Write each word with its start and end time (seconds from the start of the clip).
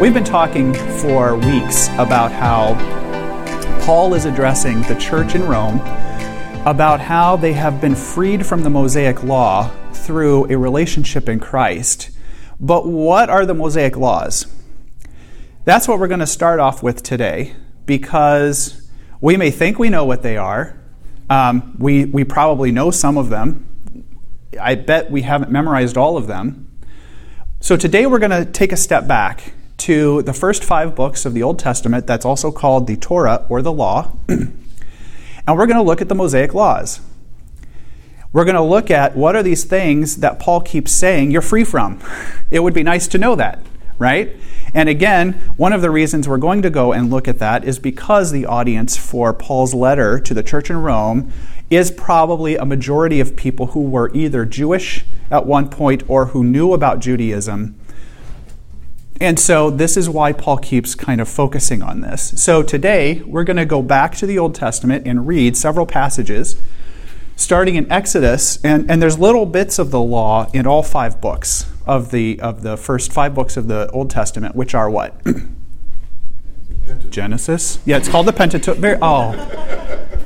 We've 0.00 0.12
been 0.12 0.24
talking 0.24 0.74
for 0.74 1.36
weeks 1.36 1.88
about 1.98 2.32
how 2.32 2.74
Paul 3.86 4.12
is 4.14 4.24
addressing 4.24 4.82
the 4.82 4.96
church 4.96 5.36
in 5.36 5.46
Rome 5.46 5.78
about 6.66 7.00
how 7.00 7.36
they 7.36 7.52
have 7.52 7.80
been 7.80 7.94
freed 7.94 8.44
from 8.44 8.64
the 8.64 8.70
Mosaic 8.70 9.22
law 9.22 9.70
through 9.92 10.50
a 10.50 10.58
relationship 10.58 11.28
in 11.28 11.38
Christ. 11.38 12.10
But 12.58 12.88
what 12.88 13.30
are 13.30 13.46
the 13.46 13.54
Mosaic 13.54 13.96
laws? 13.96 14.46
That's 15.64 15.86
what 15.86 16.00
we're 16.00 16.08
going 16.08 16.20
to 16.20 16.26
start 16.26 16.58
off 16.58 16.82
with 16.82 17.04
today 17.04 17.54
because 17.86 18.90
we 19.20 19.36
may 19.36 19.52
think 19.52 19.78
we 19.78 19.90
know 19.90 20.04
what 20.04 20.22
they 20.22 20.36
are. 20.36 20.76
Um, 21.30 21.76
we, 21.78 22.04
we 22.04 22.24
probably 22.24 22.72
know 22.72 22.90
some 22.90 23.16
of 23.16 23.30
them. 23.30 23.64
I 24.60 24.74
bet 24.74 25.10
we 25.10 25.22
haven't 25.22 25.52
memorized 25.52 25.96
all 25.96 26.16
of 26.16 26.26
them. 26.26 26.68
So 27.60 27.76
today 27.76 28.06
we're 28.06 28.18
going 28.18 28.44
to 28.44 28.44
take 28.44 28.72
a 28.72 28.76
step 28.76 29.06
back 29.06 29.54
to 29.78 30.22
the 30.22 30.32
first 30.32 30.64
five 30.64 30.94
books 30.94 31.26
of 31.26 31.34
the 31.34 31.42
Old 31.42 31.58
Testament, 31.58 32.06
that's 32.06 32.24
also 32.24 32.50
called 32.50 32.86
the 32.86 32.96
Torah 32.96 33.44
or 33.48 33.62
the 33.62 33.72
Law, 33.72 34.12
and 34.28 34.54
we're 35.46 35.66
going 35.66 35.76
to 35.76 35.82
look 35.82 36.00
at 36.00 36.08
the 36.08 36.14
Mosaic 36.14 36.54
laws. 36.54 37.00
We're 38.32 38.44
going 38.44 38.56
to 38.56 38.62
look 38.62 38.90
at 38.90 39.16
what 39.16 39.36
are 39.36 39.42
these 39.42 39.64
things 39.64 40.16
that 40.16 40.40
Paul 40.40 40.60
keeps 40.60 40.90
saying 40.90 41.30
you're 41.30 41.40
free 41.40 41.64
from. 41.64 42.00
It 42.50 42.60
would 42.60 42.74
be 42.74 42.82
nice 42.82 43.06
to 43.08 43.18
know 43.18 43.36
that, 43.36 43.60
right? 43.96 44.34
And 44.74 44.88
again, 44.88 45.34
one 45.56 45.72
of 45.72 45.82
the 45.82 45.90
reasons 45.90 46.28
we're 46.28 46.38
going 46.38 46.60
to 46.62 46.70
go 46.70 46.92
and 46.92 47.10
look 47.10 47.28
at 47.28 47.38
that 47.38 47.64
is 47.64 47.78
because 47.78 48.32
the 48.32 48.44
audience 48.44 48.96
for 48.96 49.32
Paul's 49.32 49.72
letter 49.72 50.18
to 50.18 50.34
the 50.34 50.42
church 50.42 50.68
in 50.68 50.78
Rome 50.78 51.32
is 51.70 51.92
probably 51.92 52.56
a 52.56 52.64
majority 52.64 53.20
of 53.20 53.36
people 53.36 53.68
who 53.68 53.82
were 53.82 54.10
either 54.14 54.44
Jewish 54.44 55.04
at 55.30 55.46
one 55.46 55.68
point 55.68 56.02
or 56.08 56.26
who 56.26 56.42
knew 56.42 56.72
about 56.72 56.98
Judaism 56.98 57.78
and 59.20 59.38
so 59.38 59.70
this 59.70 59.96
is 59.96 60.08
why 60.08 60.32
Paul 60.32 60.58
keeps 60.58 60.94
kind 60.94 61.20
of 61.20 61.28
focusing 61.28 61.82
on 61.82 62.00
this. 62.00 62.40
So 62.42 62.62
today 62.62 63.22
we're 63.22 63.44
going 63.44 63.56
to 63.56 63.66
go 63.66 63.80
back 63.82 64.14
to 64.16 64.26
the 64.26 64.38
Old 64.38 64.54
Testament 64.54 65.06
and 65.06 65.26
read 65.26 65.56
several 65.56 65.86
passages, 65.86 66.56
starting 67.36 67.76
in 67.76 67.90
Exodus, 67.90 68.62
and, 68.64 68.90
and 68.90 69.00
there's 69.00 69.18
little 69.18 69.46
bits 69.46 69.78
of 69.78 69.90
the 69.90 70.00
law 70.00 70.50
in 70.52 70.66
all 70.66 70.82
five 70.82 71.20
books 71.20 71.70
of 71.86 72.10
the 72.10 72.40
of 72.40 72.62
the 72.62 72.76
first 72.76 73.12
five 73.12 73.34
books 73.34 73.56
of 73.56 73.68
the 73.68 73.88
Old 73.90 74.10
Testament, 74.10 74.56
which 74.56 74.74
are 74.74 74.90
what? 74.90 75.14
Genesis. 77.10 77.78
Yeah, 77.84 77.98
it's 77.98 78.08
called 78.08 78.26
the 78.26 78.32
Pentateuch. 78.32 78.76
Very, 78.78 78.98
oh, 79.00 79.34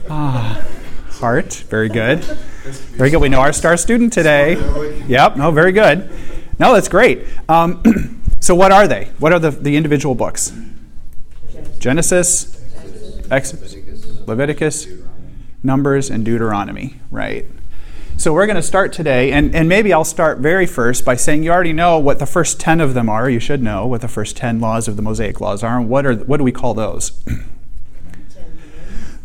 ah, 0.09 0.67
heart. 1.11 1.53
Very 1.69 1.89
good. 1.89 2.21
Very 2.21 3.11
good. 3.11 3.21
We 3.21 3.29
know 3.29 3.41
our 3.41 3.53
star 3.53 3.77
student 3.77 4.13
today. 4.13 4.55
Yep. 5.07 5.37
No, 5.37 5.51
very 5.51 5.73
good. 5.73 6.11
No, 6.59 6.75
that's 6.75 6.89
great. 6.89 7.27
Um, 7.49 7.83
So, 8.49 8.55
what 8.55 8.73
are 8.73 8.89
they? 8.89 9.11
What 9.19 9.35
are 9.35 9.39
the, 9.39 9.51
the 9.51 9.77
individual 9.77 10.15
books? 10.15 10.59
Genesis, 11.81 12.59
Exodus, 13.31 13.77
Leviticus, 14.27 14.87
Numbers, 15.63 16.09
and 16.09 16.25
Deuteronomy, 16.25 16.99
right? 17.11 17.45
So, 18.17 18.33
we're 18.33 18.47
going 18.47 18.57
to 18.57 18.63
start 18.63 18.95
today, 18.95 19.33
and, 19.33 19.55
and 19.55 19.69
maybe 19.69 19.93
I'll 19.93 20.03
start 20.03 20.39
very 20.39 20.65
first 20.65 21.05
by 21.05 21.15
saying 21.15 21.43
you 21.43 21.51
already 21.51 21.75
know 21.75 21.99
what 21.99 22.21
the 22.21 22.25
first 22.25 22.59
10 22.59 22.81
of 22.81 22.95
them 22.95 23.11
are. 23.11 23.29
You 23.29 23.39
should 23.39 23.63
know 23.63 23.87
what 23.87 24.01
the 24.01 24.09
first 24.09 24.35
10 24.39 24.61
laws 24.61 24.89
of 24.89 24.97
the 24.97 25.03
Mosaic 25.03 25.43
laws 25.43 25.63
are. 25.63 25.79
And 25.79 25.91
what, 25.91 26.07
are, 26.07 26.15
what 26.15 26.39
do 26.39 26.43
we 26.43 26.51
call 26.51 26.73
those? 26.73 27.23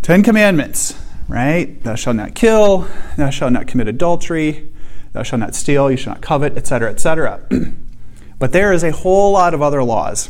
Ten 0.01 0.21
Commandments, 0.21 0.99
right? 1.29 1.81
Thou 1.81 1.95
shalt 1.95 2.17
not 2.17 2.35
kill, 2.35 2.89
thou 3.15 3.29
shalt 3.29 3.53
not 3.53 3.67
commit 3.67 3.87
adultery, 3.87 4.69
thou 5.13 5.23
shalt 5.23 5.39
not 5.39 5.55
steal, 5.55 5.89
you 5.89 5.95
shall 5.95 6.11
not 6.11 6.21
covet, 6.21 6.57
etc., 6.57 6.91
etc. 6.91 7.39
But 8.43 8.51
there 8.51 8.73
is 8.73 8.83
a 8.83 8.91
whole 8.91 9.31
lot 9.31 9.53
of 9.53 9.61
other 9.61 9.81
laws 9.85 10.29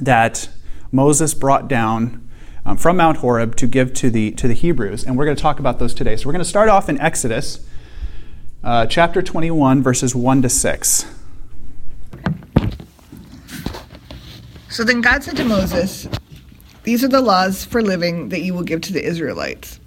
that 0.00 0.48
Moses 0.90 1.32
brought 1.32 1.68
down 1.68 2.28
um, 2.66 2.76
from 2.76 2.96
Mount 2.96 3.18
Horeb 3.18 3.54
to 3.58 3.68
give 3.68 3.94
to 3.94 4.10
the, 4.10 4.32
to 4.32 4.48
the 4.48 4.54
Hebrews. 4.54 5.04
And 5.04 5.16
we're 5.16 5.24
going 5.24 5.36
to 5.36 5.40
talk 5.40 5.60
about 5.60 5.78
those 5.78 5.94
today. 5.94 6.16
So 6.16 6.26
we're 6.26 6.32
going 6.32 6.42
to 6.42 6.44
start 6.44 6.68
off 6.68 6.88
in 6.88 7.00
Exodus 7.00 7.64
uh, 8.64 8.86
chapter 8.86 9.22
21, 9.22 9.80
verses 9.80 10.16
1 10.16 10.42
to 10.42 10.48
6. 10.48 11.04
So 14.68 14.82
then 14.82 15.02
God 15.02 15.22
said 15.22 15.36
to 15.36 15.44
Moses, 15.44 16.08
These 16.82 17.04
are 17.04 17.08
the 17.08 17.20
laws 17.20 17.64
for 17.64 17.80
living 17.80 18.30
that 18.30 18.40
you 18.40 18.54
will 18.54 18.64
give 18.64 18.80
to 18.80 18.92
the 18.92 19.04
Israelites. 19.04 19.78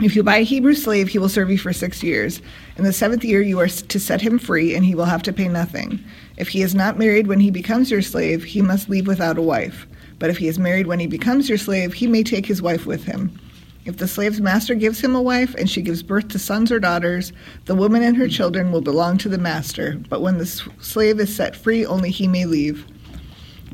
If 0.00 0.16
you 0.16 0.24
buy 0.24 0.38
a 0.38 0.44
Hebrew 0.44 0.74
slave, 0.74 1.08
he 1.08 1.18
will 1.18 1.28
serve 1.28 1.50
you 1.50 1.58
for 1.58 1.72
six 1.72 2.02
years. 2.02 2.42
In 2.76 2.82
the 2.82 2.92
seventh 2.92 3.24
year, 3.24 3.40
you 3.40 3.60
are 3.60 3.68
to 3.68 4.00
set 4.00 4.20
him 4.20 4.40
free, 4.40 4.74
and 4.74 4.84
he 4.84 4.94
will 4.94 5.04
have 5.04 5.22
to 5.22 5.32
pay 5.32 5.46
nothing. 5.46 6.02
If 6.36 6.48
he 6.48 6.62
is 6.62 6.74
not 6.74 6.98
married 6.98 7.28
when 7.28 7.38
he 7.38 7.52
becomes 7.52 7.92
your 7.92 8.02
slave, 8.02 8.42
he 8.42 8.60
must 8.60 8.88
leave 8.88 9.06
without 9.06 9.38
a 9.38 9.42
wife. 9.42 9.86
But 10.18 10.30
if 10.30 10.38
he 10.38 10.48
is 10.48 10.58
married 10.58 10.88
when 10.88 10.98
he 10.98 11.06
becomes 11.06 11.48
your 11.48 11.58
slave, 11.58 11.94
he 11.94 12.08
may 12.08 12.24
take 12.24 12.44
his 12.44 12.60
wife 12.60 12.86
with 12.86 13.04
him. 13.04 13.38
If 13.84 13.98
the 13.98 14.08
slave's 14.08 14.40
master 14.40 14.74
gives 14.74 15.00
him 15.00 15.14
a 15.14 15.22
wife 15.22 15.54
and 15.54 15.70
she 15.70 15.82
gives 15.82 16.02
birth 16.02 16.28
to 16.28 16.38
sons 16.38 16.72
or 16.72 16.80
daughters, 16.80 17.32
the 17.66 17.74
woman 17.74 18.02
and 18.02 18.16
her 18.16 18.28
children 18.28 18.72
will 18.72 18.80
belong 18.80 19.18
to 19.18 19.28
the 19.28 19.38
master. 19.38 20.00
But 20.08 20.22
when 20.22 20.38
the 20.38 20.46
slave 20.46 21.20
is 21.20 21.34
set 21.34 21.54
free, 21.54 21.86
only 21.86 22.10
he 22.10 22.26
may 22.26 22.46
leave. 22.46 22.84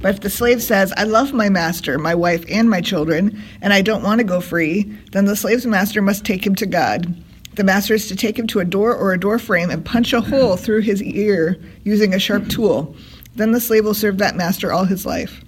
But 0.00 0.14
if 0.14 0.20
the 0.20 0.30
slave 0.30 0.62
says, 0.62 0.92
I 0.96 1.04
love 1.04 1.32
my 1.32 1.50
master, 1.50 1.98
my 1.98 2.14
wife, 2.14 2.44
and 2.48 2.70
my 2.70 2.80
children, 2.80 3.42
and 3.60 3.72
I 3.72 3.82
don't 3.82 4.02
want 4.02 4.18
to 4.20 4.24
go 4.24 4.40
free, 4.40 4.84
then 5.12 5.26
the 5.26 5.36
slave's 5.36 5.66
master 5.66 6.00
must 6.00 6.24
take 6.24 6.46
him 6.46 6.54
to 6.56 6.66
God. 6.66 7.14
The 7.54 7.64
master 7.64 7.94
is 7.94 8.08
to 8.08 8.16
take 8.16 8.38
him 8.38 8.46
to 8.48 8.60
a 8.60 8.64
door 8.64 8.94
or 8.94 9.12
a 9.12 9.20
door 9.20 9.38
frame 9.38 9.70
and 9.70 9.84
punch 9.84 10.12
a 10.12 10.20
hole 10.20 10.56
through 10.56 10.80
his 10.80 11.02
ear 11.02 11.60
using 11.84 12.14
a 12.14 12.18
sharp 12.18 12.48
tool. 12.48 12.96
Then 13.34 13.52
the 13.52 13.60
slave 13.60 13.84
will 13.84 13.94
serve 13.94 14.18
that 14.18 14.36
master 14.36 14.72
all 14.72 14.84
his 14.84 15.04
life. 15.04 15.44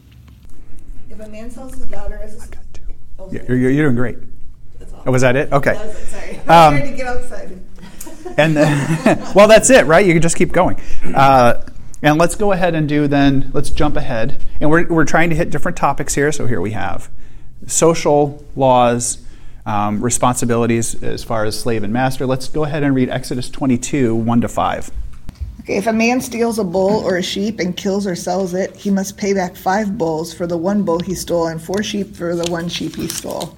If 1.08 1.20
a 1.20 1.28
man 1.28 1.50
sells 1.50 1.74
his 1.74 1.86
daughter 1.86 2.20
as 2.22 2.34
a 2.34 2.48
oh, 3.18 3.30
yeah, 3.32 3.42
you're, 3.48 3.70
you're 3.70 3.84
doing 3.86 3.96
great. 3.96 4.18
Oh, 5.06 5.12
was 5.12 5.22
that 5.22 5.36
it? 5.36 5.52
Okay. 5.52 5.74
That 5.74 5.86
was 5.86 5.96
it, 5.96 6.06
sorry. 6.06 6.40
I'm 6.46 6.74
um, 6.74 6.78
trying 6.78 6.90
to 6.90 6.96
get 6.96 7.06
outside. 7.06 7.60
and 8.36 8.56
the, 8.56 9.32
well, 9.34 9.48
that's 9.48 9.70
it, 9.70 9.86
right? 9.86 10.04
You 10.04 10.12
can 10.12 10.22
just 10.22 10.36
keep 10.36 10.52
going. 10.52 10.80
Uh, 11.14 11.64
and 12.02 12.18
let's 12.18 12.34
go 12.34 12.52
ahead 12.52 12.74
and 12.74 12.88
do 12.88 13.06
then, 13.06 13.50
let's 13.54 13.70
jump 13.70 13.96
ahead. 13.96 14.42
And 14.60 14.70
we're, 14.70 14.86
we're 14.88 15.04
trying 15.04 15.30
to 15.30 15.36
hit 15.36 15.50
different 15.50 15.76
topics 15.76 16.14
here. 16.14 16.32
So 16.32 16.46
here 16.46 16.60
we 16.60 16.72
have 16.72 17.08
social 17.66 18.44
laws, 18.56 19.24
um, 19.64 20.02
responsibilities 20.02 21.00
as 21.02 21.22
far 21.22 21.44
as 21.44 21.58
slave 21.58 21.84
and 21.84 21.92
master. 21.92 22.26
Let's 22.26 22.48
go 22.48 22.64
ahead 22.64 22.82
and 22.82 22.94
read 22.94 23.08
Exodus 23.08 23.48
22, 23.48 24.14
1 24.14 24.40
to 24.40 24.48
5. 24.48 24.90
Okay, 25.60 25.76
if 25.76 25.86
a 25.86 25.92
man 25.92 26.20
steals 26.20 26.58
a 26.58 26.64
bull 26.64 27.04
or 27.04 27.18
a 27.18 27.22
sheep 27.22 27.60
and 27.60 27.76
kills 27.76 28.04
or 28.04 28.16
sells 28.16 28.52
it, 28.52 28.74
he 28.74 28.90
must 28.90 29.16
pay 29.16 29.32
back 29.32 29.54
five 29.54 29.96
bulls 29.96 30.34
for 30.34 30.44
the 30.44 30.56
one 30.56 30.82
bull 30.82 30.98
he 30.98 31.14
stole 31.14 31.46
and 31.46 31.62
four 31.62 31.84
sheep 31.84 32.16
for 32.16 32.34
the 32.34 32.50
one 32.50 32.68
sheep 32.68 32.96
he 32.96 33.06
stole. 33.06 33.56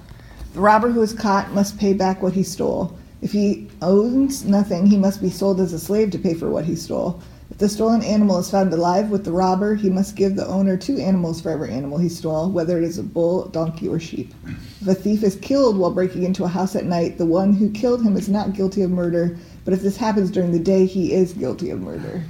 The 0.53 0.59
robber 0.59 0.91
who 0.91 1.01
is 1.01 1.13
caught 1.13 1.51
must 1.51 1.79
pay 1.79 1.93
back 1.93 2.21
what 2.21 2.33
he 2.33 2.43
stole. 2.43 2.95
If 3.23 3.31
he 3.31 3.67
owns 3.81 4.45
nothing, 4.45 4.85
he 4.85 4.97
must 4.97 5.19
be 5.19 5.31
sold 5.31 5.59
as 5.59 5.73
a 5.73 5.79
slave 5.79 6.11
to 6.11 6.19
pay 6.19 6.35
for 6.35 6.51
what 6.51 6.65
he 6.65 6.75
stole. 6.75 7.23
If 7.55 7.59
the 7.59 7.69
stolen 7.69 8.03
animal 8.03 8.37
is 8.39 8.51
found 8.51 8.73
alive 8.73 9.09
with 9.09 9.23
the 9.23 9.31
robber, 9.31 9.75
he 9.75 9.89
must 9.89 10.17
give 10.17 10.35
the 10.35 10.45
owner 10.45 10.75
two 10.75 10.97
animals 10.97 11.39
for 11.39 11.51
every 11.51 11.71
animal 11.71 11.97
he 11.97 12.09
stole, 12.09 12.49
whether 12.49 12.77
it 12.77 12.83
is 12.83 12.97
a 12.97 13.03
bull, 13.03 13.45
donkey, 13.45 13.87
or 13.87 13.97
sheep. 13.97 14.33
If 14.81 14.87
a 14.89 14.93
thief 14.93 15.23
is 15.23 15.37
killed 15.37 15.77
while 15.77 15.91
breaking 15.91 16.23
into 16.23 16.43
a 16.43 16.49
house 16.49 16.75
at 16.75 16.83
night, 16.83 17.17
the 17.17 17.25
one 17.25 17.53
who 17.53 17.71
killed 17.71 18.03
him 18.03 18.17
is 18.17 18.27
not 18.27 18.55
guilty 18.55 18.81
of 18.81 18.91
murder, 18.91 19.37
but 19.63 19.73
if 19.73 19.81
this 19.81 19.95
happens 19.95 20.31
during 20.31 20.51
the 20.51 20.59
day, 20.59 20.85
he 20.85 21.13
is 21.13 21.31
guilty 21.31 21.69
of 21.69 21.79
murder. 21.79 22.25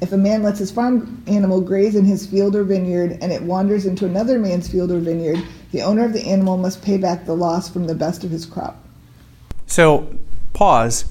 If 0.00 0.10
a 0.10 0.16
man 0.16 0.42
lets 0.42 0.58
his 0.58 0.72
farm 0.72 1.22
animal 1.28 1.60
graze 1.60 1.94
in 1.94 2.04
his 2.04 2.26
field 2.26 2.56
or 2.56 2.64
vineyard 2.64 3.18
and 3.22 3.30
it 3.30 3.44
wanders 3.44 3.86
into 3.86 4.06
another 4.06 4.40
man's 4.40 4.66
field 4.66 4.90
or 4.90 4.98
vineyard, 4.98 5.40
the 5.70 5.82
owner 5.82 6.04
of 6.04 6.12
the 6.12 6.26
animal 6.26 6.56
must 6.56 6.82
pay 6.82 6.96
back 6.96 7.26
the 7.26 7.36
loss 7.36 7.68
from 7.68 7.86
the 7.86 7.94
best 7.94 8.24
of 8.24 8.32
his 8.32 8.44
crop. 8.44 8.84
So, 9.68 10.12
pause 10.52 11.04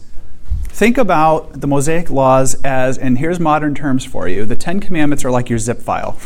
Think 0.75 0.97
about 0.97 1.61
the 1.61 1.67
Mosaic 1.67 2.09
laws 2.09 2.61
as, 2.65 2.97
and 2.97 3.17
here's 3.17 3.39
modern 3.39 3.75
terms 3.75 4.03
for 4.03 4.27
you 4.27 4.45
the 4.45 4.57
Ten 4.57 4.81
Commandments 4.81 5.23
are 5.23 5.31
like 5.31 5.49
your 5.49 5.57
zip 5.57 5.81
file, 5.81 6.19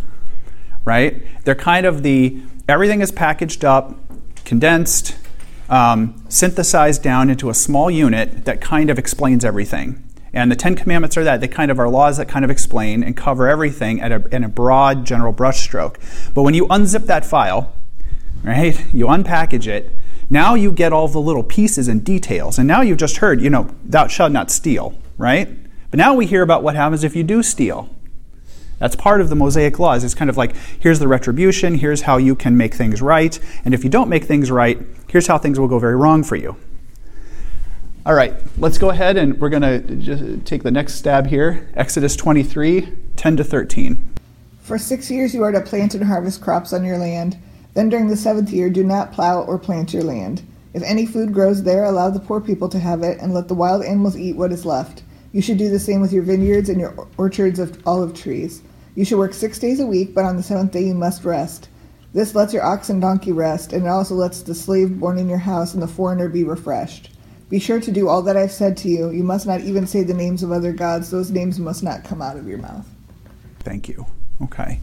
right? 0.86 1.22
They're 1.44 1.54
kind 1.54 1.84
of 1.84 2.02
the, 2.02 2.40
everything 2.66 3.02
is 3.02 3.12
packaged 3.12 3.66
up, 3.66 3.94
condensed, 4.46 5.18
um, 5.68 6.24
synthesized 6.30 7.02
down 7.02 7.28
into 7.28 7.50
a 7.50 7.54
small 7.54 7.90
unit 7.90 8.46
that 8.46 8.62
kind 8.62 8.88
of 8.88 8.98
explains 8.98 9.44
everything. 9.44 10.02
And 10.32 10.50
the 10.50 10.56
Ten 10.56 10.74
Commandments 10.74 11.18
are 11.18 11.24
that. 11.24 11.42
They 11.42 11.48
kind 11.48 11.70
of 11.70 11.78
are 11.78 11.90
laws 11.90 12.16
that 12.16 12.26
kind 12.26 12.46
of 12.46 12.50
explain 12.50 13.04
and 13.04 13.14
cover 13.14 13.48
everything 13.48 14.00
at 14.00 14.10
a, 14.10 14.34
in 14.34 14.44
a 14.44 14.48
broad 14.48 15.04
general 15.04 15.34
brushstroke. 15.34 15.96
But 16.32 16.44
when 16.44 16.54
you 16.54 16.66
unzip 16.68 17.04
that 17.04 17.26
file, 17.26 17.74
right, 18.42 18.82
you 18.94 19.08
unpackage 19.08 19.66
it, 19.66 19.97
now 20.30 20.54
you 20.54 20.72
get 20.72 20.92
all 20.92 21.08
the 21.08 21.20
little 21.20 21.42
pieces 21.42 21.88
and 21.88 22.04
details. 22.04 22.58
And 22.58 22.68
now 22.68 22.82
you've 22.82 22.98
just 22.98 23.18
heard, 23.18 23.40
you 23.40 23.50
know, 23.50 23.74
thou 23.84 24.06
shalt 24.06 24.32
not 24.32 24.50
steal, 24.50 24.98
right? 25.16 25.48
But 25.90 25.98
now 25.98 26.14
we 26.14 26.26
hear 26.26 26.42
about 26.42 26.62
what 26.62 26.76
happens 26.76 27.04
if 27.04 27.16
you 27.16 27.24
do 27.24 27.42
steal. 27.42 27.88
That's 28.78 28.94
part 28.94 29.20
of 29.20 29.28
the 29.28 29.34
Mosaic 29.34 29.78
laws. 29.78 30.04
It's 30.04 30.14
kind 30.14 30.30
of 30.30 30.36
like 30.36 30.54
here's 30.78 30.98
the 30.98 31.08
retribution, 31.08 31.76
here's 31.76 32.02
how 32.02 32.16
you 32.16 32.36
can 32.36 32.56
make 32.56 32.74
things 32.74 33.02
right, 33.02 33.38
and 33.64 33.74
if 33.74 33.82
you 33.82 33.90
don't 33.90 34.08
make 34.08 34.24
things 34.24 34.50
right, 34.50 34.78
here's 35.08 35.26
how 35.26 35.38
things 35.38 35.58
will 35.58 35.68
go 35.68 35.78
very 35.78 35.96
wrong 35.96 36.22
for 36.22 36.36
you. 36.36 36.56
All 38.06 38.14
right, 38.14 38.34
let's 38.56 38.78
go 38.78 38.90
ahead 38.90 39.16
and 39.16 39.38
we're 39.40 39.48
going 39.48 39.62
to 39.62 39.80
just 39.96 40.46
take 40.46 40.62
the 40.62 40.70
next 40.70 40.94
stab 40.94 41.26
here. 41.26 41.68
Exodus 41.74 42.16
23, 42.16 42.92
10 43.16 43.36
to 43.36 43.44
13. 43.44 44.14
For 44.62 44.78
six 44.78 45.10
years 45.10 45.34
you 45.34 45.42
are 45.42 45.52
to 45.52 45.60
plant 45.60 45.94
and 45.94 46.04
harvest 46.04 46.40
crops 46.40 46.72
on 46.72 46.84
your 46.84 46.98
land. 46.98 47.36
Then 47.74 47.88
during 47.88 48.08
the 48.08 48.16
seventh 48.16 48.50
year, 48.50 48.70
do 48.70 48.82
not 48.82 49.12
plow 49.12 49.42
or 49.42 49.58
plant 49.58 49.92
your 49.92 50.02
land. 50.02 50.42
If 50.74 50.82
any 50.82 51.06
food 51.06 51.32
grows 51.32 51.62
there, 51.62 51.84
allow 51.84 52.10
the 52.10 52.20
poor 52.20 52.40
people 52.40 52.68
to 52.68 52.78
have 52.78 53.02
it, 53.02 53.18
and 53.20 53.32
let 53.32 53.48
the 53.48 53.54
wild 53.54 53.84
animals 53.84 54.16
eat 54.16 54.36
what 54.36 54.52
is 54.52 54.64
left. 54.64 55.02
You 55.32 55.42
should 55.42 55.58
do 55.58 55.68
the 55.68 55.78
same 55.78 56.00
with 56.00 56.12
your 56.12 56.22
vineyards 56.22 56.68
and 56.68 56.80
your 56.80 57.08
orchards 57.16 57.58
of 57.58 57.80
olive 57.86 58.14
trees. 58.14 58.62
You 58.94 59.04
should 59.04 59.18
work 59.18 59.34
six 59.34 59.58
days 59.58 59.80
a 59.80 59.86
week, 59.86 60.14
but 60.14 60.24
on 60.24 60.36
the 60.36 60.42
seventh 60.42 60.72
day 60.72 60.82
you 60.82 60.94
must 60.94 61.24
rest. 61.24 61.68
This 62.14 62.34
lets 62.34 62.54
your 62.54 62.64
ox 62.64 62.88
and 62.88 63.00
donkey 63.00 63.32
rest, 63.32 63.72
and 63.72 63.84
it 63.84 63.88
also 63.88 64.14
lets 64.14 64.42
the 64.42 64.54
slave 64.54 64.98
born 64.98 65.18
in 65.18 65.28
your 65.28 65.38
house 65.38 65.74
and 65.74 65.82
the 65.82 65.86
foreigner 65.86 66.28
be 66.28 66.42
refreshed. 66.42 67.10
Be 67.50 67.58
sure 67.58 67.80
to 67.80 67.92
do 67.92 68.08
all 68.08 68.22
that 68.22 68.36
I've 68.36 68.52
said 68.52 68.76
to 68.78 68.88
you. 68.88 69.10
You 69.10 69.22
must 69.22 69.46
not 69.46 69.60
even 69.60 69.86
say 69.86 70.02
the 70.02 70.14
names 70.14 70.42
of 70.42 70.52
other 70.52 70.72
gods. 70.72 71.10
Those 71.10 71.30
names 71.30 71.58
must 71.58 71.82
not 71.82 72.04
come 72.04 72.20
out 72.20 72.36
of 72.36 72.46
your 72.46 72.58
mouth. 72.58 72.86
Thank 73.60 73.88
you. 73.88 74.06
Okay. 74.42 74.80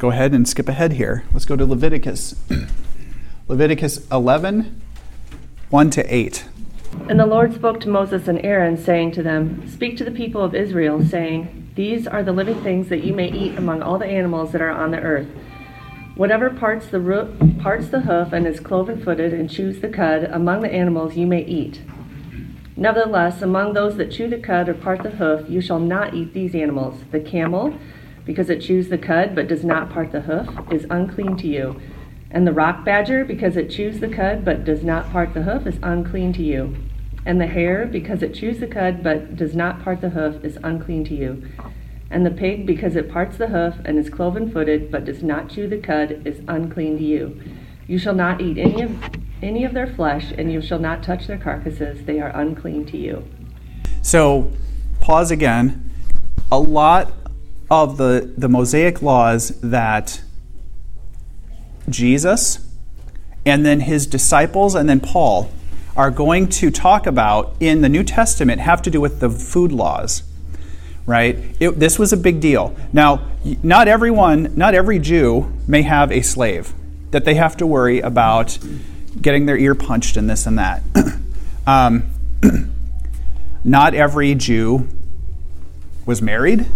Go 0.00 0.10
ahead 0.10 0.32
and 0.32 0.48
skip 0.48 0.66
ahead 0.66 0.94
here. 0.94 1.24
Let's 1.30 1.44
go 1.44 1.56
to 1.56 1.66
Leviticus. 1.66 2.34
Leviticus 3.48 4.08
11, 4.10 4.80
1 5.68 5.90
to 5.90 6.14
8. 6.14 6.44
And 7.10 7.20
the 7.20 7.26
Lord 7.26 7.52
spoke 7.52 7.80
to 7.80 7.88
Moses 7.90 8.26
and 8.26 8.42
Aaron, 8.42 8.78
saying 8.78 9.12
to 9.12 9.22
them, 9.22 9.68
Speak 9.68 9.98
to 9.98 10.04
the 10.04 10.10
people 10.10 10.42
of 10.42 10.54
Israel, 10.54 11.04
saying, 11.04 11.72
These 11.74 12.06
are 12.06 12.22
the 12.22 12.32
living 12.32 12.62
things 12.62 12.88
that 12.88 13.04
you 13.04 13.12
may 13.12 13.30
eat 13.30 13.58
among 13.58 13.82
all 13.82 13.98
the 13.98 14.06
animals 14.06 14.52
that 14.52 14.62
are 14.62 14.70
on 14.70 14.90
the 14.90 15.00
earth. 15.00 15.28
Whatever 16.14 16.48
parts 16.48 16.86
the, 16.86 17.58
parts 17.60 17.88
the 17.88 18.00
hoof 18.00 18.32
and 18.32 18.46
is 18.46 18.58
cloven 18.58 19.04
footed 19.04 19.34
and 19.34 19.50
chews 19.50 19.82
the 19.82 19.90
cud, 19.90 20.24
among 20.32 20.62
the 20.62 20.72
animals 20.72 21.14
you 21.14 21.26
may 21.26 21.44
eat. 21.44 21.82
Nevertheless, 22.74 23.42
among 23.42 23.74
those 23.74 23.98
that 23.98 24.10
chew 24.10 24.28
the 24.30 24.38
cud 24.38 24.66
or 24.66 24.72
part 24.72 25.02
the 25.02 25.10
hoof, 25.10 25.50
you 25.50 25.60
shall 25.60 25.78
not 25.78 26.14
eat 26.14 26.32
these 26.32 26.54
animals. 26.54 27.02
The 27.10 27.20
camel, 27.20 27.78
because 28.24 28.50
it 28.50 28.60
chews 28.60 28.88
the 28.88 28.98
cud 28.98 29.34
but 29.34 29.48
does 29.48 29.64
not 29.64 29.90
part 29.90 30.12
the 30.12 30.22
hoof, 30.22 30.48
is 30.72 30.86
unclean 30.90 31.36
to 31.38 31.48
you. 31.48 31.80
And 32.30 32.46
the 32.46 32.52
rock 32.52 32.84
badger, 32.84 33.24
because 33.24 33.56
it 33.56 33.70
chews 33.70 34.00
the 34.00 34.08
cud 34.08 34.44
but 34.44 34.64
does 34.64 34.84
not 34.84 35.10
part 35.10 35.34
the 35.34 35.42
hoof, 35.42 35.66
is 35.66 35.78
unclean 35.82 36.32
to 36.34 36.42
you. 36.42 36.76
And 37.26 37.40
the 37.40 37.46
hare, 37.46 37.86
because 37.86 38.22
it 38.22 38.34
chews 38.34 38.60
the 38.60 38.66
cud 38.66 39.02
but 39.02 39.36
does 39.36 39.54
not 39.54 39.82
part 39.82 40.00
the 40.00 40.10
hoof, 40.10 40.44
is 40.44 40.58
unclean 40.62 41.04
to 41.04 41.14
you. 41.14 41.46
And 42.10 42.24
the 42.26 42.30
pig, 42.30 42.66
because 42.66 42.96
it 42.96 43.10
parts 43.10 43.36
the 43.36 43.48
hoof 43.48 43.74
and 43.84 43.98
is 43.98 44.10
cloven 44.10 44.50
footed, 44.50 44.90
but 44.90 45.04
does 45.04 45.22
not 45.22 45.48
chew 45.48 45.68
the 45.68 45.78
cud, 45.78 46.22
is 46.24 46.40
unclean 46.48 46.98
to 46.98 47.04
you. 47.04 47.40
You 47.86 47.98
shall 47.98 48.14
not 48.14 48.40
eat 48.40 48.58
any 48.58 48.82
of, 48.82 48.96
any 49.42 49.64
of 49.64 49.74
their 49.74 49.86
flesh, 49.86 50.32
and 50.36 50.52
you 50.52 50.60
shall 50.60 50.78
not 50.78 51.02
touch 51.02 51.26
their 51.26 51.38
carcasses. 51.38 52.04
They 52.06 52.20
are 52.20 52.30
unclean 52.30 52.86
to 52.86 52.96
you. 52.96 53.24
So, 54.02 54.50
pause 55.00 55.30
again. 55.30 55.90
A 56.50 56.58
lot 56.58 57.12
of 57.70 57.96
the, 57.96 58.32
the 58.36 58.48
Mosaic 58.48 59.00
laws 59.02 59.60
that 59.60 60.22
Jesus 61.88 62.66
and 63.46 63.64
then 63.64 63.80
his 63.80 64.06
disciples 64.06 64.74
and 64.74 64.88
then 64.88 65.00
Paul 65.00 65.50
are 65.96 66.10
going 66.10 66.48
to 66.48 66.70
talk 66.70 67.06
about 67.06 67.54
in 67.60 67.80
the 67.80 67.88
New 67.88 68.04
Testament 68.04 68.60
have 68.60 68.82
to 68.82 68.90
do 68.90 69.00
with 69.00 69.20
the 69.20 69.30
food 69.30 69.72
laws 69.72 70.22
right? 71.10 71.38
It, 71.58 71.70
this 71.70 71.98
was 71.98 72.12
a 72.12 72.16
big 72.16 72.40
deal. 72.40 72.76
Now, 72.92 73.26
not 73.64 73.88
everyone, 73.88 74.52
not 74.56 74.76
every 74.76 75.00
Jew 75.00 75.52
may 75.66 75.82
have 75.82 76.12
a 76.12 76.22
slave 76.22 76.72
that 77.10 77.24
they 77.24 77.34
have 77.34 77.56
to 77.56 77.66
worry 77.66 77.98
about 77.98 78.58
getting 79.20 79.46
their 79.46 79.58
ear 79.58 79.74
punched 79.74 80.16
and 80.16 80.30
this 80.30 80.46
and 80.46 80.58
that. 80.58 80.82
um, 81.66 82.04
not 83.64 83.92
every 83.94 84.36
Jew 84.36 84.88
was 86.06 86.22
married. 86.22 86.66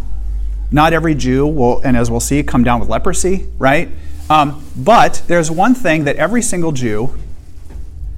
Not 0.70 0.92
every 0.92 1.14
Jew 1.14 1.46
will, 1.46 1.80
and 1.82 1.96
as 1.96 2.10
we'll 2.10 2.20
see, 2.20 2.42
come 2.42 2.64
down 2.64 2.80
with 2.80 2.88
leprosy, 2.88 3.46
right? 3.58 3.88
Um, 4.28 4.64
but 4.76 5.22
there's 5.26 5.50
one 5.50 5.74
thing 5.74 6.04
that 6.04 6.16
every 6.16 6.42
single 6.42 6.72
Jew 6.72 7.14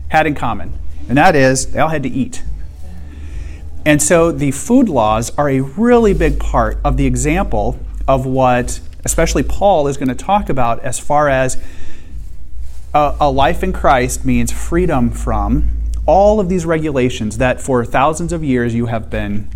had 0.08 0.26
in 0.26 0.34
common, 0.34 0.72
and 1.08 1.18
that 1.18 1.34
is 1.34 1.72
they 1.72 1.78
all 1.78 1.88
had 1.88 2.02
to 2.04 2.08
eat. 2.08 2.42
And 3.84 4.02
so 4.02 4.32
the 4.32 4.50
food 4.50 4.88
laws 4.88 5.30
are 5.38 5.48
a 5.48 5.60
really 5.60 6.12
big 6.12 6.40
part 6.40 6.78
of 6.84 6.96
the 6.96 7.06
example 7.06 7.78
of 8.08 8.26
what, 8.26 8.80
especially 9.04 9.44
Paul, 9.44 9.86
is 9.86 9.96
going 9.96 10.08
to 10.08 10.14
talk 10.14 10.48
about 10.48 10.82
as 10.82 10.98
far 10.98 11.28
as 11.28 11.56
a, 12.92 13.16
a, 13.20 13.30
life 13.30 13.62
in 13.62 13.72
Christ 13.72 14.24
means 14.24 14.50
freedom 14.50 15.10
from 15.10 15.70
all 16.04 16.40
of 16.40 16.48
these 16.48 16.64
regulations 16.64 17.38
that 17.38 17.60
for 17.60 17.84
thousands 17.84 18.32
of 18.32 18.42
years 18.42 18.74
you 18.74 18.86
have 18.86 19.10
been 19.10 19.50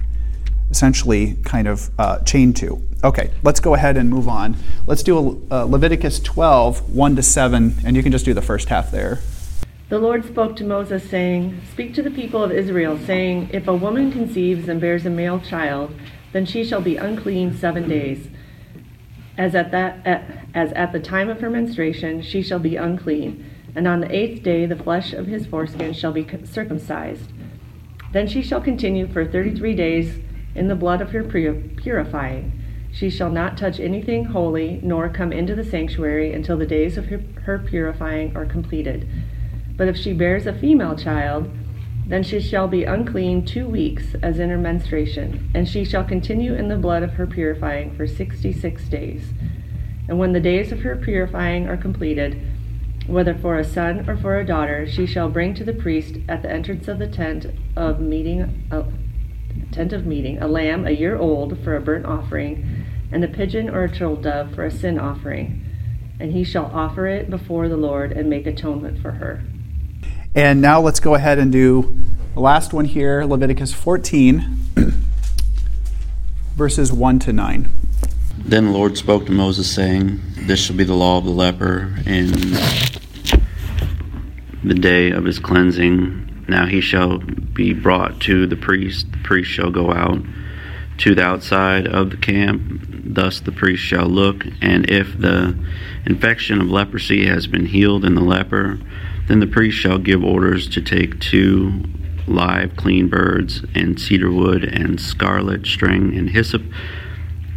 essentially 0.70 1.36
kind 1.44 1.68
of 1.68 1.90
uh, 1.98 2.18
chained 2.20 2.56
to. 2.56 2.80
Okay, 3.02 3.30
let's 3.42 3.60
go 3.60 3.74
ahead 3.74 3.96
and 3.96 4.08
move 4.08 4.28
on. 4.28 4.56
Let's 4.86 5.02
do 5.02 5.18
a, 5.50 5.54
uh, 5.54 5.64
Leviticus 5.64 6.20
12, 6.20 6.94
1 6.94 7.16
to 7.16 7.22
7, 7.22 7.76
and 7.84 7.96
you 7.96 8.02
can 8.02 8.12
just 8.12 8.24
do 8.24 8.34
the 8.34 8.42
first 8.42 8.68
half 8.68 8.90
there. 8.90 9.20
The 9.88 9.98
Lord 9.98 10.24
spoke 10.24 10.54
to 10.56 10.64
Moses, 10.64 11.08
saying, 11.08 11.60
Speak 11.72 11.94
to 11.94 12.02
the 12.02 12.10
people 12.10 12.44
of 12.44 12.52
Israel, 12.52 12.98
saying, 12.98 13.50
If 13.52 13.66
a 13.66 13.74
woman 13.74 14.12
conceives 14.12 14.68
and 14.68 14.80
bears 14.80 15.04
a 15.04 15.10
male 15.10 15.40
child, 15.40 15.92
then 16.32 16.46
she 16.46 16.62
shall 16.62 16.80
be 16.80 16.96
unclean 16.96 17.56
seven 17.56 17.88
days. 17.88 18.28
As 19.36 19.54
at, 19.54 19.72
that, 19.72 20.06
as 20.54 20.70
at 20.72 20.92
the 20.92 21.00
time 21.00 21.28
of 21.28 21.40
her 21.40 21.50
menstruation, 21.50 22.22
she 22.22 22.42
shall 22.42 22.58
be 22.58 22.76
unclean. 22.76 23.44
And 23.74 23.88
on 23.88 24.00
the 24.00 24.14
eighth 24.14 24.42
day, 24.42 24.66
the 24.66 24.76
flesh 24.76 25.12
of 25.12 25.26
his 25.26 25.46
foreskin 25.46 25.92
shall 25.92 26.12
be 26.12 26.26
circumcised. 26.44 27.32
Then 28.12 28.28
she 28.28 28.42
shall 28.42 28.60
continue 28.60 29.06
for 29.06 29.24
thirty 29.24 29.54
three 29.54 29.74
days 29.74 30.18
in 30.54 30.68
the 30.68 30.74
blood 30.74 31.00
of 31.00 31.10
her 31.10 31.22
purifying. 31.24 32.52
She 32.92 33.08
shall 33.08 33.30
not 33.30 33.56
touch 33.56 33.78
anything 33.78 34.24
holy, 34.24 34.80
nor 34.82 35.08
come 35.08 35.32
into 35.32 35.54
the 35.54 35.64
sanctuary 35.64 36.32
until 36.32 36.56
the 36.56 36.66
days 36.66 36.98
of 36.98 37.06
her, 37.06 37.58
purifying 37.58 38.36
are 38.36 38.46
completed. 38.46 39.08
But 39.76 39.88
if 39.88 39.96
she 39.96 40.12
bears 40.12 40.46
a 40.46 40.52
female 40.52 40.96
child, 40.96 41.50
then 42.06 42.24
she 42.24 42.40
shall 42.40 42.66
be 42.66 42.82
unclean 42.82 43.44
two 43.44 43.68
weeks 43.68 44.16
as 44.20 44.40
in 44.40 44.50
her 44.50 44.58
menstruation, 44.58 45.48
and 45.54 45.68
she 45.68 45.84
shall 45.84 46.02
continue 46.02 46.54
in 46.54 46.68
the 46.68 46.76
blood 46.76 47.04
of 47.04 47.12
her 47.12 47.26
purifying 47.26 47.94
for 47.96 48.06
sixty 48.06 48.52
six 48.52 48.88
days. 48.88 49.32
And 50.08 50.18
when 50.18 50.32
the 50.32 50.40
days 50.40 50.72
of 50.72 50.80
her 50.80 50.96
purifying 50.96 51.68
are 51.68 51.76
completed, 51.76 52.42
whether 53.06 53.34
for 53.34 53.58
a 53.58 53.64
son 53.64 54.10
or 54.10 54.16
for 54.16 54.40
a 54.40 54.44
daughter, 54.44 54.88
she 54.88 55.06
shall 55.06 55.28
bring 55.28 55.54
to 55.54 55.64
the 55.64 55.72
priest 55.72 56.16
at 56.28 56.42
the 56.42 56.50
entrance 56.50 56.88
of 56.88 56.98
the 56.98 57.06
tent 57.06 57.46
of 57.76 58.00
meeting, 58.00 58.66
tent 59.72 59.92
of 59.92 60.06
meeting, 60.06 60.38
a 60.38 60.48
lamb 60.48 60.86
a 60.86 60.90
year 60.90 61.16
old 61.16 61.58
for 61.62 61.76
a 61.76 61.80
burnt 61.80 62.06
offering, 62.06 62.86
and 63.12 63.24
a 63.24 63.28
pigeon 63.28 63.68
or 63.68 63.84
a 63.84 63.88
turtle 63.88 64.16
dove 64.16 64.54
for 64.54 64.64
a 64.64 64.70
sin 64.70 64.98
offering. 64.98 65.64
And 66.18 66.32
he 66.32 66.44
shall 66.44 66.66
offer 66.66 67.06
it 67.06 67.30
before 67.30 67.68
the 67.68 67.76
Lord 67.76 68.12
and 68.12 68.28
make 68.28 68.46
atonement 68.46 69.00
for 69.00 69.12
her. 69.12 69.42
And 70.34 70.60
now 70.60 70.80
let's 70.80 71.00
go 71.00 71.14
ahead 71.14 71.38
and 71.38 71.50
do 71.50 71.98
the 72.34 72.40
last 72.40 72.72
one 72.72 72.84
here 72.84 73.24
Leviticus 73.24 73.72
14, 73.72 74.56
verses 76.54 76.92
1 76.92 77.18
to 77.20 77.32
9. 77.32 77.68
Then 78.38 78.66
the 78.66 78.70
Lord 78.70 78.96
spoke 78.96 79.26
to 79.26 79.32
Moses, 79.32 79.70
saying, 79.72 80.20
This 80.36 80.60
shall 80.60 80.76
be 80.76 80.84
the 80.84 80.94
law 80.94 81.18
of 81.18 81.24
the 81.24 81.30
leper 81.30 81.94
in 82.06 82.30
the 84.62 84.74
day 84.74 85.10
of 85.10 85.24
his 85.24 85.38
cleansing. 85.38 86.29
Now 86.50 86.66
he 86.66 86.80
shall 86.80 87.18
be 87.18 87.72
brought 87.72 88.20
to 88.22 88.46
the 88.46 88.56
priest. 88.56 89.12
The 89.12 89.18
priest 89.18 89.50
shall 89.50 89.70
go 89.70 89.92
out 89.92 90.22
to 90.98 91.14
the 91.14 91.22
outside 91.22 91.86
of 91.86 92.10
the 92.10 92.16
camp. 92.16 92.86
Thus 93.04 93.38
the 93.38 93.52
priest 93.52 93.82
shall 93.82 94.06
look, 94.06 94.44
and 94.60 94.90
if 94.90 95.16
the 95.16 95.56
infection 96.04 96.60
of 96.60 96.68
leprosy 96.68 97.26
has 97.26 97.46
been 97.46 97.66
healed 97.66 98.04
in 98.04 98.16
the 98.16 98.20
leper, 98.20 98.80
then 99.28 99.38
the 99.38 99.46
priest 99.46 99.78
shall 99.78 99.98
give 99.98 100.24
orders 100.24 100.68
to 100.70 100.82
take 100.82 101.20
two 101.20 101.84
live 102.26 102.76
clean 102.76 103.08
birds 103.08 103.64
and 103.74 104.00
cedar 104.00 104.30
wood 104.30 104.64
and 104.64 105.00
scarlet 105.00 105.66
string 105.66 106.16
and 106.16 106.30
hyssop 106.30 106.62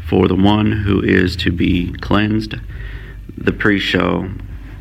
for 0.08 0.28
the 0.28 0.36
one 0.36 0.72
who 0.84 1.02
is 1.02 1.36
to 1.38 1.52
be 1.52 1.92
cleansed. 1.94 2.56
The 3.36 3.54
priest 3.54 3.88
shall 3.88 4.30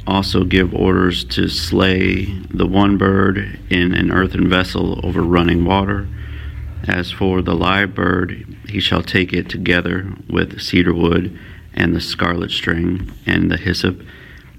also 0.07 0.45
give 0.45 0.75
orders 0.75 1.25
to 1.25 1.49
slay 1.49 2.25
the 2.51 2.67
one 2.67 2.99
bird 2.99 3.59
in 3.71 3.95
an 3.95 4.11
earthen 4.11 4.49
vessel 4.49 5.01
over 5.05 5.23
running 5.23 5.65
water. 5.65 6.09
As 6.89 7.11
for 7.11 7.43
the 7.43 7.55
live 7.55 7.95
bird, 7.95 8.57
he 8.69 8.81
shall 8.81 9.03
take 9.03 9.33
it 9.33 9.49
together 9.49 10.15
with 10.29 10.61
cedar 10.61 10.93
wood 10.95 11.39
and 11.75 11.95
the 11.95 12.01
scarlet 12.01 12.51
string 12.51 13.13
and 13.27 13.51
the 13.51 13.57
hyssop, 13.57 14.03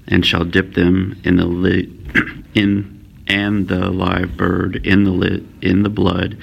and 0.08 0.24
shall 0.24 0.44
dip 0.44 0.74
them 0.74 1.20
in 1.24 1.36
the 1.36 1.46
li- 1.46 1.92
in 2.54 2.94
and 3.26 3.68
the 3.68 3.90
live 3.90 4.36
bird 4.36 4.86
in 4.86 5.04
the 5.04 5.10
lit, 5.10 5.42
in 5.62 5.82
the 5.82 5.88
blood 5.88 6.36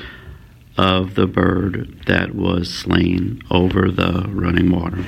of 0.77 1.15
the 1.15 1.27
bird 1.27 1.95
that 2.07 2.33
was 2.33 2.73
slain 2.73 3.41
over 3.51 3.91
the 3.91 4.25
running 4.29 4.71
water. 4.71 5.05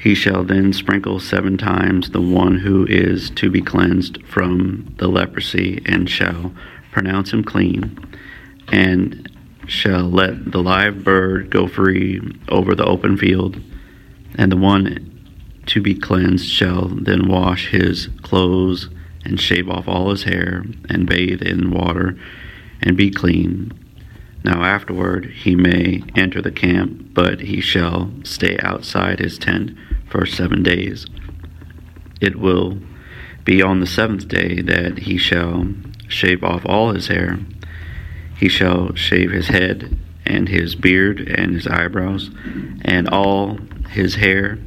He 0.00 0.14
shall 0.14 0.44
then 0.44 0.72
sprinkle 0.72 1.20
seven 1.20 1.58
times 1.58 2.08
the 2.08 2.22
one 2.22 2.60
who 2.60 2.86
is 2.86 3.28
to 3.32 3.50
be 3.50 3.60
cleansed 3.60 4.24
from 4.24 4.94
the 4.96 5.08
leprosy, 5.08 5.82
and 5.84 6.08
shall 6.08 6.54
pronounce 6.90 7.34
him 7.34 7.44
clean, 7.44 7.98
and 8.72 9.30
shall 9.66 10.08
let 10.08 10.52
the 10.52 10.62
live 10.62 11.04
bird 11.04 11.50
go 11.50 11.66
free 11.66 12.18
over 12.48 12.74
the 12.74 12.86
open 12.86 13.18
field, 13.18 13.60
and 14.36 14.50
the 14.50 14.56
one 14.56 15.06
to 15.66 15.82
be 15.82 15.94
cleansed 15.94 16.48
shall 16.48 16.88
then 16.88 17.28
wash 17.28 17.68
his 17.68 18.08
clothes 18.22 18.88
and 19.26 19.38
shave 19.38 19.68
off 19.68 19.86
all 19.86 20.10
his 20.10 20.22
hair 20.22 20.64
and 20.88 21.06
bathe 21.06 21.42
in 21.42 21.70
water 21.70 22.18
and 22.82 22.96
be 22.96 23.10
clean. 23.10 23.70
Now 24.44 24.64
afterward 24.64 25.26
he 25.26 25.54
may 25.54 26.02
enter 26.16 26.40
the 26.40 26.50
camp, 26.50 27.12
but 27.12 27.40
he 27.40 27.60
shall 27.60 28.10
stay 28.24 28.58
outside 28.62 29.18
his 29.18 29.36
tent 29.36 29.76
for 30.10 30.26
seven 30.26 30.62
days. 30.62 31.06
It 32.20 32.36
will 32.36 32.78
be 33.44 33.62
on 33.62 33.80
the 33.80 33.86
seventh 33.86 34.28
day 34.28 34.60
that 34.60 34.98
he 34.98 35.16
shall 35.16 35.66
shave 36.08 36.44
off 36.44 36.66
all 36.66 36.92
his 36.92 37.06
hair. 37.06 37.38
He 38.36 38.48
shall 38.48 38.94
shave 38.94 39.30
his 39.30 39.48
head 39.48 39.96
and 40.26 40.48
his 40.48 40.74
beard 40.74 41.20
and 41.20 41.54
his 41.54 41.66
eyebrows 41.66 42.30
and 42.82 43.08
all 43.08 43.58
his 43.90 44.16
hair. 44.16 44.58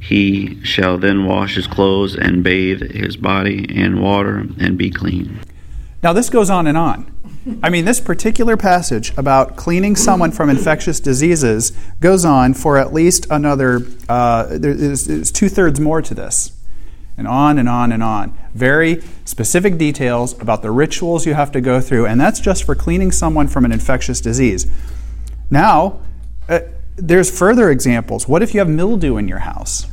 He 0.00 0.62
shall 0.64 0.98
then 0.98 1.26
wash 1.26 1.54
his 1.54 1.66
clothes 1.66 2.16
and 2.16 2.42
bathe 2.42 2.82
his 2.92 3.16
body 3.16 3.64
in 3.68 4.00
water 4.00 4.46
and 4.58 4.76
be 4.76 4.90
clean. 4.90 5.38
Now, 6.02 6.12
this 6.12 6.30
goes 6.30 6.50
on 6.50 6.66
and 6.66 6.76
on. 6.76 7.12
I 7.62 7.70
mean, 7.70 7.84
this 7.84 8.00
particular 8.00 8.56
passage 8.56 9.12
about 9.16 9.56
cleaning 9.56 9.96
someone 9.96 10.30
from 10.30 10.48
infectious 10.48 11.00
diseases 11.00 11.72
goes 12.00 12.24
on 12.24 12.54
for 12.54 12.76
at 12.76 12.92
least 12.92 13.26
another, 13.30 13.80
uh, 14.08 14.46
there's, 14.50 15.32
two 15.32 15.48
thirds 15.48 15.80
more 15.80 16.02
to 16.02 16.14
this. 16.14 16.52
And 17.16 17.26
on 17.28 17.58
and 17.58 17.68
on 17.68 17.92
and 17.92 18.02
on. 18.02 18.36
Very 18.54 19.02
specific 19.24 19.76
details 19.76 20.40
about 20.40 20.62
the 20.62 20.70
rituals 20.70 21.26
you 21.26 21.34
have 21.34 21.52
to 21.52 21.60
go 21.60 21.80
through, 21.80 22.06
and 22.06 22.20
that's 22.20 22.40
just 22.40 22.64
for 22.64 22.74
cleaning 22.74 23.12
someone 23.12 23.48
from 23.48 23.64
an 23.64 23.72
infectious 23.72 24.20
disease. 24.20 24.66
Now, 25.50 26.00
uh, 26.48 26.60
there's 26.96 27.36
further 27.36 27.70
examples. 27.70 28.26
What 28.26 28.42
if 28.42 28.54
you 28.54 28.60
have 28.60 28.68
mildew 28.68 29.18
in 29.18 29.28
your 29.28 29.40
house? 29.40 29.86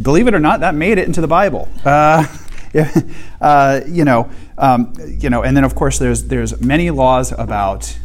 Believe 0.00 0.26
it 0.26 0.34
or 0.34 0.40
not, 0.40 0.60
that 0.60 0.74
made 0.74 0.98
it 0.98 1.06
into 1.06 1.20
the 1.20 1.28
Bible. 1.28 1.68
Uh, 1.84 2.26
uh, 3.40 3.80
you 3.86 4.04
know, 4.04 4.30
um, 4.58 4.92
you 5.06 5.30
know, 5.30 5.42
and 5.42 5.56
then 5.56 5.64
of 5.64 5.74
course 5.74 5.98
there's 5.98 6.24
there's 6.24 6.60
many 6.60 6.90
laws 6.90 7.32
about 7.32 7.98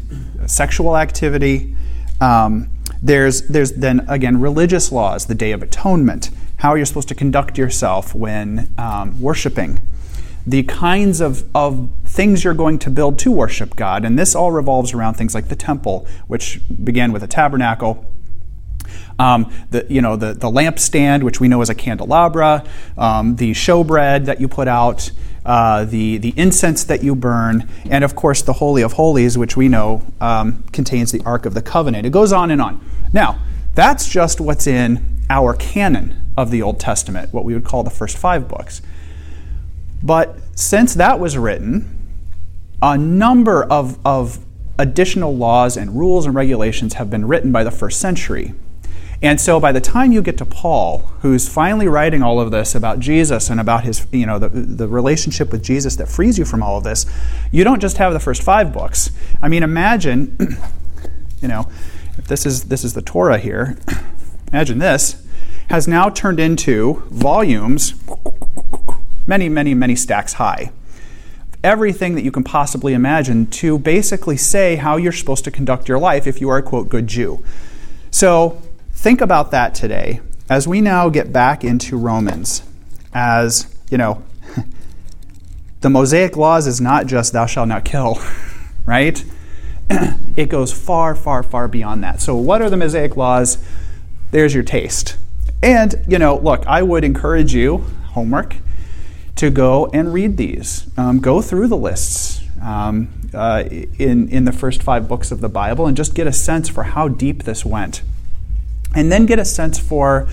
sexual 0.46 0.98
activity. 0.98 1.76
Um, 2.22 2.70
there's 3.02 3.48
there's 3.48 3.74
then 3.74 4.06
again 4.08 4.40
religious 4.40 4.92
laws, 4.92 5.26
the 5.26 5.36
Day 5.36 5.52
of 5.52 5.64
Atonement, 5.64 6.30
how 6.58 6.76
you're 6.76 6.86
supposed 6.86 7.08
to 7.10 7.16
conduct 7.16 7.58
yourself 7.58 8.14
when 8.14 8.70
um, 8.78 9.20
worshiping, 9.22 9.82
the 10.46 10.64
kinds 10.64 11.22
of, 11.22 11.44
of 11.56 11.90
things 12.04 12.44
you're 12.44 12.54
going 12.54 12.80
to 12.80 12.90
build 12.90 13.18
to 13.20 13.32
worship 13.32 13.76
God, 13.76 14.04
and 14.06 14.20
this 14.20 14.36
all 14.36 14.52
revolves 14.52 14.94
around 14.94 15.14
things 15.16 15.34
like 15.34 15.48
the 15.48 15.56
temple, 15.56 16.08
which 16.28 16.60
began 16.84 17.12
with 17.12 17.24
a 17.24 17.28
tabernacle 17.28 18.12
um, 19.18 19.52
the, 19.70 19.86
you 19.90 20.02
know, 20.02 20.16
the, 20.16 20.34
the 20.34 20.48
lampstand, 20.48 21.24
which 21.24 21.40
we 21.40 21.48
know 21.48 21.62
is 21.62 21.70
a 21.70 21.76
candelabra, 21.76 22.66
um, 22.98 23.36
the 23.36 23.52
showbread 23.52 24.26
that 24.26 24.40
you 24.40 24.48
put 24.48 24.68
out, 24.68 25.12
uh, 25.46 25.86
the, 25.86 26.18
the 26.18 26.34
incense 26.38 26.84
that 26.84 27.04
you 27.04 27.16
burn, 27.16 27.68
and 27.90 28.04
of 28.04 28.16
course 28.16 28.42
the 28.42 28.54
Holy 28.54 28.82
of 28.82 28.94
Holies, 28.94 29.38
which 29.38 29.58
we 29.58 29.68
know 29.68 30.02
um, 30.22 30.64
contains 30.72 31.12
the 31.12 31.22
Ark 31.26 31.46
of 31.46 31.54
the 31.54 31.62
Covenant. 31.62 32.06
It 32.06 32.12
goes 32.12 32.32
on 32.32 32.52
and 32.52 32.62
on. 32.62 32.84
Now, 33.14 33.40
that's 33.76 34.08
just 34.10 34.40
what's 34.40 34.68
in 34.68 35.22
our 35.30 35.54
canon 35.54 36.26
of 36.38 36.52
the 36.52 36.62
Old 36.62 36.80
Testament, 36.80 37.34
what 37.34 37.46
we 37.46 37.54
would 37.54 37.66
call 37.66 37.84
the 37.84 37.90
first 37.90 38.18
five 38.18 38.48
books. 38.48 38.82
But 40.02 40.38
since 40.56 40.96
that 40.96 41.20
was 41.20 41.38
written, 41.38 41.98
a 42.82 42.98
number 42.98 43.64
of, 43.64 44.00
of 44.06 44.40
additional 44.78 45.36
laws 45.36 45.76
and 45.76 45.98
rules 45.98 46.26
and 46.26 46.34
regulations 46.34 46.94
have 46.94 47.10
been 47.10 47.28
written 47.28 47.52
by 47.52 47.64
the 47.64 47.72
first 47.72 48.00
century. 48.00 48.54
And 49.22 49.40
so 49.42 49.60
by 49.60 49.74
the 49.74 49.82
time 49.82 50.14
you 50.14 50.22
get 50.22 50.38
to 50.38 50.46
Paul, 50.46 51.00
who's 51.22 51.50
finally 51.50 51.88
writing 51.88 52.24
all 52.24 52.40
of 52.40 52.52
this 52.52 52.74
about 52.74 53.00
Jesus 53.00 53.50
and 53.50 53.60
about 53.60 53.84
his, 53.84 54.08
you 54.12 54.26
know, 54.26 54.40
the, 54.40 54.48
the 54.48 54.88
relationship 54.88 55.52
with 55.52 55.62
Jesus 55.62 55.98
that 55.98 56.08
frees 56.08 56.38
you 56.40 56.46
from 56.46 56.64
all 56.64 56.78
of 56.78 56.86
this, 56.86 57.06
you 57.52 57.66
don't 57.66 57.82
just 57.82 57.98
have 57.98 58.14
the 58.14 58.20
first 58.20 58.42
five 58.42 58.72
books. 58.72 59.12
I 59.42 59.50
mean, 59.50 59.62
imagine, 59.62 60.38
you 61.42 61.50
know, 61.50 61.68
if 62.18 62.28
this 62.28 62.46
is 62.46 62.66
this 62.66 62.86
is 62.86 62.94
the 62.94 63.02
Torah 63.02 63.40
here, 63.40 63.78
imagine 64.54 64.80
this 64.80 65.26
has 65.70 65.88
now 65.88 66.10
turned 66.10 66.40
into 66.40 67.04
volumes 67.10 67.94
many, 69.28 69.50
many, 69.50 69.74
many 69.74 69.96
stacks 69.96 70.34
high. 70.34 70.72
Everything 71.64 72.16
that 72.16 72.24
you 72.24 72.32
can 72.32 72.44
possibly 72.44 72.94
imagine 72.94 73.46
to 73.48 73.78
basically 73.78 74.38
say 74.38 74.78
how 74.78 74.96
you're 74.96 75.12
supposed 75.12 75.44
to 75.44 75.52
conduct 75.52 75.88
your 75.88 76.00
life 76.00 76.26
if 76.26 76.40
you 76.42 76.50
are 76.50 76.58
a 76.58 76.64
quote 76.64 76.88
good 76.88 77.06
Jew. 77.06 77.44
So 78.10 78.62
Think 79.00 79.22
about 79.22 79.52
that 79.52 79.76
today 79.76 80.20
as 80.50 80.68
we 80.68 80.82
now 80.82 81.08
get 81.08 81.32
back 81.32 81.64
into 81.64 81.96
Romans. 81.96 82.64
As, 83.14 83.74
you 83.90 83.98
know, 83.98 84.22
the 85.80 85.90
Mosaic 85.90 86.36
laws 86.36 86.68
is 86.68 86.82
not 86.82 87.08
just 87.08 87.32
thou 87.32 87.46
shalt 87.46 87.70
not 87.70 87.86
kill, 87.86 88.22
right? 88.86 89.24
it 90.36 90.50
goes 90.50 90.74
far, 90.74 91.16
far, 91.16 91.44
far 91.44 91.70
beyond 91.70 92.04
that. 92.04 92.20
So, 92.20 92.36
what 92.36 92.62
are 92.62 92.70
the 92.70 92.76
Mosaic 92.76 93.16
laws? 93.16 93.58
There's 94.32 94.54
your 94.54 94.64
taste. 94.64 95.16
And, 95.64 95.96
you 96.06 96.20
know, 96.20 96.36
look, 96.36 96.68
I 96.68 96.82
would 96.82 97.06
encourage 97.06 97.54
you, 97.54 97.78
homework, 98.08 98.58
to 99.38 99.50
go 99.50 99.90
and 99.94 100.14
read 100.14 100.36
these. 100.36 100.90
Um, 100.98 101.22
go 101.22 101.42
through 101.42 101.70
the 101.70 101.78
lists 101.78 102.42
um, 102.62 103.08
uh, 103.34 103.64
in, 103.70 104.28
in 104.28 104.44
the 104.44 104.52
first 104.52 104.84
five 104.84 105.08
books 105.08 105.32
of 105.32 105.40
the 105.40 105.48
Bible 105.48 105.88
and 105.88 105.96
just 105.96 106.14
get 106.16 106.28
a 106.28 106.34
sense 106.34 106.68
for 106.68 106.84
how 106.84 107.08
deep 107.08 107.44
this 107.44 107.64
went 107.64 108.02
and 108.96 109.12
then 109.12 109.26
get 109.26 109.40
a 109.40 109.46
sense 109.46 109.78
for 109.78 110.28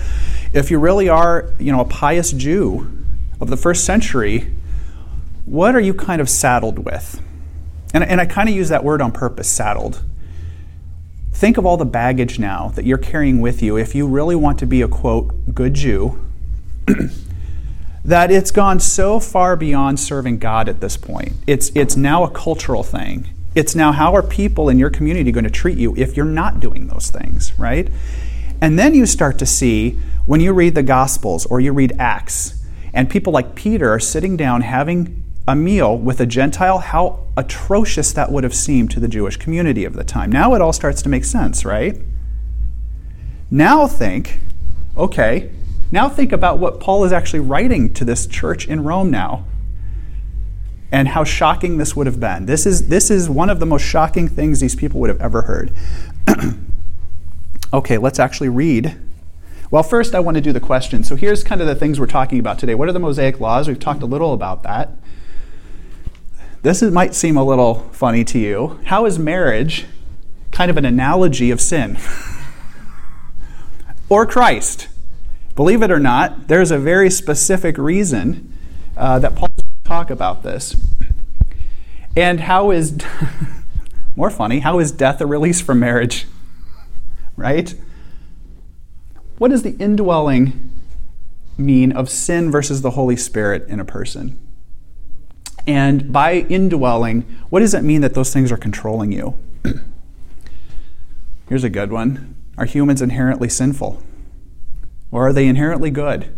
if 0.53 0.71
you 0.71 0.79
really 0.79 1.09
are, 1.09 1.51
you 1.59 1.71
know, 1.71 1.81
a 1.81 1.85
pious 1.85 2.31
Jew 2.31 2.91
of 3.39 3.49
the 3.49 3.57
first 3.57 3.83
century, 3.83 4.53
what 5.45 5.75
are 5.75 5.79
you 5.79 5.93
kind 5.93 6.21
of 6.21 6.29
saddled 6.29 6.79
with? 6.79 7.21
And, 7.93 8.03
and 8.03 8.19
I 8.19 8.25
kind 8.25 8.49
of 8.49 8.55
use 8.55 8.69
that 8.69 8.83
word 8.83 9.01
on 9.01 9.11
purpose, 9.11 9.49
saddled. 9.49 10.03
Think 11.31 11.57
of 11.57 11.65
all 11.65 11.77
the 11.77 11.85
baggage 11.85 12.39
now 12.39 12.69
that 12.69 12.85
you're 12.85 12.97
carrying 12.97 13.41
with 13.41 13.61
you 13.61 13.77
if 13.77 13.93
you 13.93 14.07
really 14.07 14.35
want 14.35 14.59
to 14.59 14.65
be 14.65 14.81
a 14.81 14.87
quote, 14.87 15.53
good 15.53 15.75
Jew, 15.75 16.19
that 18.05 18.31
it's 18.31 18.51
gone 18.51 18.79
so 18.79 19.19
far 19.19 19.55
beyond 19.55 19.99
serving 19.99 20.39
God 20.39 20.67
at 20.67 20.81
this 20.81 20.97
point. 20.97 21.33
It's, 21.45 21.71
it's 21.75 21.95
now 21.95 22.23
a 22.23 22.29
cultural 22.29 22.83
thing. 22.83 23.27
It's 23.53 23.75
now 23.75 23.91
how 23.91 24.15
are 24.15 24.23
people 24.23 24.69
in 24.69 24.79
your 24.79 24.89
community 24.89 25.31
going 25.31 25.43
to 25.43 25.49
treat 25.49 25.77
you 25.77 25.95
if 25.95 26.17
you're 26.17 26.25
not 26.25 26.59
doing 26.59 26.87
those 26.87 27.09
things, 27.09 27.57
right? 27.57 27.89
And 28.61 28.77
then 28.77 28.95
you 28.95 29.05
start 29.05 29.37
to 29.39 29.45
see 29.45 29.99
when 30.25 30.41
you 30.41 30.53
read 30.53 30.75
the 30.75 30.83
Gospels 30.83 31.45
or 31.45 31.59
you 31.59 31.71
read 31.71 31.95
Acts, 31.99 32.65
and 32.93 33.09
people 33.09 33.31
like 33.31 33.55
Peter 33.55 33.91
are 33.91 33.99
sitting 33.99 34.35
down 34.35 34.61
having 34.61 35.23
a 35.47 35.55
meal 35.55 35.97
with 35.97 36.19
a 36.19 36.25
Gentile, 36.25 36.79
how 36.79 37.19
atrocious 37.37 38.11
that 38.13 38.31
would 38.31 38.43
have 38.43 38.53
seemed 38.53 38.91
to 38.91 38.99
the 38.99 39.07
Jewish 39.07 39.37
community 39.37 39.85
of 39.85 39.93
the 39.93 40.03
time. 40.03 40.31
Now 40.31 40.53
it 40.55 40.61
all 40.61 40.73
starts 40.73 41.01
to 41.03 41.09
make 41.09 41.23
sense, 41.23 41.63
right? 41.63 41.95
Now 43.49 43.87
think, 43.87 44.39
okay, 44.97 45.49
now 45.91 46.09
think 46.09 46.33
about 46.33 46.59
what 46.59 46.79
Paul 46.81 47.05
is 47.05 47.13
actually 47.13 47.39
writing 47.39 47.93
to 47.93 48.03
this 48.03 48.27
church 48.27 48.67
in 48.67 48.83
Rome 48.83 49.09
now. 49.09 49.45
And 50.91 51.09
how 51.09 51.23
shocking 51.23 51.77
this 51.77 51.95
would 51.95 52.07
have 52.07 52.19
been. 52.19 52.45
This 52.45 52.65
is, 52.65 52.87
this 52.87 53.11
is 53.11 53.29
one 53.29 53.49
of 53.49 53.59
the 53.59 53.65
most 53.65 53.83
shocking 53.83 54.27
things 54.27 54.61
these 54.61 54.75
people 54.75 54.99
would 55.01 55.09
have 55.09 55.21
ever 55.21 55.43
heard. 55.43 55.73
Okay, 57.73 57.97
let's 57.97 58.19
actually 58.19 58.49
read. 58.49 58.97
Well, 59.69 59.83
first, 59.83 60.15
I 60.15 60.21
want 60.21 60.35
to 60.35 60.41
do 60.41 60.53
the 60.53 60.61
question. 60.61 61.03
So, 61.03 61.15
here's 61.15 61.43
kind 61.43 61.59
of 61.59 61.67
the 61.67 61.75
things 61.75 61.99
we're 61.99 62.07
talking 62.07 62.39
about 62.39 62.57
today. 62.59 62.75
What 62.75 62.87
are 62.87 62.93
the 62.93 62.99
Mosaic 62.99 63.41
laws? 63.41 63.67
We've 63.67 63.79
talked 63.79 64.01
a 64.01 64.05
little 64.05 64.33
about 64.33 64.63
that. 64.63 64.91
This 66.61 66.81
is, 66.81 66.91
might 66.93 67.13
seem 67.13 67.35
a 67.35 67.43
little 67.43 67.89
funny 67.91 68.23
to 68.25 68.39
you. 68.39 68.79
How 68.85 69.05
is 69.05 69.19
marriage 69.19 69.85
kind 70.51 70.71
of 70.71 70.77
an 70.77 70.85
analogy 70.85 71.51
of 71.51 71.59
sin? 71.59 71.97
or 74.09 74.25
Christ? 74.25 74.87
Believe 75.55 75.81
it 75.81 75.91
or 75.91 75.99
not, 75.99 76.47
there's 76.47 76.71
a 76.71 76.77
very 76.77 77.09
specific 77.09 77.77
reason 77.77 78.53
uh, 78.95 79.19
that 79.19 79.35
Paul 79.35 79.49
talk 79.83 80.09
about 80.09 80.43
this. 80.43 80.75
And 82.15 82.39
how 82.39 82.71
is, 82.71 82.97
more 84.15 84.29
funny, 84.29 84.59
how 84.59 84.79
is 84.79 84.91
death 84.91 85.19
a 85.19 85.25
release 85.25 85.59
from 85.59 85.79
marriage? 85.79 86.27
Right? 87.37 87.73
What 89.37 89.51
does 89.51 89.63
the 89.63 89.77
indwelling 89.77 90.71
mean 91.57 91.91
of 91.93 92.09
sin 92.09 92.51
versus 92.51 92.81
the 92.81 92.91
Holy 92.91 93.15
Spirit 93.15 93.67
in 93.69 93.79
a 93.79 93.85
person? 93.85 94.37
And 95.65 96.11
by 96.11 96.33
indwelling, 96.33 97.21
what 97.49 97.59
does 97.59 97.73
it 97.73 97.83
mean 97.83 98.01
that 98.01 98.13
those 98.13 98.33
things 98.33 98.51
are 98.51 98.57
controlling 98.57 99.11
you? 99.11 99.37
Here's 101.49 101.63
a 101.63 101.69
good 101.69 101.91
one 101.91 102.35
Are 102.57 102.65
humans 102.65 103.01
inherently 103.01 103.49
sinful? 103.49 104.01
Or 105.11 105.27
are 105.27 105.33
they 105.33 105.47
inherently 105.47 105.91
good? 105.91 106.33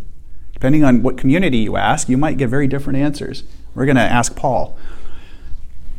Depending 0.53 0.83
on 0.83 1.01
what 1.01 1.17
community 1.17 1.59
you 1.59 1.77
ask, 1.77 2.09
you 2.09 2.17
might 2.17 2.37
get 2.37 2.49
very 2.49 2.67
different 2.67 2.99
answers. 2.99 3.43
We're 3.73 3.85
going 3.85 3.95
to 3.95 4.01
ask 4.01 4.35
Paul. 4.35 4.77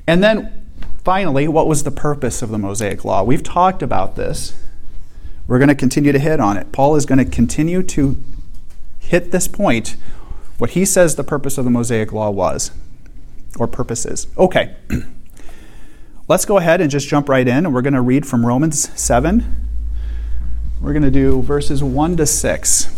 And 0.07 0.23
then 0.23 0.67
finally, 1.03 1.49
what 1.49 1.67
was 1.67 1.83
the 1.83 1.91
purpose 1.91 2.43
of 2.43 2.51
the 2.51 2.59
Mosaic 2.59 3.05
Law? 3.05 3.23
We've 3.23 3.43
talked 3.43 3.83
about 3.83 4.17
this. 4.17 4.55
We're 5.51 5.59
going 5.59 5.69
to 5.69 5.75
continue 5.75 6.13
to 6.13 6.19
hit 6.21 6.39
on 6.39 6.57
it. 6.57 6.71
Paul 6.71 6.95
is 6.95 7.05
going 7.05 7.19
to 7.19 7.25
continue 7.25 7.83
to 7.83 8.17
hit 9.01 9.33
this 9.33 9.49
point, 9.49 9.97
what 10.59 10.71
he 10.71 10.85
says 10.85 11.17
the 11.17 11.25
purpose 11.25 11.59
of 11.59 11.65
the 11.65 11.73
Mosaic 11.73 12.13
Law 12.13 12.31
was, 12.31 12.71
or 13.59 13.67
purposes. 13.67 14.29
Okay. 14.39 14.77
Let's 16.29 16.45
go 16.45 16.59
ahead 16.59 16.81
and 16.81 16.89
just 16.89 17.09
jump 17.09 17.29
right 17.29 17.49
in, 17.49 17.67
and 17.67 17.75
we're 17.75 17.83
going 17.83 17.95
to 17.95 18.01
read 18.01 18.27
from 18.27 18.47
Romans 18.47 18.97
7. 18.97 19.45
We're 20.81 20.93
going 20.93 21.03
to 21.03 21.11
do 21.11 21.43
verses 21.43 21.83
1 21.83 22.17
to 22.19 22.27
6. 22.27 22.97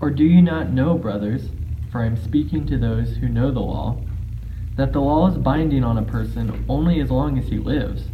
Or 0.00 0.10
do 0.10 0.22
you 0.22 0.40
not 0.40 0.70
know, 0.70 0.96
brothers, 0.96 1.48
for 1.90 2.02
I 2.02 2.06
am 2.06 2.16
speaking 2.16 2.64
to 2.68 2.78
those 2.78 3.16
who 3.16 3.28
know 3.28 3.50
the 3.50 3.58
law, 3.58 4.00
that 4.76 4.92
the 4.92 5.00
law 5.00 5.26
is 5.26 5.36
binding 5.36 5.82
on 5.82 5.98
a 5.98 6.02
person 6.04 6.64
only 6.68 7.00
as 7.00 7.10
long 7.10 7.36
as 7.38 7.48
he 7.48 7.58
lives? 7.58 8.04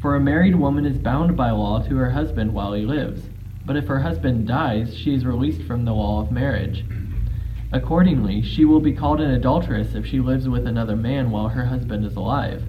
For 0.00 0.16
a 0.16 0.20
married 0.20 0.56
woman 0.56 0.86
is 0.86 0.96
bound 0.96 1.36
by 1.36 1.50
law 1.50 1.82
to 1.82 1.96
her 1.96 2.12
husband 2.12 2.54
while 2.54 2.72
he 2.72 2.86
lives, 2.86 3.28
but 3.66 3.76
if 3.76 3.86
her 3.86 4.00
husband 4.00 4.46
dies, 4.46 4.96
she 4.96 5.14
is 5.14 5.26
released 5.26 5.62
from 5.64 5.84
the 5.84 5.92
law 5.92 6.22
of 6.22 6.32
marriage. 6.32 6.86
Accordingly, 7.70 8.40
she 8.40 8.64
will 8.64 8.80
be 8.80 8.94
called 8.94 9.20
an 9.20 9.30
adulteress 9.30 9.94
if 9.94 10.06
she 10.06 10.18
lives 10.18 10.48
with 10.48 10.66
another 10.66 10.96
man 10.96 11.30
while 11.30 11.48
her 11.48 11.66
husband 11.66 12.06
is 12.06 12.16
alive. 12.16 12.64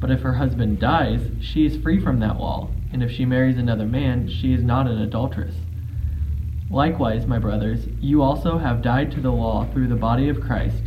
But 0.00 0.10
if 0.10 0.22
her 0.22 0.32
husband 0.32 0.78
dies, 0.78 1.30
she 1.40 1.66
is 1.66 1.76
free 1.76 2.00
from 2.00 2.20
that 2.20 2.40
law, 2.40 2.70
and 2.90 3.02
if 3.02 3.10
she 3.10 3.26
marries 3.26 3.58
another 3.58 3.86
man, 3.86 4.26
she 4.26 4.54
is 4.54 4.64
not 4.64 4.86
an 4.86 4.98
adulteress. 4.98 5.56
Likewise, 6.70 7.26
my 7.26 7.38
brothers, 7.38 7.86
you 8.00 8.22
also 8.22 8.56
have 8.56 8.80
died 8.80 9.12
to 9.12 9.20
the 9.20 9.30
law 9.30 9.66
through 9.66 9.88
the 9.88 9.94
body 9.94 10.30
of 10.30 10.40
Christ, 10.40 10.84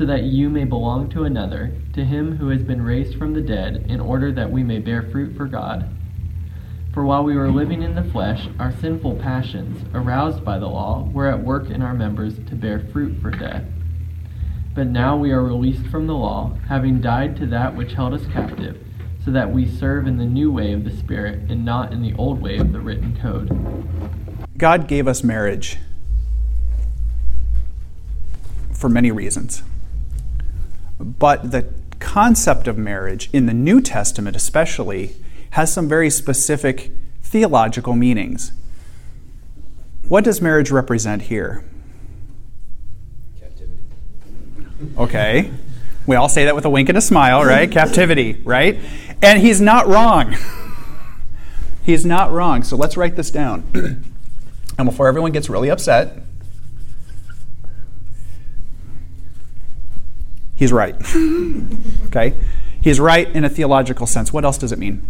so 0.00 0.06
that 0.06 0.22
you 0.22 0.48
may 0.48 0.64
belong 0.64 1.10
to 1.10 1.24
another, 1.24 1.74
to 1.92 2.02
him 2.02 2.38
who 2.38 2.48
has 2.48 2.62
been 2.62 2.80
raised 2.80 3.18
from 3.18 3.34
the 3.34 3.40
dead, 3.42 3.84
in 3.86 4.00
order 4.00 4.32
that 4.32 4.50
we 4.50 4.62
may 4.62 4.78
bear 4.78 5.02
fruit 5.02 5.36
for 5.36 5.44
God. 5.44 5.94
For 6.94 7.04
while 7.04 7.22
we 7.22 7.36
were 7.36 7.50
living 7.50 7.82
in 7.82 7.94
the 7.94 8.10
flesh, 8.10 8.48
our 8.58 8.72
sinful 8.72 9.16
passions, 9.16 9.84
aroused 9.92 10.42
by 10.42 10.58
the 10.58 10.68
law, 10.68 11.06
were 11.12 11.26
at 11.26 11.44
work 11.44 11.68
in 11.68 11.82
our 11.82 11.92
members 11.92 12.36
to 12.48 12.54
bear 12.54 12.80
fruit 12.94 13.20
for 13.20 13.30
death. 13.30 13.62
But 14.74 14.86
now 14.86 15.18
we 15.18 15.32
are 15.32 15.44
released 15.44 15.86
from 15.88 16.06
the 16.06 16.14
law, 16.14 16.56
having 16.66 17.02
died 17.02 17.36
to 17.36 17.46
that 17.48 17.76
which 17.76 17.92
held 17.92 18.14
us 18.14 18.24
captive, 18.32 18.82
so 19.22 19.30
that 19.32 19.52
we 19.52 19.68
serve 19.68 20.06
in 20.06 20.16
the 20.16 20.24
new 20.24 20.50
way 20.50 20.72
of 20.72 20.84
the 20.84 20.96
Spirit, 20.96 21.50
and 21.50 21.62
not 21.62 21.92
in 21.92 22.00
the 22.00 22.14
old 22.14 22.40
way 22.40 22.56
of 22.56 22.72
the 22.72 22.80
written 22.80 23.18
code. 23.20 23.50
God 24.56 24.88
gave 24.88 25.06
us 25.06 25.22
marriage 25.22 25.76
for 28.72 28.88
many 28.88 29.10
reasons. 29.10 29.62
But 31.00 31.50
the 31.50 31.72
concept 31.98 32.68
of 32.68 32.76
marriage, 32.76 33.30
in 33.32 33.46
the 33.46 33.54
New 33.54 33.80
Testament 33.80 34.36
especially, 34.36 35.16
has 35.50 35.72
some 35.72 35.88
very 35.88 36.10
specific 36.10 36.92
theological 37.22 37.94
meanings. 37.94 38.52
What 40.08 40.24
does 40.24 40.42
marriage 40.42 40.70
represent 40.70 41.22
here? 41.22 41.64
Captivity. 43.40 43.78
Okay. 44.98 45.50
We 46.06 46.16
all 46.16 46.28
say 46.28 46.44
that 46.44 46.54
with 46.54 46.64
a 46.64 46.70
wink 46.70 46.88
and 46.88 46.98
a 46.98 47.02
smile, 47.02 47.44
right? 47.44 47.70
Captivity, 47.80 48.34
right? 48.44 48.78
And 49.22 49.40
he's 49.40 49.60
not 49.60 49.86
wrong. 49.86 50.36
he's 51.82 52.04
not 52.04 52.30
wrong. 52.30 52.62
So 52.62 52.76
let's 52.76 52.96
write 52.96 53.16
this 53.16 53.30
down. 53.30 54.04
And 54.78 54.88
before 54.88 55.08
everyone 55.08 55.32
gets 55.32 55.50
really 55.50 55.68
upset, 55.68 56.22
he's 60.60 60.72
right. 60.72 60.94
okay? 62.06 62.36
He's 62.80 63.00
right 63.00 63.28
in 63.34 63.44
a 63.44 63.48
theological 63.48 64.06
sense. 64.06 64.32
What 64.32 64.44
else 64.44 64.58
does 64.58 64.70
it 64.70 64.78
mean? 64.78 65.02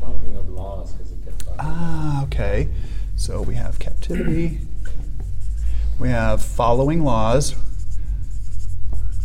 Following 0.00 0.36
of 0.36 0.48
laws 0.50 0.92
because 0.92 1.12
it 1.12 1.24
gets 1.24 1.44
Ah, 1.58 2.24
okay. 2.24 2.68
So 3.16 3.40
we 3.40 3.54
have 3.54 3.78
captivity. 3.78 4.58
We 5.98 6.08
have 6.08 6.42
following 6.44 7.02
laws. 7.02 7.54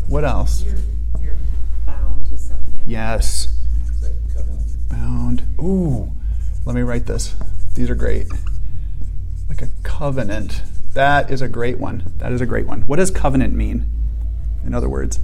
What 0.07 0.23
else? 0.23 0.63
You're, 0.63 0.75
you're 1.21 1.37
bound 1.85 2.27
to 2.27 2.37
something. 2.37 2.79
Yes. 2.87 3.55
Second. 3.99 4.89
Bound. 4.89 5.43
Ooh. 5.59 6.11
Let 6.65 6.75
me 6.75 6.81
write 6.81 7.07
this. 7.07 7.35
These 7.75 7.89
are 7.89 7.95
great. 7.95 8.27
Like 9.49 9.61
a 9.61 9.69
covenant. 9.83 10.61
That 10.93 11.31
is 11.31 11.41
a 11.41 11.47
great 11.47 11.79
one. 11.79 12.13
That 12.17 12.31
is 12.31 12.41
a 12.41 12.45
great 12.45 12.67
one. 12.67 12.81
What 12.81 12.97
does 12.97 13.09
covenant 13.09 13.53
mean? 13.53 13.89
In 14.65 14.73
other 14.73 14.89
words, 14.89 15.19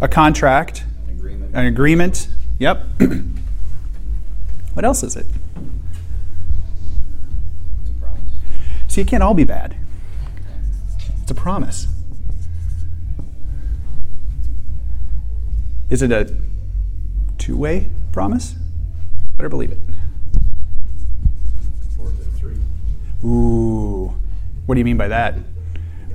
a 0.00 0.08
contract, 0.08 0.84
An 1.08 1.14
agreement. 1.14 1.54
an 1.54 1.66
agreement. 1.66 2.28
Yep. 2.58 2.84
what 4.74 4.84
else 4.84 5.02
is 5.02 5.16
it? 5.16 5.26
It's 7.80 7.90
a 7.90 7.92
promise. 8.00 8.22
See, 8.88 9.00
it 9.00 9.06
can't 9.08 9.22
all 9.22 9.34
be 9.34 9.44
bad. 9.44 9.76
It's 11.22 11.30
a 11.30 11.34
promise. 11.34 11.88
Is 15.90 16.02
it 16.02 16.10
a 16.10 16.34
two 17.38 17.56
way 17.56 17.90
promise? 18.12 18.54
Better 19.36 19.48
believe 19.48 19.72
it. 19.72 19.78
Or 21.98 22.06
is 22.08 22.20
it 22.20 22.30
three? 22.38 22.56
Ooh. 23.24 24.14
What 24.66 24.74
do 24.74 24.78
you 24.78 24.84
mean 24.84 24.96
by 24.96 25.08
that? 25.08 25.34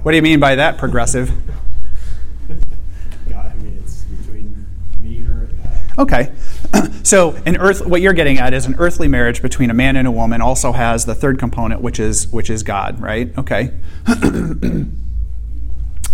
What 0.04 0.12
do 0.12 0.16
you 0.16 0.22
mean 0.24 0.40
by 0.40 0.56
that, 0.56 0.78
progressive? 0.78 1.32
God, 3.30 3.52
I 3.52 3.56
mean, 3.56 3.78
it's 3.84 4.04
between 4.06 4.66
me, 5.02 5.18
her, 5.22 5.44
and 5.50 5.64
God. 5.64 5.78
Okay. 5.98 6.32
so, 7.04 7.32
an 7.46 7.58
earth 7.58 7.86
what 7.86 8.02
you're 8.02 8.14
getting 8.14 8.38
at 8.38 8.54
is 8.54 8.66
an 8.66 8.76
earthly 8.78 9.08
marriage 9.08 9.42
between 9.42 9.70
a 9.70 9.74
man 9.74 9.96
and 9.96 10.08
a 10.08 10.12
woman 10.12 10.42
also 10.42 10.72
has 10.72 11.06
the 11.06 11.16
third 11.16 11.40
component 11.40 11.82
which 11.82 12.00
is 12.00 12.28
which 12.28 12.50
is 12.50 12.64
God, 12.64 13.02
right? 13.02 13.36
Okay. 13.38 13.72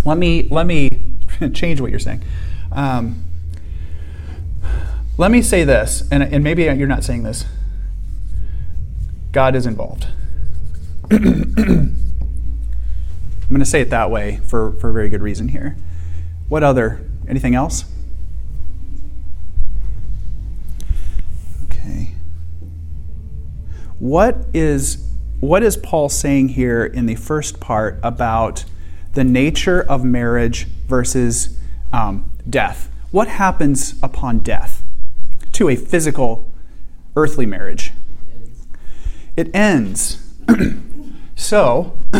let 0.05 0.17
me 0.17 0.47
let 0.49 0.65
me 0.65 0.89
change 1.53 1.81
what 1.81 1.91
you're 1.91 1.99
saying. 1.99 2.23
Um, 2.71 3.23
let 5.17 5.29
me 5.29 5.41
say 5.41 5.63
this, 5.63 6.03
and, 6.11 6.23
and 6.23 6.43
maybe 6.43 6.63
you're 6.63 6.87
not 6.87 7.03
saying 7.03 7.23
this. 7.23 7.45
God 9.31 9.55
is 9.55 9.65
involved. 9.65 10.07
I'm 11.11 11.97
going 13.49 13.59
to 13.59 13.65
say 13.65 13.81
it 13.81 13.89
that 13.91 14.09
way 14.09 14.39
for, 14.47 14.71
for 14.73 14.89
a 14.89 14.93
very 14.93 15.09
good 15.09 15.21
reason 15.21 15.49
here. 15.49 15.75
What 16.49 16.63
other? 16.63 17.07
Anything 17.27 17.53
else? 17.53 17.85
What 24.03 24.47
is 24.53 24.97
what 25.39 25.63
is 25.63 25.77
Paul 25.77 26.09
saying 26.09 26.49
here 26.49 26.83
in 26.83 27.05
the 27.05 27.15
first 27.15 27.61
part 27.61 28.01
about 28.03 28.65
the 29.13 29.23
nature 29.23 29.81
of 29.81 30.03
marriage 30.03 30.65
versus 30.89 31.57
um, 31.93 32.29
death? 32.49 32.91
What 33.11 33.29
happens 33.29 33.95
upon 34.03 34.39
death 34.39 34.83
to 35.53 35.69
a 35.69 35.77
physical, 35.77 36.51
earthly 37.15 37.45
marriage? 37.45 37.93
It 39.37 39.49
ends. 39.55 40.19
so 41.37 41.97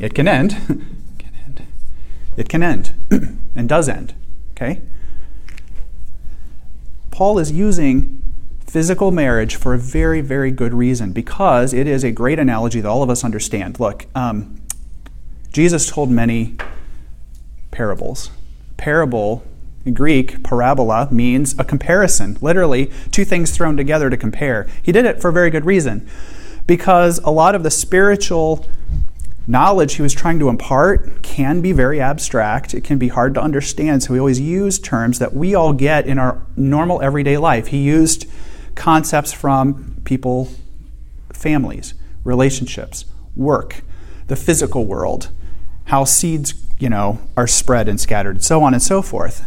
it 0.00 0.12
can 0.12 0.26
end. 0.26 0.50
can 1.18 1.32
end. 1.46 1.62
It 2.36 2.48
can 2.48 2.64
end 2.64 2.94
and 3.54 3.68
does 3.68 3.88
end. 3.88 4.14
Okay? 4.56 4.82
Paul 7.12 7.38
is 7.38 7.52
using 7.52 8.24
physical 8.68 9.10
marriage 9.10 9.56
for 9.56 9.74
a 9.74 9.78
very, 9.78 10.20
very 10.20 10.50
good 10.50 10.74
reason 10.74 11.12
because 11.12 11.72
it 11.72 11.86
is 11.86 12.04
a 12.04 12.12
great 12.12 12.38
analogy 12.38 12.80
that 12.80 12.88
all 12.88 13.02
of 13.02 13.10
us 13.10 13.24
understand. 13.24 13.80
Look, 13.80 14.06
um, 14.14 14.60
Jesus 15.52 15.90
told 15.90 16.10
many 16.10 16.56
parables. 17.70 18.30
Parable 18.76 19.42
in 19.84 19.94
Greek, 19.94 20.42
parabola, 20.42 21.08
means 21.10 21.58
a 21.58 21.64
comparison. 21.64 22.36
Literally, 22.42 22.90
two 23.10 23.24
things 23.24 23.56
thrown 23.56 23.76
together 23.76 24.10
to 24.10 24.16
compare. 24.16 24.68
He 24.82 24.92
did 24.92 25.06
it 25.06 25.20
for 25.20 25.30
a 25.30 25.32
very 25.32 25.50
good 25.50 25.64
reason 25.64 26.08
because 26.66 27.18
a 27.20 27.30
lot 27.30 27.54
of 27.54 27.62
the 27.62 27.70
spiritual 27.70 28.66
knowledge 29.46 29.94
he 29.94 30.02
was 30.02 30.12
trying 30.12 30.38
to 30.38 30.50
impart 30.50 31.22
can 31.22 31.62
be 31.62 31.72
very 31.72 32.02
abstract. 32.02 32.74
It 32.74 32.84
can 32.84 32.98
be 32.98 33.08
hard 33.08 33.32
to 33.34 33.40
understand. 33.40 34.02
So 34.02 34.12
he 34.12 34.20
always 34.20 34.38
used 34.38 34.84
terms 34.84 35.18
that 35.20 35.32
we 35.32 35.54
all 35.54 35.72
get 35.72 36.06
in 36.06 36.18
our 36.18 36.42
normal 36.54 37.00
everyday 37.00 37.38
life. 37.38 37.68
He 37.68 37.78
used 37.78 38.26
concepts 38.78 39.32
from 39.32 40.00
people, 40.04 40.48
families, 41.32 41.94
relationships, 42.24 43.04
work, 43.36 43.82
the 44.28 44.36
physical 44.36 44.86
world, 44.86 45.30
how 45.86 46.04
seeds, 46.04 46.54
you 46.78 46.88
know, 46.88 47.18
are 47.36 47.46
spread 47.46 47.88
and 47.88 48.00
scattered, 48.00 48.42
so 48.42 48.62
on 48.62 48.72
and 48.72 48.82
so 48.82 49.02
forth. 49.02 49.46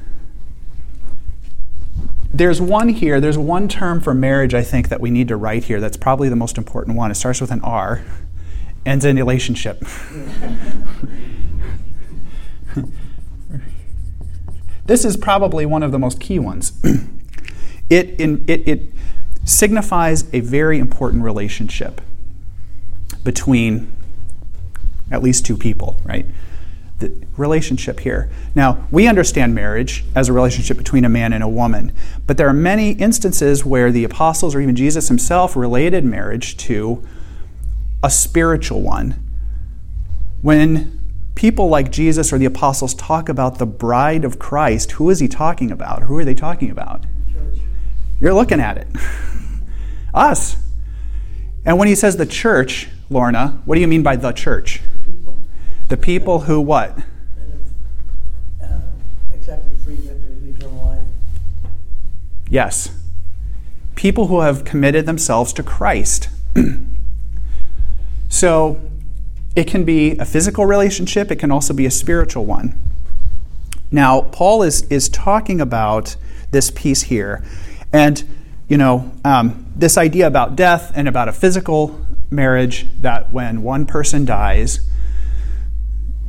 There's 2.33 2.61
one 2.61 2.89
here, 2.89 3.19
there's 3.19 3.37
one 3.37 3.67
term 3.67 3.99
for 4.01 4.13
marriage 4.13 4.53
I 4.53 4.63
think 4.63 4.89
that 4.89 5.01
we 5.01 5.09
need 5.09 5.27
to 5.29 5.35
write 5.35 5.63
here 5.65 5.79
that's 5.79 5.97
probably 5.97 6.29
the 6.29 6.35
most 6.35 6.57
important 6.57 6.97
one. 6.97 7.09
It 7.09 7.15
starts 7.15 7.41
with 7.41 7.51
an 7.51 7.61
R 7.61 8.03
ends 8.85 9.05
in 9.05 9.15
relationship. 9.15 9.83
This 14.91 15.05
is 15.05 15.15
probably 15.15 15.65
one 15.65 15.83
of 15.83 15.93
the 15.93 15.99
most 15.99 16.19
key 16.19 16.37
ones. 16.37 16.73
it, 17.89 18.09
in, 18.19 18.43
it, 18.45 18.67
it 18.67 18.81
signifies 19.43 20.25
a 20.33 20.39
very 20.39 20.79
important 20.79 21.23
relationship 21.23 22.01
between 23.23 23.91
at 25.11 25.21
least 25.21 25.45
two 25.45 25.57
people, 25.57 25.97
right? 26.03 26.25
The 26.99 27.11
relationship 27.35 27.99
here. 27.99 28.29
Now, 28.55 28.87
we 28.91 29.07
understand 29.07 29.53
marriage 29.53 30.05
as 30.15 30.29
a 30.29 30.33
relationship 30.33 30.77
between 30.77 31.03
a 31.03 31.09
man 31.09 31.33
and 31.33 31.43
a 31.43 31.47
woman, 31.47 31.91
but 32.27 32.37
there 32.37 32.47
are 32.47 32.53
many 32.53 32.91
instances 32.91 33.65
where 33.65 33.91
the 33.91 34.03
apostles 34.03 34.55
or 34.55 34.61
even 34.61 34.75
Jesus 34.75 35.07
himself 35.07 35.55
related 35.55 36.05
marriage 36.05 36.55
to 36.57 37.05
a 38.03 38.09
spiritual 38.09 38.81
one. 38.81 39.15
When 40.41 40.99
people 41.35 41.69
like 41.69 41.91
Jesus 41.91 42.31
or 42.31 42.37
the 42.37 42.45
apostles 42.45 42.93
talk 42.93 43.29
about 43.29 43.57
the 43.57 43.65
bride 43.65 44.23
of 44.23 44.39
Christ, 44.39 44.93
who 44.93 45.09
is 45.09 45.19
he 45.19 45.27
talking 45.27 45.71
about? 45.71 46.03
Who 46.03 46.17
are 46.17 46.25
they 46.25 46.33
talking 46.33 46.69
about? 46.69 47.03
Church. 47.33 47.59
You're 48.19 48.33
looking 48.33 48.59
at 48.59 48.77
it. 48.77 48.87
Us. 50.13 50.57
And 51.65 51.77
when 51.77 51.87
he 51.87 51.95
says 51.95 52.17
the 52.17 52.25
church, 52.25 52.89
Lorna, 53.09 53.61
what 53.65 53.75
do 53.75 53.81
you 53.81 53.87
mean 53.87 54.03
by 54.03 54.15
the 54.15 54.31
church? 54.31 54.81
People 55.05 55.37
The 55.89 55.97
people 55.97 56.39
who 56.41 56.61
what? 56.61 56.97
have 58.59 58.71
uh, 58.71 58.79
accepted 59.35 59.79
free 59.81 59.97
gift 59.97 60.23
of 60.23 60.47
eternal 60.47 60.85
life. 60.85 61.03
Yes. 62.49 62.89
People 63.95 64.27
who 64.27 64.41
have 64.41 64.65
committed 64.65 65.05
themselves 65.05 65.53
to 65.53 65.63
Christ. 65.63 66.29
so 68.29 68.81
it 69.55 69.67
can 69.67 69.83
be 69.83 70.17
a 70.17 70.25
physical 70.25 70.65
relationship, 70.65 71.31
it 71.31 71.37
can 71.37 71.51
also 71.51 71.73
be 71.73 71.85
a 71.85 71.91
spiritual 71.91 72.45
one. 72.45 72.79
Now, 73.91 74.21
Paul 74.21 74.63
is, 74.63 74.83
is 74.83 75.09
talking 75.09 75.59
about 75.59 76.15
this 76.51 76.71
piece 76.71 77.03
here. 77.03 77.43
And, 77.91 78.23
you 78.71 78.77
know, 78.77 79.11
um, 79.25 79.65
this 79.75 79.97
idea 79.97 80.27
about 80.27 80.55
death 80.55 80.93
and 80.95 81.09
about 81.09 81.27
a 81.27 81.33
physical 81.33 81.99
marriage 82.29 82.87
that 83.01 83.29
when 83.33 83.63
one 83.63 83.85
person 83.85 84.23
dies, 84.23 84.89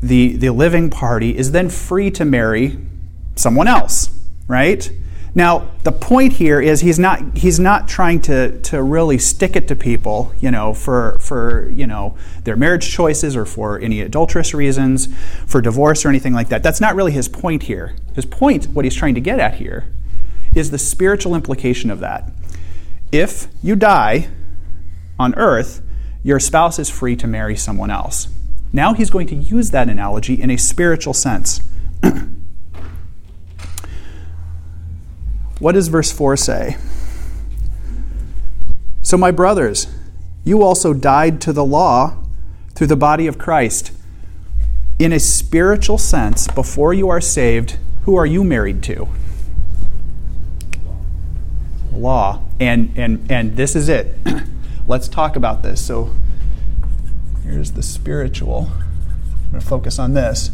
the, 0.02 0.34
the 0.34 0.50
living 0.50 0.90
party 0.90 1.36
is 1.36 1.52
then 1.52 1.70
free 1.70 2.10
to 2.10 2.24
marry 2.24 2.76
someone 3.36 3.68
else, 3.68 4.10
right? 4.48 4.90
Now, 5.36 5.70
the 5.84 5.92
point 5.92 6.32
here 6.32 6.60
is 6.60 6.80
he's 6.80 6.98
not 6.98 7.38
he's 7.38 7.60
not 7.60 7.86
trying 7.86 8.20
to, 8.22 8.60
to 8.62 8.82
really 8.82 9.18
stick 9.18 9.54
it 9.54 9.68
to 9.68 9.76
people, 9.76 10.34
you 10.40 10.50
know, 10.50 10.74
for 10.74 11.16
for 11.20 11.70
you 11.70 11.86
know 11.86 12.18
their 12.42 12.56
marriage 12.56 12.90
choices 12.90 13.36
or 13.36 13.46
for 13.46 13.78
any 13.78 14.00
adulterous 14.00 14.52
reasons, 14.52 15.08
for 15.46 15.62
divorce 15.62 16.04
or 16.04 16.08
anything 16.08 16.34
like 16.34 16.48
that. 16.48 16.64
That's 16.64 16.80
not 16.80 16.96
really 16.96 17.12
his 17.12 17.28
point 17.28 17.62
here. 17.62 17.94
His 18.14 18.26
point, 18.26 18.66
what 18.66 18.84
he's 18.84 18.96
trying 18.96 19.14
to 19.14 19.22
get 19.22 19.38
at 19.38 19.54
here, 19.54 19.86
is 20.54 20.70
the 20.70 20.78
spiritual 20.78 21.34
implication 21.34 21.90
of 21.90 22.00
that. 22.00 22.30
If 23.10 23.46
you 23.62 23.76
die 23.76 24.28
on 25.18 25.34
earth, 25.36 25.82
your 26.22 26.40
spouse 26.40 26.78
is 26.78 26.88
free 26.88 27.16
to 27.16 27.26
marry 27.26 27.56
someone 27.56 27.90
else. 27.90 28.28
Now 28.72 28.94
he's 28.94 29.10
going 29.10 29.26
to 29.28 29.34
use 29.34 29.70
that 29.70 29.88
analogy 29.88 30.40
in 30.40 30.50
a 30.50 30.56
spiritual 30.56 31.14
sense. 31.14 31.60
What 35.62 35.76
does 35.76 35.86
verse 35.86 36.10
4 36.10 36.36
say? 36.36 36.76
So, 39.00 39.16
my 39.16 39.30
brothers, 39.30 39.86
you 40.42 40.60
also 40.60 40.92
died 40.92 41.40
to 41.42 41.52
the 41.52 41.64
law 41.64 42.16
through 42.74 42.88
the 42.88 42.96
body 42.96 43.28
of 43.28 43.38
Christ. 43.38 43.92
In 44.98 45.12
a 45.12 45.20
spiritual 45.20 45.98
sense, 45.98 46.48
before 46.48 46.92
you 46.92 47.08
are 47.08 47.20
saved, 47.20 47.76
who 48.06 48.16
are 48.16 48.26
you 48.26 48.42
married 48.42 48.82
to? 48.84 49.06
Law. 51.94 52.42
And, 52.60 52.92
and, 52.96 53.30
and 53.30 53.56
this 53.56 53.76
is 53.76 53.88
it. 53.88 54.16
Let's 54.86 55.08
talk 55.08 55.36
about 55.36 55.62
this. 55.62 55.84
So, 55.84 56.14
here's 57.44 57.72
the 57.72 57.82
spiritual. 57.82 58.70
I'm 58.74 59.50
going 59.50 59.60
to 59.60 59.66
focus 59.66 59.98
on 59.98 60.14
this. 60.14 60.50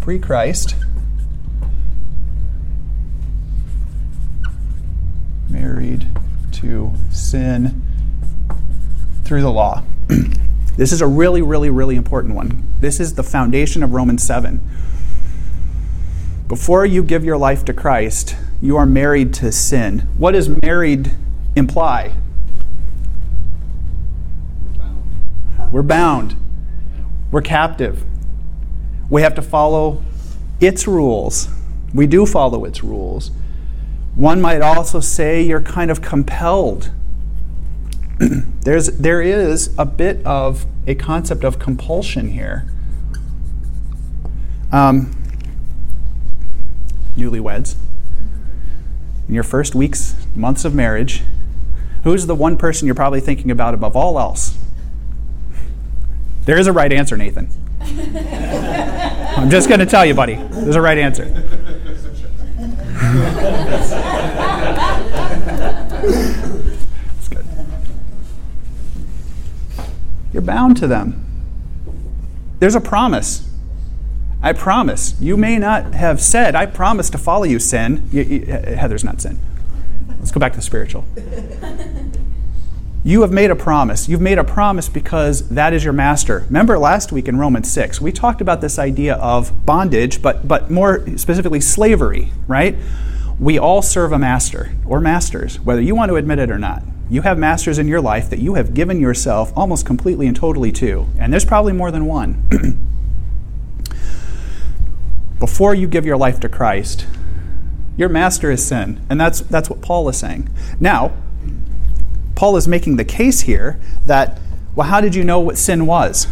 Pre 0.00 0.18
Christ. 0.18 0.74
married 5.54 6.06
to 6.52 6.92
sin 7.10 7.82
through 9.24 9.40
the 9.42 9.50
law. 9.50 9.82
this 10.76 10.92
is 10.92 11.00
a 11.00 11.06
really, 11.06 11.42
really, 11.42 11.70
really 11.70 11.96
important 11.96 12.34
one. 12.34 12.64
This 12.80 13.00
is 13.00 13.14
the 13.14 13.22
foundation 13.22 13.82
of 13.82 13.92
Romans 13.92 14.22
7. 14.22 14.60
Before 16.48 16.84
you 16.84 17.02
give 17.02 17.24
your 17.24 17.38
life 17.38 17.64
to 17.66 17.72
Christ, 17.72 18.36
you 18.60 18.76
are 18.76 18.86
married 18.86 19.34
to 19.34 19.52
sin. 19.52 20.00
What 20.18 20.32
does 20.32 20.48
married 20.62 21.10
imply? 21.56 22.14
We're 25.70 25.82
bound. 25.82 26.36
We're 27.30 27.42
captive. 27.42 28.04
We 29.10 29.22
have 29.22 29.34
to 29.34 29.42
follow 29.42 30.02
its 30.60 30.86
rules. 30.86 31.48
We 31.92 32.06
do 32.06 32.26
follow 32.26 32.64
its 32.64 32.82
rules. 32.82 33.30
One 34.14 34.40
might 34.40 34.62
also 34.62 35.00
say 35.00 35.42
you're 35.42 35.60
kind 35.60 35.90
of 35.90 36.00
compelled. 36.00 36.90
There's, 38.18 38.86
there 38.96 39.20
is 39.20 39.74
a 39.76 39.84
bit 39.84 40.24
of 40.24 40.66
a 40.86 40.94
concept 40.94 41.44
of 41.44 41.58
compulsion 41.58 42.28
here. 42.28 42.66
Um, 44.70 45.14
newlyweds, 47.16 47.76
in 49.28 49.34
your 49.34 49.42
first 49.44 49.74
weeks, 49.74 50.16
months 50.34 50.64
of 50.64 50.74
marriage, 50.74 51.22
who's 52.02 52.26
the 52.26 52.34
one 52.34 52.56
person 52.56 52.86
you're 52.86 52.94
probably 52.94 53.20
thinking 53.20 53.50
about 53.50 53.74
above 53.74 53.96
all 53.96 54.18
else? 54.18 54.58
There 56.44 56.58
is 56.58 56.66
a 56.66 56.72
right 56.72 56.92
answer, 56.92 57.16
Nathan. 57.16 57.48
I'm 57.80 59.50
just 59.50 59.68
going 59.68 59.80
to 59.80 59.86
tell 59.86 60.04
you, 60.04 60.14
buddy. 60.14 60.34
There's 60.34 60.76
a 60.76 60.80
right 60.80 60.98
answer. 60.98 61.24
That's 66.04 67.28
good. 67.28 67.46
You're 70.32 70.42
bound 70.42 70.76
to 70.78 70.86
them. 70.86 71.24
There's 72.58 72.74
a 72.74 72.80
promise. 72.80 73.48
I 74.44 74.52
promise. 74.52 75.18
You 75.20 75.38
may 75.38 75.58
not 75.58 75.94
have 75.94 76.20
said, 76.20 76.54
I 76.54 76.66
promise 76.66 77.08
to 77.10 77.18
follow 77.18 77.44
you, 77.44 77.58
sin. 77.58 78.06
Heather's 78.10 79.02
not 79.02 79.22
sin. 79.22 79.38
Let's 80.18 80.32
go 80.32 80.38
back 80.38 80.52
to 80.52 80.58
the 80.58 80.62
spiritual. 80.62 81.06
You 83.02 83.22
have 83.22 83.32
made 83.32 83.50
a 83.50 83.56
promise. 83.56 84.06
You've 84.06 84.20
made 84.20 84.36
a 84.36 84.44
promise 84.44 84.90
because 84.90 85.48
that 85.48 85.72
is 85.72 85.82
your 85.82 85.94
master. 85.94 86.40
Remember 86.46 86.78
last 86.78 87.10
week 87.10 87.26
in 87.26 87.38
Romans 87.38 87.72
6, 87.72 88.02
we 88.02 88.12
talked 88.12 88.42
about 88.42 88.60
this 88.60 88.78
idea 88.78 89.14
of 89.14 89.64
bondage, 89.64 90.20
but, 90.20 90.46
but 90.46 90.70
more 90.70 91.02
specifically 91.16 91.60
slavery, 91.60 92.30
right? 92.46 92.76
We 93.40 93.58
all 93.58 93.80
serve 93.80 94.12
a 94.12 94.18
master 94.18 94.74
or 94.84 95.00
masters, 95.00 95.58
whether 95.60 95.80
you 95.80 95.94
want 95.94 96.10
to 96.10 96.16
admit 96.16 96.38
it 96.38 96.50
or 96.50 96.58
not. 96.58 96.82
You 97.08 97.22
have 97.22 97.38
masters 97.38 97.78
in 97.78 97.88
your 97.88 98.02
life 98.02 98.28
that 98.28 98.40
you 98.40 98.54
have 98.54 98.74
given 98.74 99.00
yourself 99.00 99.54
almost 99.56 99.86
completely 99.86 100.26
and 100.26 100.36
totally 100.36 100.72
to, 100.72 101.06
and 101.18 101.32
there's 101.32 101.46
probably 101.46 101.72
more 101.72 101.90
than 101.90 102.04
one. 102.04 102.42
Before 105.44 105.74
you 105.74 105.86
give 105.86 106.06
your 106.06 106.16
life 106.16 106.40
to 106.40 106.48
Christ, 106.48 107.06
your 107.98 108.08
master 108.08 108.50
is 108.50 108.66
sin, 108.66 109.04
and 109.10 109.20
that's, 109.20 109.40
that's 109.40 109.68
what 109.68 109.82
Paul 109.82 110.08
is 110.08 110.16
saying. 110.16 110.48
Now, 110.80 111.12
Paul 112.34 112.56
is 112.56 112.66
making 112.66 112.96
the 112.96 113.04
case 113.04 113.42
here 113.42 113.78
that, 114.06 114.40
well, 114.74 114.88
how 114.88 115.02
did 115.02 115.14
you 115.14 115.22
know 115.22 115.40
what 115.40 115.58
sin 115.58 115.84
was? 115.84 116.28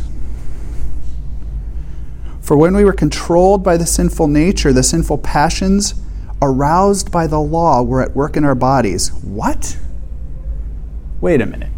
For 2.40 2.56
when 2.56 2.74
we 2.74 2.86
were 2.86 2.94
controlled 2.94 3.62
by 3.62 3.76
the 3.76 3.84
sinful 3.84 4.28
nature, 4.28 4.72
the 4.72 4.82
sinful 4.82 5.18
passions 5.18 5.92
aroused 6.40 7.12
by 7.12 7.26
the 7.26 7.38
law 7.38 7.82
were 7.82 8.00
at 8.00 8.16
work 8.16 8.34
in 8.34 8.46
our 8.46 8.54
bodies. 8.54 9.12
What? 9.22 9.76
Wait 11.20 11.42
a 11.42 11.46
minute. 11.46 11.70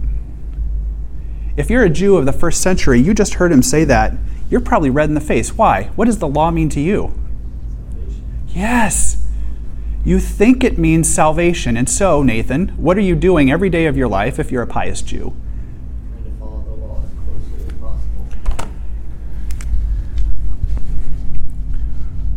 If 1.56 1.68
you're 1.68 1.82
a 1.82 1.90
Jew 1.90 2.16
of 2.16 2.26
the 2.26 2.32
first 2.32 2.60
century, 2.60 3.00
you 3.00 3.12
just 3.12 3.34
heard 3.34 3.50
him 3.50 3.64
say 3.64 3.82
that, 3.86 4.12
you're 4.48 4.60
probably 4.60 4.90
red 4.90 5.08
in 5.08 5.16
the 5.16 5.20
face. 5.20 5.58
Why? 5.58 5.90
What 5.96 6.04
does 6.04 6.20
the 6.20 6.28
law 6.28 6.52
mean 6.52 6.68
to 6.68 6.80
you? 6.80 7.12
Yes. 8.54 9.16
You 10.04 10.20
think 10.20 10.62
it 10.62 10.78
means 10.78 11.12
salvation. 11.12 11.76
And 11.76 11.88
so, 11.88 12.22
Nathan, 12.22 12.68
what 12.76 12.96
are 12.96 13.02
you 13.02 13.14
doing 13.16 13.50
every 13.50 13.68
day 13.68 13.86
of 13.86 13.96
your 13.96 14.06
life 14.06 14.38
if 14.38 14.52
you're 14.52 14.62
a 14.62 14.66
pious 14.66 15.02
Jew? 15.02 15.34
Trying 16.12 16.24
to 16.24 16.30
follow 16.38 16.62
the 16.62 16.70
law 16.70 17.00
as 17.02 17.10
closely 17.24 17.66
as 17.66 17.72
possible. 17.80 18.26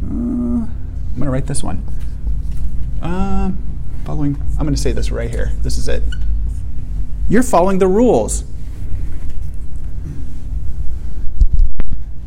Uh, 0.04 0.66
I'm 0.66 1.16
going 1.16 1.26
to 1.26 1.30
write 1.30 1.46
this 1.46 1.62
one. 1.62 1.84
Uh, 3.02 3.52
following, 4.06 4.42
I'm 4.58 4.64
going 4.64 4.74
to 4.74 4.82
say 4.82 4.94
this 4.94 5.12
right 5.12 5.30
here. 5.30 5.52
This 5.62 5.78
is 5.78 5.88
it. 5.88 6.04
You're 7.30 7.44
following 7.44 7.80
the 7.80 7.88
rules. 7.88 8.46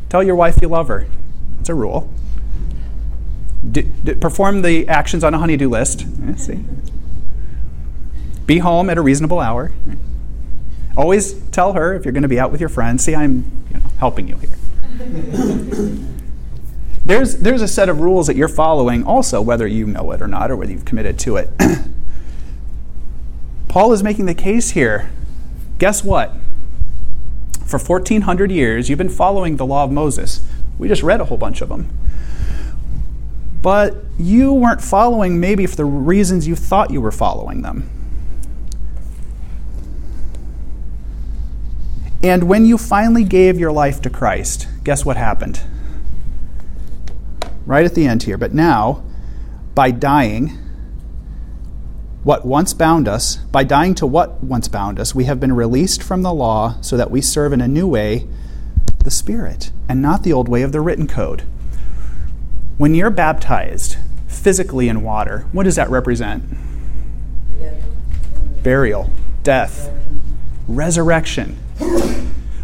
Tell 0.09 0.21
your 0.21 0.35
wife 0.35 0.59
you 0.61 0.67
love 0.67 0.87
her. 0.87 1.07
It's 1.59 1.69
a 1.69 1.73
rule. 1.73 2.13
D- 3.71 3.87
d- 4.03 4.15
perform 4.15 4.61
the 4.61 4.87
actions 4.87 5.23
on 5.23 5.33
a 5.33 5.37
honeydew 5.37 5.69
list. 5.69 6.05
Yeah, 6.25 6.35
see. 6.35 6.63
Be 8.45 8.59
home 8.59 8.89
at 8.89 8.97
a 8.97 9.01
reasonable 9.01 9.39
hour. 9.39 9.71
Always 10.97 11.33
tell 11.51 11.73
her 11.73 11.93
if 11.93 12.03
you're 12.03 12.11
going 12.11 12.23
to 12.23 12.29
be 12.29 12.39
out 12.39 12.51
with 12.51 12.59
your 12.59 12.69
friends. 12.69 13.03
See, 13.03 13.15
I'm 13.15 13.45
you 13.69 13.79
know, 13.79 13.85
helping 13.99 14.27
you 14.27 14.35
here. 14.37 14.49
there's, 17.05 17.37
there's 17.37 17.61
a 17.61 17.67
set 17.67 17.87
of 17.87 18.01
rules 18.01 18.27
that 18.27 18.35
you're 18.35 18.49
following 18.49 19.03
also, 19.03 19.41
whether 19.41 19.65
you 19.65 19.87
know 19.87 20.11
it 20.11 20.21
or 20.21 20.27
not, 20.27 20.51
or 20.51 20.57
whether 20.57 20.71
you've 20.71 20.85
committed 20.85 21.17
to 21.19 21.37
it. 21.37 21.49
Paul 23.69 23.93
is 23.93 24.03
making 24.03 24.25
the 24.25 24.35
case 24.35 24.71
here. 24.71 25.11
Guess 25.77 26.03
what? 26.03 26.33
For 27.65 27.79
1400 27.79 28.51
years, 28.51 28.89
you've 28.89 28.97
been 28.97 29.07
following 29.07 29.55
the 29.55 29.65
law 29.65 29.85
of 29.85 29.91
Moses. 29.91 30.45
We 30.77 30.89
just 30.89 31.03
read 31.03 31.21
a 31.21 31.25
whole 31.25 31.37
bunch 31.37 31.61
of 31.61 31.69
them. 31.69 31.87
But 33.61 33.95
you 34.17 34.53
weren't 34.53 34.81
following 34.81 35.39
maybe 35.39 35.65
for 35.65 35.75
the 35.75 35.85
reasons 35.85 36.47
you 36.47 36.55
thought 36.55 36.91
you 36.91 37.01
were 37.01 37.11
following 37.11 37.61
them. 37.61 37.89
And 42.23 42.43
when 42.43 42.65
you 42.65 42.77
finally 42.77 43.23
gave 43.23 43.59
your 43.59 43.71
life 43.71 44.01
to 44.01 44.09
Christ, 44.09 44.67
guess 44.83 45.03
what 45.05 45.17
happened? 45.17 45.61
Right 47.65 47.85
at 47.85 47.95
the 47.95 48.07
end 48.07 48.23
here. 48.23 48.37
But 48.37 48.53
now, 48.53 49.03
by 49.73 49.91
dying, 49.91 50.57
what 52.23 52.45
once 52.45 52.73
bound 52.73 53.07
us, 53.07 53.37
by 53.37 53.63
dying 53.63 53.95
to 53.95 54.05
what 54.05 54.43
once 54.43 54.67
bound 54.67 54.99
us, 54.99 55.15
we 55.15 55.25
have 55.25 55.39
been 55.39 55.53
released 55.53 56.03
from 56.03 56.21
the 56.21 56.33
law 56.33 56.79
so 56.81 56.95
that 56.95 57.09
we 57.09 57.21
serve 57.21 57.53
in 57.53 57.61
a 57.61 57.67
new 57.67 57.87
way 57.87 58.27
the 59.03 59.11
Spirit 59.11 59.71
and 59.89 59.99
not 59.99 60.21
the 60.21 60.31
old 60.31 60.47
way 60.47 60.61
of 60.61 60.71
the 60.71 60.81
written 60.81 61.07
code. 61.07 61.43
When 62.81 62.95
you're 62.95 63.11
baptized 63.11 63.97
physically 64.27 64.89
in 64.89 65.03
water, 65.03 65.45
what 65.51 65.65
does 65.65 65.75
that 65.75 65.91
represent? 65.91 66.43
Burial, 68.63 69.11
death, 69.43 69.93
resurrection. 70.67 71.57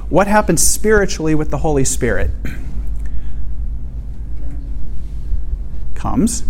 What 0.10 0.26
happens 0.26 0.64
spiritually 0.64 1.36
with 1.36 1.52
the 1.52 1.60
Holy 1.60 1.86
Spirit? 1.86 2.32
Comes. 5.94 6.44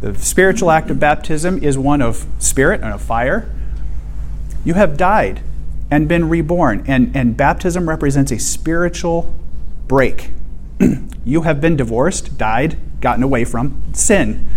The 0.00 0.14
spiritual 0.14 0.70
act 0.70 0.88
of 0.88 0.98
baptism 0.98 1.62
is 1.62 1.76
one 1.76 2.00
of 2.00 2.26
spirit 2.38 2.80
and 2.80 2.94
of 2.94 3.02
fire. 3.02 3.46
You 4.64 4.72
have 4.72 4.96
died 4.96 5.42
and 5.90 6.08
been 6.08 6.30
reborn, 6.30 6.82
and, 6.86 7.14
and 7.14 7.36
baptism 7.36 7.90
represents 7.90 8.32
a 8.32 8.38
spiritual 8.38 9.36
break. 9.86 10.30
you 11.24 11.42
have 11.42 11.60
been 11.60 11.76
divorced, 11.76 12.38
died, 12.38 12.78
gotten 13.00 13.22
away 13.22 13.44
from 13.44 13.82
sin. 13.94 14.48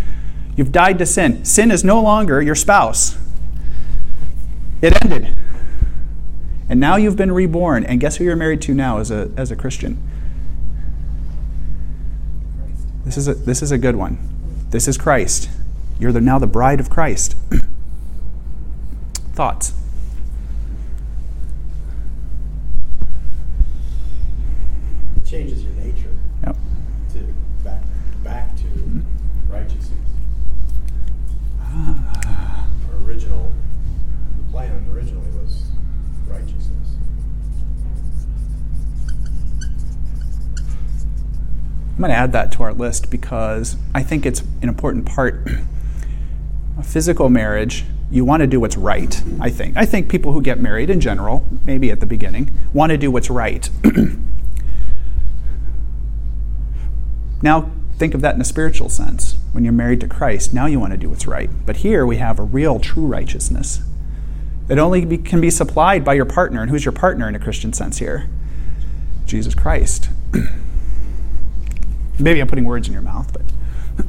You've 0.55 0.71
died 0.71 0.99
to 0.99 1.05
sin. 1.05 1.45
Sin 1.45 1.71
is 1.71 1.83
no 1.83 2.01
longer 2.01 2.41
your 2.41 2.55
spouse. 2.55 3.17
It 4.81 5.01
ended. 5.03 5.35
And 6.69 6.79
now 6.79 6.95
you've 6.95 7.15
been 7.15 7.31
reborn. 7.31 7.85
And 7.85 7.99
guess 7.99 8.17
who 8.17 8.23
you're 8.23 8.35
married 8.35 8.61
to 8.63 8.73
now 8.73 8.97
as 8.97 9.11
a, 9.11 9.31
as 9.37 9.51
a 9.51 9.55
Christian? 9.55 10.01
This 13.05 13.17
is, 13.17 13.27
a, 13.27 13.33
this 13.33 13.61
is 13.61 13.71
a 13.71 13.77
good 13.77 13.95
one. 13.95 14.17
This 14.69 14.87
is 14.87 14.97
Christ. 14.97 15.49
You're 15.99 16.11
the, 16.11 16.21
now 16.21 16.39
the 16.39 16.47
bride 16.47 16.79
of 16.79 16.89
Christ. 16.89 17.35
Thoughts? 19.33 19.73
It 25.17 25.25
changes 25.25 25.63
your 25.63 25.73
nature 25.73 26.09
Yep. 26.43 26.55
to 27.13 27.19
back 27.63 27.81
back 28.23 28.55
to 28.57 28.63
righteousness. 29.49 29.91
Ah. 31.59 32.67
Our 32.89 33.07
original 33.07 33.51
the 34.37 34.51
plan 34.51 34.85
originally 34.93 35.29
was 35.31 35.63
righteousness. 36.27 36.95
I'm 42.01 42.07
going 42.07 42.15
to 42.15 42.19
add 42.19 42.31
that 42.31 42.51
to 42.53 42.63
our 42.63 42.73
list 42.73 43.11
because 43.11 43.77
I 43.93 44.01
think 44.01 44.25
it's 44.25 44.41
an 44.63 44.69
important 44.69 45.05
part. 45.05 45.47
A 46.79 46.81
physical 46.81 47.29
marriage, 47.29 47.85
you 48.09 48.25
want 48.25 48.41
to 48.41 48.47
do 48.47 48.59
what's 48.59 48.75
right, 48.75 49.21
I 49.39 49.51
think. 49.51 49.77
I 49.77 49.85
think 49.85 50.09
people 50.09 50.33
who 50.33 50.41
get 50.41 50.59
married 50.59 50.89
in 50.89 50.99
general, 50.99 51.45
maybe 51.63 51.91
at 51.91 51.99
the 51.99 52.07
beginning, 52.07 52.49
want 52.73 52.89
to 52.89 52.97
do 52.97 53.11
what's 53.11 53.29
right. 53.29 53.69
now, 57.43 57.69
think 57.97 58.15
of 58.15 58.21
that 58.21 58.33
in 58.33 58.41
a 58.41 58.45
spiritual 58.45 58.89
sense. 58.89 59.37
When 59.51 59.63
you're 59.63 59.71
married 59.71 59.99
to 59.99 60.07
Christ, 60.07 60.55
now 60.55 60.65
you 60.65 60.79
want 60.79 60.93
to 60.93 60.97
do 60.97 61.07
what's 61.07 61.27
right. 61.27 61.51
But 61.67 61.77
here 61.77 62.03
we 62.07 62.17
have 62.17 62.39
a 62.39 62.43
real, 62.43 62.79
true 62.79 63.05
righteousness 63.05 63.83
that 64.65 64.79
only 64.79 65.05
be, 65.05 65.19
can 65.19 65.39
be 65.39 65.51
supplied 65.51 66.03
by 66.03 66.15
your 66.15 66.25
partner. 66.25 66.63
And 66.63 66.71
who's 66.71 66.83
your 66.83 66.93
partner 66.93 67.29
in 67.29 67.35
a 67.35 67.39
Christian 67.39 67.73
sense 67.73 67.99
here? 67.99 68.27
Jesus 69.27 69.53
Christ. 69.53 70.09
Maybe 72.21 72.39
I'm 72.39 72.47
putting 72.47 72.65
words 72.65 72.87
in 72.87 72.93
your 72.93 73.01
mouth, 73.01 73.33
but 73.33 73.41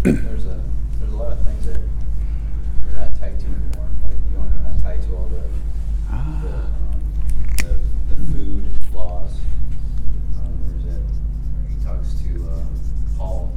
there's 0.03 0.45
a 0.45 0.61
there's 1.01 1.13
a 1.13 1.17
lot 1.17 1.33
of 1.33 1.41
things 1.47 1.65
that 1.65 1.81
you're 1.81 3.01
not 3.01 3.19
tied 3.19 3.41
to 3.41 3.47
anymore. 3.47 3.89
Like 4.05 4.17
you 4.29 4.37
don't 4.37 4.53
you're 4.53 4.63
not 4.63 4.83
tied 4.83 5.03
to 5.05 5.17
all 5.17 5.29
the 5.29 5.41
the, 6.11 6.17
um, 6.17 7.01
the, 7.57 8.15
the 8.15 8.33
food 8.33 8.65
laws. 8.93 9.33
Um, 10.45 10.53
there's 10.69 10.95
that 10.95 11.01
where 11.01 11.69
he 11.71 11.83
talks 11.83 12.13
to 12.21 12.51
uh, 12.51 12.61
Paul 13.17 13.51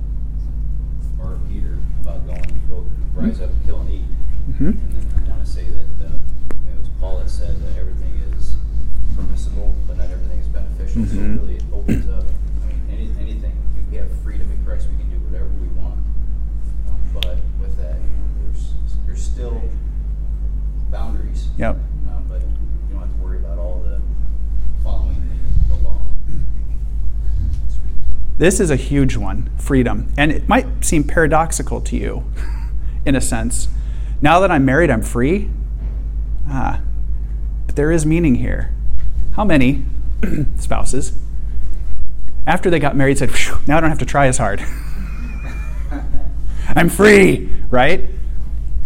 or 1.19 1.37
Peter 1.49 1.77
about 2.01 2.25
going 2.25 2.61
go 2.69 2.85
rise 3.13 3.41
up, 3.41 3.49
kill 3.65 3.81
and 3.81 3.89
eat. 3.91 4.05
Mhm. 4.53 4.67
And 4.69 4.91
then 4.93 5.23
I 5.25 5.29
want 5.31 5.43
to 5.45 5.51
say 5.51 5.65
that 5.65 6.07
uh, 6.07 6.13
it 6.71 6.79
was 6.79 6.87
Paul 7.01 7.19
that 7.19 7.29
said 7.29 7.61
that 7.61 7.77
everything 7.77 8.15
is 8.37 8.55
permissible, 9.17 9.75
but 9.85 9.97
not 9.97 10.09
everything 10.09 10.39
is 10.39 10.47
beneficial. 10.47 11.01
Mhm. 11.01 11.09
So 11.37 11.41
really, 11.43 11.55
it 11.57 11.63
opens 11.73 12.07
up. 12.07 12.23
I 12.63 12.67
mean, 12.67 12.81
any, 12.89 13.09
anything 13.19 13.51
we 13.95 13.97
have 13.97 14.11
freedom 14.23 14.51
in 14.51 14.65
Christ. 14.65 14.87
We 14.89 14.97
can 14.97 15.09
do 15.09 15.17
whatever 15.25 15.47
we 15.61 15.67
want. 15.81 15.99
Um, 16.89 16.99
but 17.13 17.37
with 17.61 17.77
that, 17.77 17.95
you 17.95 18.09
know, 18.09 18.27
there's 18.43 18.73
there's 19.05 19.23
still 19.23 19.61
boundaries. 20.91 21.47
Yep. 21.57 21.75
Um, 22.09 22.25
but 22.27 22.41
you 22.41 22.47
don't 22.91 22.99
have 22.99 23.15
to 23.15 23.23
worry 23.23 23.37
about 23.37 23.57
all 23.57 23.81
the 23.85 24.01
following 24.83 25.15
the, 25.69 25.75
the 25.75 25.81
law. 25.83 26.01
This 28.45 28.59
is 28.59 28.69
a 28.69 28.75
huge 28.75 29.17
one 29.17 29.49
freedom. 29.57 30.13
And 30.19 30.31
it 30.31 30.47
might 30.47 30.85
seem 30.85 31.03
paradoxical 31.03 31.81
to 31.81 31.97
you, 31.97 32.31
in 33.03 33.15
a 33.15 33.19
sense. 33.19 33.67
Now 34.21 34.39
that 34.39 34.51
I'm 34.51 34.63
married, 34.63 34.91
I'm 34.91 35.01
free. 35.01 35.49
Ah, 36.47 36.79
but 37.65 37.75
there 37.75 37.89
is 37.91 38.05
meaning 38.05 38.35
here. 38.35 38.71
How 39.31 39.45
many 39.45 39.83
spouses, 40.57 41.13
after 42.45 42.69
they 42.69 42.77
got 42.77 42.95
married, 42.95 43.17
said, 43.17 43.31
now 43.65 43.79
I 43.79 43.81
don't 43.81 43.89
have 43.89 43.97
to 43.97 44.05
try 44.05 44.27
as 44.27 44.37
hard? 44.37 44.63
I'm 46.67 46.89
free, 46.89 47.49
right? 47.71 48.01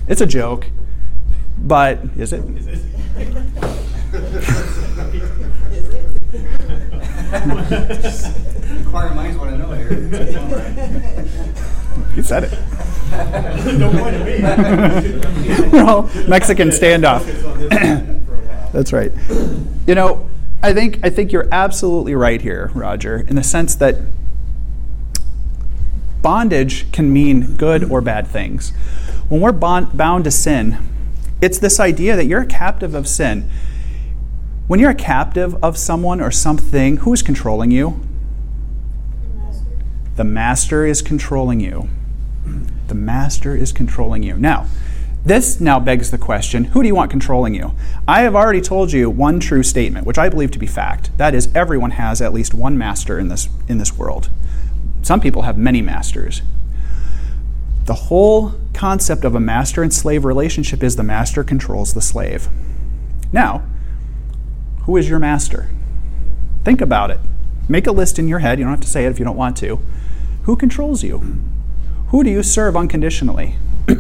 It's 0.08 0.22
a 0.22 0.26
joke. 0.26 0.68
But 1.58 2.00
is 2.16 2.32
it? 2.32 2.46
Inquiring 8.90 9.16
minds 9.16 9.38
want 9.38 9.52
to 9.52 9.58
know 9.60 9.72
here. 9.72 11.16
You 12.16 12.24
said 12.24 12.46
it. 12.46 12.52
Don't 13.80 13.96
point 13.96 14.16
at 14.16 14.26
me. 14.26 15.70
well, 15.72 16.10
Mexican 16.28 16.70
standoff. 16.70 17.24
That's 18.74 18.92
right. 18.92 19.12
You 19.86 19.94
know, 19.94 20.28
I 20.64 20.74
think 20.74 21.02
I 21.04 21.12
think 21.12 21.32
you're 21.32 21.48
absolutely 21.52 22.16
right 22.16 22.42
here, 22.42 22.72
Roger, 22.74 23.18
in 23.28 23.36
the 23.36 23.44
sense 23.44 23.76
that 23.76 23.98
bondage 26.24 26.92
can 26.92 27.14
mean 27.14 27.56
good 27.58 27.84
or 27.92 28.02
bad 28.02 28.26
things. 28.26 28.72
When 29.28 29.40
we're 29.40 29.52
bond, 29.52 29.96
bound 29.96 30.24
to 30.24 30.32
sin, 30.32 30.80
it's 31.42 31.60
this 31.60 31.80
idea 31.80 32.16
that 32.16 32.26
you're 32.26 32.42
a 32.42 32.48
captive 32.48 32.96
of 32.96 33.08
sin. 33.08 33.48
When 34.66 34.80
you're 34.80 34.92
a 34.92 34.96
captive 34.96 35.64
of 35.64 35.78
someone 35.78 36.22
or 36.22 36.32
something, 36.32 36.98
who 36.98 37.14
is 37.14 37.22
controlling 37.22 37.70
you? 37.70 38.09
The 40.20 40.26
master 40.26 40.86
is 40.86 41.02
controlling 41.02 41.62
you. 41.62 41.88
The 42.90 42.94
master 42.94 43.56
is 43.56 43.72
controlling 43.72 44.22
you. 44.22 44.38
Now, 44.38 44.68
this 45.24 45.62
now 45.62 45.80
begs 45.80 46.12
the 46.12 46.18
question 46.18 46.66
who 46.66 46.82
do 46.82 46.90
you 46.90 46.96
want 46.96 47.10
controlling 47.10 47.56
you? 47.56 47.72
I 48.06 48.24
have 48.24 48.36
already 48.36 48.60
told 48.60 48.92
you 48.92 49.10
one 49.10 49.40
true 49.40 49.64
statement, 49.64 50.06
which 50.06 50.18
I 50.18 50.28
believe 50.28 50.52
to 50.52 50.60
be 50.60 50.68
fact. 50.68 51.18
That 51.18 51.34
is, 51.34 51.48
everyone 51.56 51.92
has 51.92 52.22
at 52.22 52.34
least 52.34 52.54
one 52.54 52.78
master 52.78 53.18
in 53.18 53.30
this, 53.30 53.48
in 53.70 53.78
this 53.78 53.98
world. 53.98 54.30
Some 55.04 55.22
people 55.22 55.44
have 55.44 55.58
many 55.58 55.82
masters. 55.82 56.42
The 57.86 57.94
whole 57.94 58.56
concept 58.74 59.24
of 59.24 59.36
a 59.36 59.40
master 59.40 59.84
and 59.84 59.94
slave 59.94 60.26
relationship 60.26 60.84
is 60.84 60.98
the 60.98 61.02
master 61.02 61.46
controls 61.46 61.94
the 61.94 62.02
slave. 62.02 62.50
Now, 63.32 63.64
who 64.82 64.98
is 64.98 65.08
your 65.08 65.20
master? 65.20 65.70
Think 66.66 66.82
about 66.82 67.10
it. 67.10 67.22
Make 67.70 67.88
a 67.88 67.94
list 67.94 68.20
in 68.20 68.28
your 68.28 68.40
head. 68.40 68.60
You 68.60 68.66
don't 68.66 68.74
have 68.74 68.82
to 68.82 68.88
say 68.90 69.06
it 69.06 69.12
if 69.12 69.18
you 69.18 69.24
don't 69.24 69.38
want 69.38 69.56
to. 69.58 69.80
Who 70.50 70.56
controls 70.56 71.04
you? 71.04 71.20
Who 72.08 72.24
do 72.24 72.32
you 72.32 72.42
serve 72.42 72.76
unconditionally? 72.76 73.58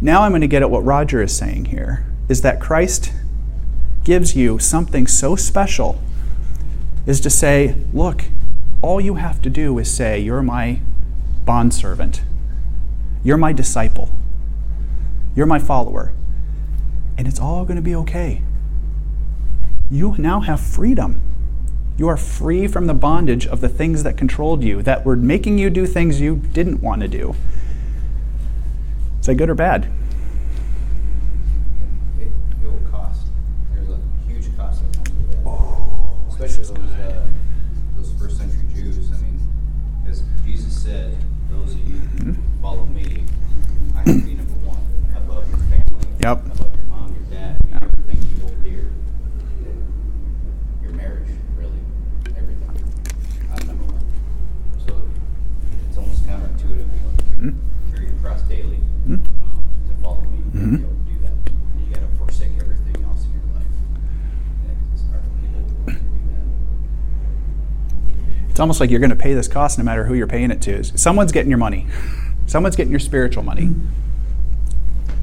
now 0.00 0.22
I'm 0.22 0.32
going 0.32 0.40
to 0.40 0.48
get 0.48 0.62
at 0.62 0.70
what 0.70 0.84
Roger 0.84 1.22
is 1.22 1.36
saying 1.36 1.66
here 1.66 2.04
is 2.28 2.42
that 2.42 2.60
Christ 2.60 3.12
gives 4.02 4.34
you 4.34 4.58
something 4.58 5.06
so 5.06 5.36
special 5.36 6.00
is 7.06 7.20
to 7.20 7.30
say, 7.30 7.76
look, 7.92 8.24
all 8.82 9.00
you 9.00 9.14
have 9.14 9.40
to 9.42 9.48
do 9.48 9.78
is 9.78 9.88
say, 9.88 10.18
You're 10.18 10.42
my 10.42 10.80
bondservant. 11.44 12.22
You're 13.22 13.36
my 13.36 13.52
disciple. 13.52 14.10
You're 15.36 15.46
my 15.46 15.60
follower. 15.60 16.12
And 17.16 17.28
it's 17.28 17.38
all 17.38 17.64
going 17.64 17.76
to 17.76 17.80
be 17.80 17.94
okay. 17.94 18.42
You 19.88 20.16
now 20.18 20.40
have 20.40 20.58
freedom. 20.58 21.29
You 22.00 22.08
are 22.08 22.16
free 22.16 22.66
from 22.66 22.86
the 22.86 22.94
bondage 22.94 23.46
of 23.46 23.60
the 23.60 23.68
things 23.68 24.04
that 24.04 24.16
controlled 24.16 24.64
you, 24.64 24.80
that 24.84 25.04
were 25.04 25.16
making 25.16 25.58
you 25.58 25.68
do 25.68 25.84
things 25.84 26.18
you 26.18 26.36
didn't 26.54 26.80
want 26.80 27.02
to 27.02 27.08
do. 27.08 27.34
Is 29.20 29.26
that 29.26 29.34
good 29.34 29.50
or 29.50 29.54
bad? 29.54 29.84
It, 32.18 32.28
it 32.28 32.64
will 32.64 32.80
cost. 32.90 33.26
There's 33.74 33.90
a 33.90 33.98
huge 34.26 34.46
cost 34.56 34.80
that 34.80 34.96
comes 34.96 35.10
with 35.10 35.44
that. 35.44 36.46
Especially 36.46 36.74
those, 36.74 36.94
uh, 36.94 37.26
those 37.98 38.12
first 38.14 38.38
century 38.38 38.62
Jews. 38.74 39.10
I 39.12 39.16
mean, 39.20 39.38
because 40.02 40.22
Jesus 40.42 40.82
said, 40.82 41.14
those 41.50 41.74
of 41.74 41.86
you 41.86 41.96
who 41.96 42.34
follow 42.62 42.86
me, 42.86 43.24
I 43.94 43.98
have 43.98 44.06
to 44.06 44.22
be 44.22 44.32
number 44.36 44.54
one. 44.66 44.78
Above 45.14 45.46
your 45.50 45.58
family, 45.58 46.08
Yep. 46.20 46.46
above 46.46 46.74
your 46.76 46.84
mom, 46.84 47.12
your 47.12 47.24
dad, 47.38 47.60
I 47.60 47.66
mean, 47.66 47.78
everything 47.82 48.16
you 48.22 48.40
hold 48.40 48.64
dear. 48.64 48.90
Your 50.82 50.92
marriage, 50.92 51.28
really, 51.58 51.78
everything. 52.36 52.84
I'm 53.52 53.66
number 53.66 53.84
one. 53.84 54.00
So 54.86 55.02
it's 55.88 55.98
almost 55.98 56.26
counterintuitive, 56.26 56.88
you 57.40 57.46
know, 57.46 57.54
carry 57.92 58.06
your 58.06 58.16
cross 58.22 58.40
daily 58.42 58.78
um, 59.06 59.20
to 59.20 59.94
follow 60.02 60.22
me. 60.22 60.38
You 60.38 60.44
gotta 60.52 60.66
be 60.66 60.82
able 60.82 60.88
to 60.88 61.04
do 61.04 61.16
that. 61.22 61.34
And 61.52 61.86
you 61.86 61.94
got 61.94 62.00
to 62.00 62.08
forsake 62.18 62.52
everything 62.60 62.96
else 63.04 63.24
in 63.26 63.32
your 63.32 63.44
life. 63.54 63.76
And 64.68 64.76
it's 64.94 65.02
hard 65.10 65.22
for 65.22 65.30
people 65.40 65.60
who 65.60 65.74
want 65.84 65.98
to 65.98 66.04
do 66.04 66.08
that. 66.32 66.44
It's 68.60 68.62
almost 68.62 68.78
like 68.78 68.90
you're 68.90 69.00
going 69.00 69.08
to 69.08 69.16
pay 69.16 69.32
this 69.32 69.48
cost 69.48 69.78
no 69.78 69.84
matter 69.84 70.04
who 70.04 70.12
you're 70.12 70.26
paying 70.26 70.50
it 70.50 70.60
to. 70.60 70.84
Someone's 70.84 71.32
getting 71.32 71.48
your 71.48 71.56
money. 71.56 71.86
Someone's 72.44 72.76
getting 72.76 72.90
your 72.90 73.00
spiritual 73.00 73.42
money. 73.42 73.70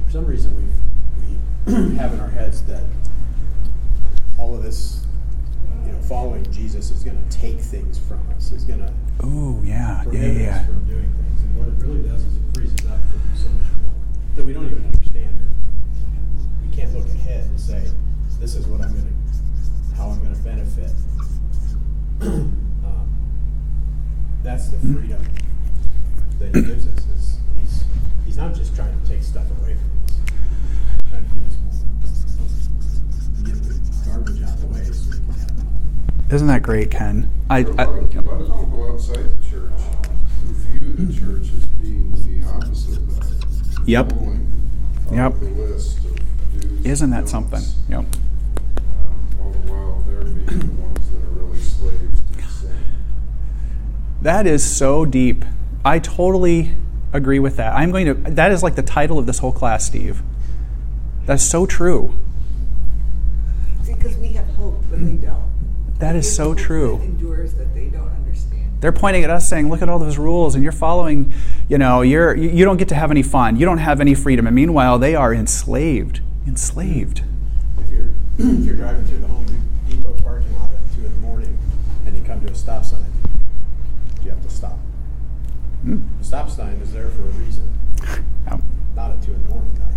For 0.07 0.11
some 0.13 0.25
reason, 0.25 0.55
we 0.55 1.71
we 1.71 1.95
have 1.97 2.13
in 2.13 2.19
our 2.19 2.29
heads 2.29 2.63
that 2.63 2.81
all 4.39 4.55
of 4.55 4.63
this, 4.63 5.05
you 5.85 5.91
know, 5.91 5.99
following 5.99 6.51
Jesus 6.51 6.89
is 6.89 7.03
going 7.03 7.15
to 7.15 7.29
take 7.29 7.59
things 7.59 7.99
from 7.99 8.19
us. 8.35 8.51
Is 8.51 8.63
going 8.63 8.79
to 8.79 8.91
Ooh, 9.23 9.61
yeah, 9.63 10.03
yeah, 10.11 10.19
yeah, 10.19 10.29
us 10.29 10.35
yeah. 10.39 10.65
from 10.65 10.87
doing 10.87 11.13
things. 11.13 11.41
And 11.43 11.57
what 11.57 11.67
it 11.67 11.75
really 11.85 12.09
does 12.09 12.23
is 12.23 12.37
it 12.37 12.43
frees 12.55 12.73
us 12.73 12.89
up 12.89 12.97
for 12.97 13.37
so 13.37 13.49
much 13.49 13.69
more 13.83 13.93
that 14.35 14.45
we 14.47 14.53
don't 14.53 14.65
even 14.65 14.83
understand. 14.83 15.37
Or 15.37 16.67
we 16.67 16.75
can't 16.75 16.91
look 16.91 17.05
ahead 17.05 17.45
and 17.45 17.59
say, 17.59 17.85
"This 18.39 18.55
is 18.55 18.65
what 18.65 18.81
I'm 18.81 18.93
going 18.93 19.05
to, 19.05 19.95
how 19.95 20.09
I'm 20.09 20.23
going 20.23 20.35
to 20.35 20.41
benefit." 20.41 20.91
that's 24.47 24.69
the 24.69 24.77
freedom 24.79 25.21
that 26.39 26.55
He 26.55 26.61
gives 26.61 26.87
us. 26.87 26.99
Is 27.17 27.37
He's 27.59 27.83
He's 28.25 28.37
not 28.37 28.55
just 28.55 28.73
trying 28.75 28.97
to 29.01 29.07
take 29.09 29.21
stuff 29.21 29.43
away 29.59 29.75
from 29.75 29.91
us, 30.05 30.13
He's 31.01 31.11
trying 31.11 31.25
to 31.27 31.33
give 31.35 31.45
us 31.47 31.57
more, 32.39 33.43
get 33.43 33.61
the 33.63 34.09
garbage 34.09 34.41
out 34.43 34.53
of 34.53 34.61
the 34.61 34.67
way 34.67 34.83
so 34.85 35.11
we 35.11 35.17
can 35.17 35.29
have 35.33 35.57
more. 35.57 36.33
Isn't 36.35 36.47
that 36.47 36.63
great, 36.63 36.91
Ken? 36.91 37.29
I, 37.49 37.63
There 37.63 37.73
I 37.77 37.83
are 37.83 38.01
lot 38.01 38.03
of, 38.03 38.15
a 38.15 38.21
lot 38.21 38.41
of 38.41 38.47
people 38.65 38.91
outside 38.93 39.17
the 39.17 39.49
church 39.49 39.81
who 40.43 40.53
view 40.53 40.93
the 40.93 41.13
church 41.13 41.51
as 41.53 41.65
being 41.65 42.11
the 42.11 42.47
opposite 42.49 42.97
of 42.99 43.15
that. 43.19 43.83
Yep. 43.85 44.13
Yep. 45.11 45.17
out 45.19 45.39
the 45.41 45.45
list 45.49 45.97
of 45.99 46.15
do's 46.61 46.85
isn't 46.85 47.09
that 47.11 47.19
and 47.19 47.29
something? 47.29 47.59
don'ts, 47.59 47.75
Yep. 47.89 47.99
um, 47.99 48.05
All 49.41 49.51
the 49.51 49.57
while 49.71 50.03
they're 50.07 50.23
being 50.23 50.45
the 50.59 50.81
ones 50.81 51.09
that 51.11 51.17
are 51.17 51.43
really 51.43 51.59
slaves 51.59 52.21
to 52.35 52.41
sin. 52.43 52.71
That 54.27 54.45
is 54.45 54.61
so 54.61 55.05
deep. 55.05 55.45
I 55.85 55.99
totally 55.99 56.73
agree 57.13 57.39
with 57.39 57.55
that. 57.55 57.73
I'm 57.73 57.91
going 57.91 58.07
to. 58.07 58.13
That 58.31 58.51
is 58.51 58.61
like 58.61 58.75
the 58.75 58.83
title 58.83 59.17
of 59.17 59.25
this 59.25 59.39
whole 59.39 59.53
class, 59.53 59.85
Steve. 59.85 60.21
That's 61.25 61.41
so 61.41 61.65
true. 61.65 62.13
Because 63.85 64.17
we 64.17 64.33
have 64.33 64.45
hope, 64.55 64.83
but 64.89 64.99
they 64.99 65.13
don't. 65.13 65.49
That 65.99 66.11
We 66.11 66.19
is 66.19 66.27
have 66.27 66.35
so 66.35 66.53
true. 66.53 66.97
That 66.97 67.05
endures 67.05 67.53
that 67.53 67.73
they 67.73 67.85
don't 67.87 68.09
understand. 68.09 68.69
They're 68.81 68.91
pointing 68.91 69.23
at 69.23 69.29
us 69.29 69.47
saying, 69.47 69.69
"Look 69.69 69.81
at 69.81 69.87
all 69.87 69.97
those 69.97 70.17
rules, 70.17 70.55
and 70.55 70.61
you're 70.61 70.73
following. 70.73 71.31
You 71.69 71.77
know, 71.77 72.01
you're 72.01 72.35
you 72.35 72.49
you 72.49 72.65
don't 72.65 72.75
get 72.75 72.89
to 72.89 72.95
have 72.95 73.11
any 73.11 73.23
fun. 73.23 73.55
You 73.55 73.65
don't 73.65 73.77
have 73.77 74.01
any 74.01 74.13
freedom." 74.13 74.45
And 74.45 74.53
meanwhile, 74.53 74.99
they 74.99 75.15
are 75.15 75.33
enslaved. 75.33 76.19
Enslaved. 76.45 77.23
If 77.77 77.89
you're 77.89 78.09
if 78.37 78.65
you're 78.65 78.75
driving 78.75 79.05
through 79.05 79.19
the 79.19 79.27
Home 79.27 79.45
Depot 79.89 80.17
parking 80.21 80.53
lot 80.59 80.71
at 80.71 80.95
two 80.97 81.05
in 81.05 81.13
the 81.13 81.19
morning 81.21 81.57
and 82.05 82.13
you 82.13 82.21
come 82.25 82.45
to 82.45 82.51
a 82.51 82.55
stop 82.55 82.83
sign, 82.83 83.05
you 84.27 84.33
have 84.33 84.43
to 84.43 84.49
stop. 84.49 84.77
Hmm. 85.87 86.01
The 86.19 86.25
stop 86.25 86.49
sign 86.49 86.73
is 86.81 86.91
there 86.91 87.07
for 87.07 87.21
a 87.21 87.31
reason, 87.31 87.73
not 88.93 89.11
at 89.11 89.23
two 89.23 89.31
in 89.31 89.41
the 89.43 89.49
morning 89.49 89.73
time. 89.77 89.87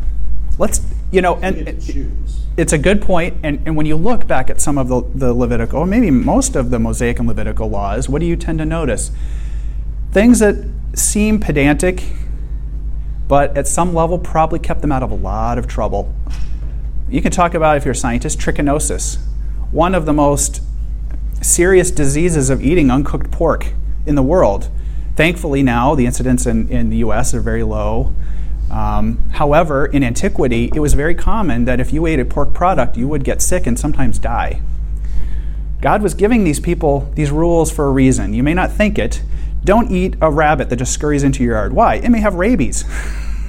let's 0.57 0.83
you 1.11 1.20
know, 1.20 1.35
and. 1.42 1.66
to 1.66 1.72
choose. 1.81 2.44
it's 2.57 2.72
a 2.72 2.79
good 2.79 3.03
point. 3.03 3.35
point, 3.35 3.44
and, 3.44 3.66
and 3.66 3.76
when 3.76 3.87
you 3.87 3.96
look 3.96 4.29
back 4.29 4.50
at 4.50 4.61
some 4.61 4.79
of 4.79 4.87
the, 4.87 5.03
the 5.16 5.35
Levitical, 5.35 5.81
or 5.81 5.87
maybe 5.87 6.12
most 6.12 6.55
of 6.55 6.70
the 6.70 6.79
Mosaic 6.79 7.18
and 7.18 7.26
Levitical 7.26 7.68
laws, 7.68 8.09
what 8.09 8.20
do 8.20 8.26
you 8.26 8.37
tend 8.37 8.61
to 8.61 8.64
notice? 8.64 9.11
Things 10.12 10.38
that 10.38 10.64
seem 10.94 11.40
pedantic, 11.40 12.05
but 13.26 13.59
at 13.59 13.66
some 13.66 13.92
level 13.92 14.16
probably 14.16 14.61
kept 14.61 14.83
them 14.83 14.92
out 14.92 15.03
of 15.03 15.11
a 15.11 15.16
lot 15.16 15.59
of 15.59 15.66
trouble. 15.66 16.14
You 17.09 17.20
can 17.20 17.33
talk 17.33 17.55
about, 17.55 17.76
if 17.79 17.85
you're 17.85 17.92
a 17.92 17.96
scientist, 17.96 18.38
trichinosis, 18.38 19.18
one 19.72 19.96
of 19.96 20.07
the 20.07 20.12
most 20.12 20.62
serious 21.42 21.90
diseases 21.90 22.48
of 22.48 22.62
eating 22.62 22.92
uncooked 22.92 23.33
pork 23.33 23.72
in 24.07 24.14
the 24.14 24.22
world. 24.22 24.70
Thankfully, 25.20 25.62
now 25.62 25.94
the 25.94 26.06
incidents 26.06 26.46
in, 26.46 26.66
in 26.70 26.88
the 26.88 26.96
US 27.04 27.35
are 27.35 27.42
very 27.42 27.62
low. 27.62 28.14
Um, 28.70 29.18
however, 29.33 29.85
in 29.85 30.02
antiquity, 30.02 30.72
it 30.74 30.80
was 30.80 30.94
very 30.94 31.14
common 31.14 31.66
that 31.66 31.78
if 31.78 31.92
you 31.92 32.06
ate 32.06 32.18
a 32.18 32.24
pork 32.24 32.54
product, 32.54 32.96
you 32.96 33.06
would 33.06 33.22
get 33.22 33.42
sick 33.42 33.66
and 33.66 33.78
sometimes 33.78 34.18
die. 34.18 34.62
God 35.83 36.00
was 36.00 36.14
giving 36.14 36.44
these 36.44 36.59
people 36.59 37.12
these 37.16 37.30
rules 37.30 37.70
for 37.70 37.85
a 37.85 37.90
reason. 37.90 38.33
You 38.33 38.42
may 38.42 38.54
not 38.54 38.72
think 38.72 38.98
it. 38.98 39.22
Don't 39.62 39.90
eat 39.90 40.16
a 40.22 40.30
rabbit 40.30 40.70
that 40.70 40.76
just 40.76 40.94
scurries 40.94 41.22
into 41.22 41.44
your 41.44 41.52
yard. 41.54 41.74
Why? 41.74 41.96
It 41.96 42.09
may 42.09 42.20
have 42.20 42.37
rabies. 42.37 42.87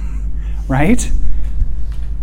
right? 0.68 1.10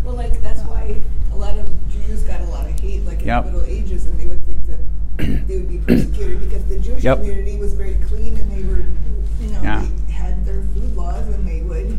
Well, 0.04 0.14
like 0.14 0.44
that's 0.44 0.62
why 0.62 1.02
a 1.32 1.36
lot 1.36 1.58
of 1.58 1.68
Jews 1.90 2.22
got 2.22 2.40
a 2.42 2.46
lot 2.46 2.68
of 2.68 2.80
hate, 2.80 3.04
like 3.04 3.22
in 3.22 3.26
Yep. 3.26 3.46
the 3.46 3.52
Middle 3.52 3.66
Ages, 3.66 4.06
and 4.06 4.20
they 4.20 4.28
would 4.28 4.46
think 4.46 4.64
that 4.68 5.48
they 5.48 5.58
would 5.58 5.70
be 5.70 5.80
persecuted 5.80 6.40
because 6.40 6.64
the 6.66 6.78
Jewish 6.78 7.04
Yep. 7.04 7.18
community 7.18 7.58
was 7.58 7.74
very 7.74 7.96
clean 8.08 8.38
and 8.38 8.52
they 8.52 8.62
were, 8.64 8.86
know, 9.64 9.70
Yeah. 9.74 9.86
they 10.08 10.14
had 10.14 10.46
their 10.46 10.62
food 10.74 10.96
laws 10.96 11.28
and 11.28 11.48
they 11.48 11.62
would 11.62 11.98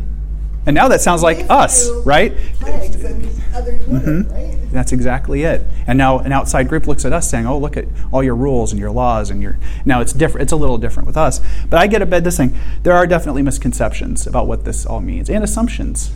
And 0.65 0.75
now 0.75 0.87
that 0.89 1.01
sounds 1.01 1.23
like 1.23 1.45
us, 1.49 1.89
right? 2.05 2.33
Plagues 2.59 2.95
and 3.03 3.27
others 3.55 3.81
wouldn't, 3.87 4.27
Mhm. 4.29 4.31
right? 4.31 4.57
That's 4.71 4.91
exactly 4.91 5.41
it. 5.43 5.65
And 5.87 5.97
now 5.97 6.19
an 6.19 6.31
outside 6.31 6.69
group 6.69 6.85
looks 6.87 7.03
at 7.03 7.11
us 7.11 7.27
saying, 7.27 7.47
"Oh, 7.47 7.57
look 7.57 7.75
at 7.75 7.85
all 8.13 8.21
your 8.23 8.35
rules 8.35 8.71
and 8.71 8.79
your 8.79 8.91
laws 8.91 9.31
and 9.31 9.41
your." 9.41 9.57
Now 9.85 10.01
it's 10.01 10.13
different. 10.13 10.43
It's 10.43 10.51
a 10.53 10.55
little 10.55 10.77
different 10.77 11.07
with 11.07 11.17
us. 11.17 11.41
But 11.69 11.79
I 11.79 11.87
get 11.87 12.01
abed 12.03 12.23
this 12.23 12.37
thing. 12.37 12.53
There 12.83 12.93
are 12.93 13.07
definitely 13.07 13.41
misconceptions 13.41 14.27
about 14.27 14.45
what 14.47 14.63
this 14.63 14.85
all 14.85 15.01
means 15.01 15.29
and 15.31 15.43
assumptions. 15.43 16.11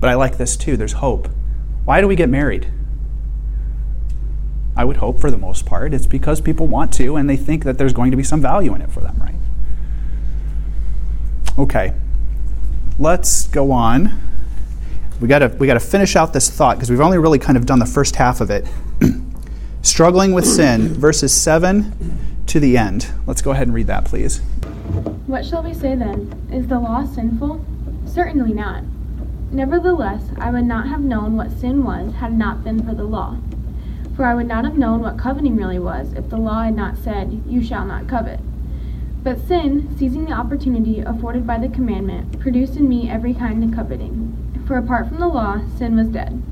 But 0.00 0.10
I 0.10 0.14
like 0.14 0.36
this 0.36 0.56
too. 0.56 0.76
There's 0.76 0.94
hope. 0.94 1.28
Why 1.84 2.00
do 2.00 2.08
we 2.08 2.16
get 2.16 2.28
married? 2.28 2.66
I 4.76 4.84
would 4.84 4.96
hope 4.98 5.20
for 5.20 5.30
the 5.30 5.38
most 5.38 5.66
part 5.66 5.94
it's 5.94 6.06
because 6.06 6.40
people 6.40 6.66
want 6.66 6.92
to 6.94 7.16
and 7.16 7.28
they 7.30 7.36
think 7.36 7.64
that 7.64 7.78
there's 7.78 7.92
going 7.92 8.10
to 8.10 8.16
be 8.16 8.22
some 8.24 8.40
value 8.40 8.74
in 8.74 8.80
it 8.82 8.90
for 8.90 9.00
them, 9.00 9.14
right? 9.20 9.34
Okay. 11.60 11.94
Let's 12.98 13.46
go 13.48 13.70
on 13.70 14.18
we 15.20 15.28
got 15.28 15.40
to 15.40 15.48
we 15.58 15.66
got 15.66 15.74
to 15.74 15.80
finish 15.80 16.16
out 16.16 16.32
this 16.32 16.50
thought 16.50 16.76
because 16.76 16.90
we've 16.90 17.00
only 17.00 17.18
really 17.18 17.38
kind 17.38 17.56
of 17.58 17.66
done 17.66 17.78
the 17.78 17.86
first 17.86 18.16
half 18.16 18.40
of 18.40 18.50
it. 18.50 18.66
Struggling 19.82 20.32
with 20.32 20.46
sin, 20.46 20.88
verses 20.88 21.32
7 21.34 22.44
to 22.46 22.60
the 22.60 22.76
end. 22.76 23.10
Let's 23.26 23.42
go 23.42 23.50
ahead 23.50 23.66
and 23.66 23.74
read 23.74 23.86
that, 23.86 24.04
please. 24.04 24.38
What 25.26 25.44
shall 25.44 25.62
we 25.62 25.72
say 25.72 25.94
then? 25.94 26.48
Is 26.52 26.66
the 26.66 26.78
law 26.78 27.06
sinful? 27.06 27.64
Certainly 28.06 28.52
not. 28.54 28.82
Nevertheless, 29.50 30.22
I 30.38 30.50
would 30.50 30.64
not 30.64 30.88
have 30.88 31.00
known 31.00 31.36
what 31.36 31.50
sin 31.50 31.84
was 31.84 32.14
had 32.14 32.32
it 32.32 32.36
not 32.36 32.64
been 32.64 32.86
for 32.86 32.94
the 32.94 33.04
law. 33.04 33.36
For 34.16 34.24
I 34.24 34.34
would 34.34 34.48
not 34.48 34.64
have 34.64 34.76
known 34.76 35.00
what 35.00 35.18
coveting 35.18 35.56
really 35.56 35.78
was 35.78 36.12
if 36.12 36.28
the 36.28 36.36
law 36.36 36.62
had 36.62 36.76
not 36.76 36.98
said, 36.98 37.42
You 37.46 37.62
shall 37.62 37.84
not 37.84 38.08
covet. 38.08 38.40
But 39.22 39.38
sin, 39.38 39.94
seizing 39.98 40.24
the 40.24 40.32
opportunity 40.32 41.00
afforded 41.00 41.46
by 41.46 41.58
the 41.58 41.68
commandment, 41.68 42.40
produced 42.40 42.76
in 42.76 42.88
me 42.88 43.10
every 43.10 43.34
kind 43.34 43.62
of 43.62 43.72
coveting. 43.72 44.62
For 44.66 44.78
apart 44.78 45.08
from 45.08 45.20
the 45.20 45.28
law, 45.28 45.60
sin 45.76 45.96
was 45.96 46.08
dead. 46.08 46.42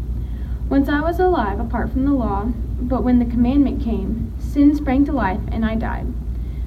Once 0.68 0.86
I 0.90 1.00
was 1.00 1.18
alive 1.18 1.58
apart 1.60 1.90
from 1.90 2.04
the 2.04 2.12
law, 2.12 2.44
but 2.78 3.02
when 3.02 3.20
the 3.20 3.24
commandment 3.24 3.82
came, 3.82 4.34
sin 4.38 4.74
sprang 4.74 5.06
to 5.06 5.12
life 5.12 5.40
and 5.50 5.64
I 5.64 5.76
died. 5.76 6.12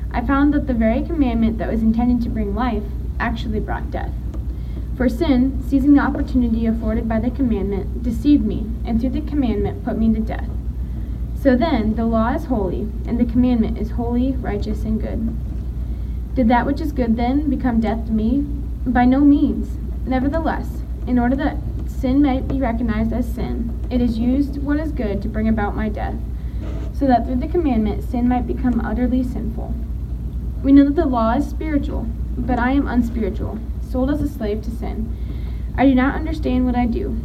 I 0.10 0.26
found 0.26 0.56
that 0.56 0.66
the 0.66 0.74
very 0.74 1.04
commandment 1.04 1.60
that 1.60 1.72
was 1.72 1.84
intended 1.84 2.24
to 2.24 2.30
bring 2.30 2.56
life 2.56 2.84
actually 3.20 3.60
brought 3.60 3.92
death. 3.92 4.12
For 4.98 5.08
sin, 5.08 5.64
seizing 5.68 5.94
the 5.94 6.02
opportunity 6.02 6.66
afforded 6.66 7.08
by 7.08 7.20
the 7.20 7.30
commandment, 7.30 8.02
deceived 8.02 8.44
me, 8.44 8.66
and 8.86 9.00
through 9.00 9.12
the 9.12 9.22
commandment 9.22 9.86
put 9.86 10.00
me 10.00 10.12
to 10.16 10.20
death. 10.20 10.50
So 11.40 11.56
then, 11.56 11.96
the 11.96 12.06
law 12.06 12.34
is 12.34 12.46
holy, 12.46 12.90
and 13.06 13.20
the 13.20 13.26
commandment 13.26 13.78
is 13.78 13.92
holy, 13.92 14.32
righteous, 14.34 14.84
and 14.84 15.00
good. 15.00 15.36
Did 16.34 16.48
that 16.48 16.66
which 16.66 16.80
is 16.80 16.94
good 16.94 17.18
then 17.18 17.50
become 17.50 17.82
death 17.82 18.06
to 18.06 18.12
me? 18.12 18.42
By 18.86 19.04
no 19.04 19.20
means. 19.20 19.78
Nevertheless, 20.06 20.82
in 21.06 21.20
order 21.20 21.36
that 21.36 21.58
sin 21.88 22.22
might 22.22 22.48
be 22.48 22.58
recognized 22.58 23.12
as 23.12 23.32
sin, 23.34 23.78
it 23.90 24.00
is 24.00 24.18
used 24.18 24.58
what 24.64 24.80
is 24.80 24.94
good 24.94 25.22
to 25.22 25.28
bring 25.28 25.50
about 25.50 25.76
my 25.76 25.90
death, 25.90 26.16
so 26.94 27.06
that 27.06 27.26
through 27.26 27.36
the 27.36 27.48
commandment 27.48 28.04
sin 28.04 28.30
might 28.30 28.48
become 28.48 28.80
utterly 28.80 29.24
sinful. 29.24 29.76
We 30.64 30.72
know 30.72 30.86
that 30.86 30.96
the 30.96 31.06
law 31.06 31.34
is 31.34 31.50
spiritual, 31.50 32.08
but 32.38 32.60
I 32.60 32.72
am 32.72 32.88
unspiritual, 32.88 33.60
sold 33.90 34.10
as 34.10 34.22
a 34.22 34.30
slave 34.30 34.62
to 34.64 34.72
sin. 34.72 35.14
I 35.76 35.86
do 35.86 35.94
not 35.94 36.16
understand 36.16 36.66
what 36.66 36.76
I 36.76 36.86
do. 36.86 37.20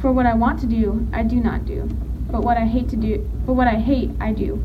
For 0.00 0.12
what 0.12 0.26
I 0.26 0.34
want 0.34 0.60
to 0.60 0.66
do, 0.66 1.06
I 1.12 1.24
do 1.24 1.36
not 1.36 1.66
do. 1.66 1.90
But 2.30 2.42
what 2.42 2.56
I 2.56 2.64
hate 2.64 2.88
to 2.90 2.96
do, 2.96 3.18
but 3.44 3.52
what 3.52 3.68
I 3.68 3.76
hate, 3.76 4.10
I 4.18 4.32
do. 4.32 4.64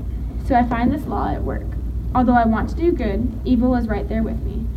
So 0.51 0.57
I 0.57 0.67
find 0.67 0.91
this 0.91 1.05
law 1.05 1.29
at 1.29 1.45
work. 1.45 1.63
Although 2.13 2.33
I 2.33 2.45
want 2.45 2.67
to 2.69 2.75
do 2.75 2.91
good, 2.91 3.39
evil 3.45 3.73
is 3.73 3.87
right 3.87 4.09
there 4.09 4.21
with 4.21 4.41
me. 4.41 4.67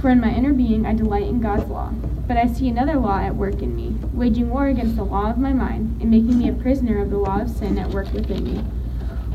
For 0.00 0.08
in 0.08 0.20
my 0.20 0.30
inner 0.32 0.52
being 0.52 0.86
I 0.86 0.94
delight 0.94 1.26
in 1.26 1.40
God's 1.40 1.68
law. 1.68 1.88
But 2.28 2.36
I 2.36 2.46
see 2.46 2.68
another 2.68 2.94
law 2.94 3.18
at 3.18 3.34
work 3.34 3.60
in 3.60 3.74
me, 3.74 3.96
waging 4.12 4.50
war 4.50 4.68
against 4.68 4.94
the 4.94 5.02
law 5.02 5.28
of 5.28 5.36
my 5.36 5.52
mind, 5.52 6.00
and 6.00 6.12
making 6.12 6.38
me 6.38 6.48
a 6.48 6.52
prisoner 6.52 7.02
of 7.02 7.10
the 7.10 7.18
law 7.18 7.40
of 7.40 7.50
sin 7.50 7.76
at 7.76 7.90
work 7.90 8.12
within 8.12 8.44
me. 8.44 8.58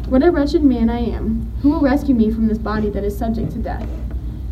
What 0.07 0.23
a 0.23 0.31
wretched 0.31 0.63
man 0.63 0.89
I 0.89 0.99
am! 0.99 1.51
Who 1.61 1.71
will 1.71 1.81
rescue 1.81 2.15
me 2.15 2.31
from 2.31 2.47
this 2.47 2.57
body 2.57 2.89
that 2.91 3.03
is 3.03 3.17
subject 3.17 3.51
to 3.51 3.57
death? 3.57 3.89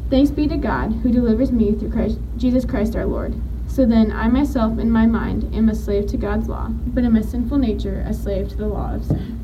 Thanks 0.10 0.32
be 0.32 0.46
to 0.50 0.58
God, 0.58 0.92
who 0.92 1.10
delivers 1.10 1.54
me 1.54 1.74
through 1.74 1.94
Christ, 1.94 2.20
Jesus 2.36 2.66
Christ 2.66 2.98
our 2.98 3.06
Lord. 3.06 3.34
So 3.66 3.86
then, 3.86 4.12
I 4.12 4.28
myself, 4.28 4.78
in 4.78 4.92
my 4.92 5.06
mind, 5.06 5.56
am 5.56 5.70
a 5.70 5.76
slave 5.76 6.08
to 6.08 6.18
God's 6.18 6.50
law, 6.50 6.68
but 6.68 7.06
in 7.06 7.14
my 7.14 7.22
sinful 7.22 7.60
nature, 7.60 8.04
a 8.06 8.14
slave 8.14 8.50
to 8.50 8.58
the 8.58 8.68
law 8.68 8.94
of 8.94 9.06
sin. 9.06 9.39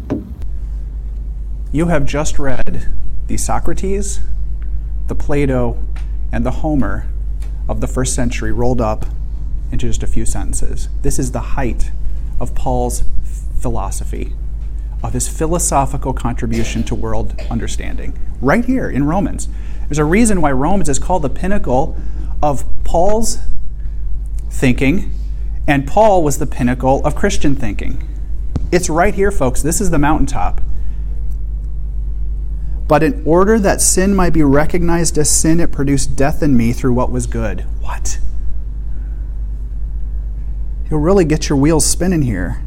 You 1.75 1.87
have 1.87 2.05
just 2.05 2.39
read 2.39 2.87
the 3.27 3.35
Socrates, 3.35 4.21
the 5.07 5.13
Plato, 5.13 5.77
and 6.31 6.45
the 6.45 6.51
Homer 6.51 7.09
of 7.67 7.81
the 7.81 7.87
first 7.87 8.15
century 8.15 8.53
rolled 8.53 8.79
up 8.79 9.05
into 9.73 9.87
just 9.87 10.01
a 10.01 10.07
few 10.07 10.25
sentences. 10.25 10.87
This 11.01 11.19
is 11.19 11.33
the 11.33 11.41
height 11.41 11.91
of 12.39 12.55
Paul's 12.55 13.03
philosophy, 13.59 14.31
of 15.03 15.11
his 15.11 15.27
philosophical 15.27 16.13
contribution 16.13 16.85
to 16.85 16.95
world 16.95 17.37
understanding, 17.51 18.17
right 18.39 18.63
here 18.63 18.89
in 18.89 19.03
Romans. 19.03 19.49
There's 19.89 19.99
a 19.99 20.05
reason 20.05 20.39
why 20.39 20.53
Romans 20.53 20.87
is 20.87 20.97
called 20.97 21.23
the 21.23 21.29
pinnacle 21.29 21.97
of 22.41 22.63
Paul's 22.85 23.39
thinking, 24.49 25.11
and 25.67 25.85
Paul 25.85 26.23
was 26.23 26.39
the 26.39 26.47
pinnacle 26.47 27.05
of 27.05 27.15
Christian 27.15 27.53
thinking. 27.53 28.01
It's 28.71 28.89
right 28.89 29.13
here, 29.13 29.29
folks. 29.29 29.61
This 29.61 29.81
is 29.81 29.89
the 29.89 29.99
mountaintop. 29.99 30.61
But 32.87 33.01
in 33.01 33.23
order 33.25 33.57
that 33.59 33.81
sin 33.81 34.15
might 34.15 34.33
be 34.33 34.43
recognized 34.43 35.17
as 35.17 35.29
sin, 35.29 35.59
it 35.59 35.71
produced 35.71 36.15
death 36.15 36.43
in 36.43 36.55
me 36.55 36.71
through 36.71 36.93
what 36.93 37.11
was 37.11 37.25
good. 37.25 37.61
What? 37.81 38.19
You'll 40.89 40.99
really 40.99 41.25
get 41.25 41.49
your 41.49 41.57
wheels 41.57 41.85
spinning 41.85 42.21
here. 42.21 42.61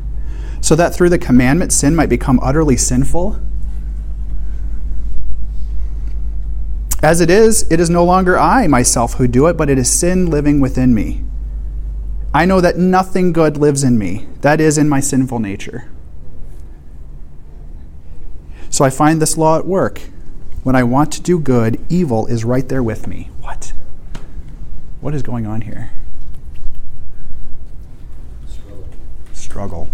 So 0.61 0.75
that 0.75 0.93
through 0.93 1.11
the 1.11 1.19
commandment, 1.19 1.73
sin 1.73 1.95
might 1.95 2.09
become 2.09 2.41
utterly 2.43 2.77
sinful. 2.77 3.41
As 7.01 7.21
it 7.21 7.31
is, 7.31 7.65
it 7.71 7.79
is 7.79 7.89
no 7.89 8.05
longer 8.05 8.37
I 8.37 8.67
myself 8.67 9.15
who 9.15 9.29
do 9.29 9.47
it, 9.47 9.57
but 9.57 9.71
it 9.71 9.79
is 9.79 9.89
sin 9.89 10.27
living 10.27 10.59
within 10.61 10.93
me. 10.95 11.23
I 12.35 12.45
know 12.45 12.61
that 12.61 12.77
nothing 12.77 13.33
good 13.33 13.57
lives 13.57 13.85
in 13.85 13.99
me, 13.99 14.27
that 14.41 14.61
is, 14.61 14.77
in 14.77 14.89
my 14.89 14.99
sinful 14.99 15.39
nature. 15.39 15.89
So 18.71 18.85
I 18.85 18.91
find 18.91 19.21
this 19.21 19.37
law 19.37 19.59
at 19.59 19.67
work. 19.67 20.01
When 20.63 20.77
I 20.77 20.83
want 20.83 21.13
to 21.13 21.23
do 21.23 21.39
good, 21.39 21.81
evil 21.89 22.27
is 22.27 22.45
right 22.45 22.69
there 22.69 22.83
with 22.83 23.07
me. 23.07 23.31
What? 23.41 23.73
What 25.01 25.15
is 25.15 25.23
going 25.23 25.47
on 25.47 25.63
here? 25.63 25.91
Struggle. 28.47 28.89
Struggle. 29.33 29.89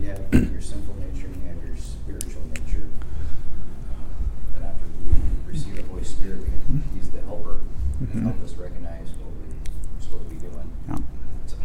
You 0.00 0.08
have 0.10 0.52
your 0.52 0.60
sinful 0.60 0.96
nature 0.96 1.26
and 1.26 1.36
you 1.42 1.48
have 1.48 1.64
your 1.66 1.76
spiritual 1.76 2.42
nature. 2.48 2.86
Uh, 3.90 4.56
And 4.56 4.64
after 4.64 4.84
we 5.02 5.52
receive 5.52 5.76
the 5.76 5.82
Holy 5.84 6.04
Spirit, 6.04 6.40
we 6.40 6.44
can, 6.46 6.82
He's 6.94 7.10
the 7.10 7.22
helper 7.22 7.60
to 8.00 8.04
Mhm. 8.06 8.22
help 8.24 8.44
us 8.44 8.54
recognize 8.56 9.08
what 9.22 9.32
we're 9.32 10.02
supposed 10.02 10.28
to 10.28 10.34
be 10.34 10.40
doing. 10.40 10.68
Yeah. 10.88 10.96
So, 11.46 11.56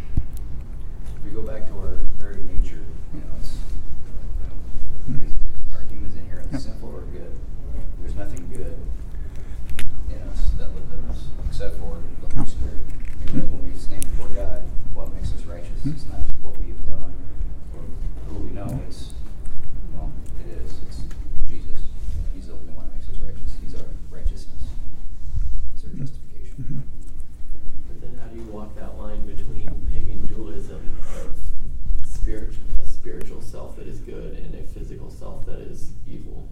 If 1.17 1.25
we 1.25 1.31
go 1.31 1.41
back 1.41 1.67
to 1.67 1.73
our 1.79 1.97
very 2.19 2.41
nature, 2.43 2.79
you 3.13 3.19
know, 3.19 3.33
it's, 3.41 3.57
you 5.09 5.15
know, 5.15 5.21
is- 5.25 5.33
is- 5.33 5.75
are 5.75 5.83
humans 5.89 6.15
inherently 6.15 6.53
Yep. 6.53 6.61
sinful 6.61 6.89
or 6.89 7.01
good? 7.11 7.33
There's 7.99 8.15
nothing 8.15 8.47
good 8.53 8.77
in 10.09 10.17
us 10.29 10.51
that 10.57 10.69
lives 10.75 10.91
in 10.93 11.09
us 11.09 11.27
except 11.47 11.75
for 11.79 11.97
the 12.21 12.35
Holy 12.35 12.47
Yep. 12.47 12.47
Spirit. 12.47 12.79
And 13.25 13.29
then 13.41 13.51
when 13.51 13.63
we 13.71 13.77
stand 13.77 14.03
before 14.05 14.29
God, 14.29 14.61
what 14.93 15.13
makes 15.13 15.33
us 15.33 15.45
righteous 15.45 15.81
Mhm. 15.83 15.95
is 15.95 16.05
not 16.07 16.21
what 16.41 16.57
we 16.59 16.67
have 16.69 16.85
done 16.87 17.13
or 17.75 17.81
who 18.29 18.39
we 18.45 18.51
know. 18.51 18.69
It's, 18.87 19.13
well, 19.93 20.11
it 20.39 20.47
is. 20.63 20.71
It's 20.87 21.01
Jesus. 21.49 21.81
He's 22.33 22.47
the 22.47 22.53
only 22.53 22.73
one 22.73 22.85
that 22.87 22.95
makes 22.95 23.09
us 23.09 23.19
righteous. 23.19 23.57
He's 23.61 23.75
our 23.75 23.85
righteousness. 24.11 24.63
He's 25.73 25.83
our 25.85 25.91
justification. 25.93 26.55
Mhm. 26.63 26.81
But 27.87 28.01
then 28.01 28.17
how 28.21 28.27
do 28.27 28.37
you 28.39 28.47
walk 28.51 28.75
that 28.75 28.97
line 28.99 29.25
between 29.25 29.67
pagan 29.91 30.25
dualism 30.25 30.81
of 31.25 31.35
spirit, 32.05 32.53
a 32.79 32.85
spiritual 32.85 33.41
self 33.41 33.75
that 33.77 33.87
is 33.87 33.99
good 33.99 34.33
and 34.37 34.55
a 34.55 34.63
physical 34.63 35.09
self 35.09 35.45
that 35.45 35.59
is 35.59 35.91
evil? 36.07 36.47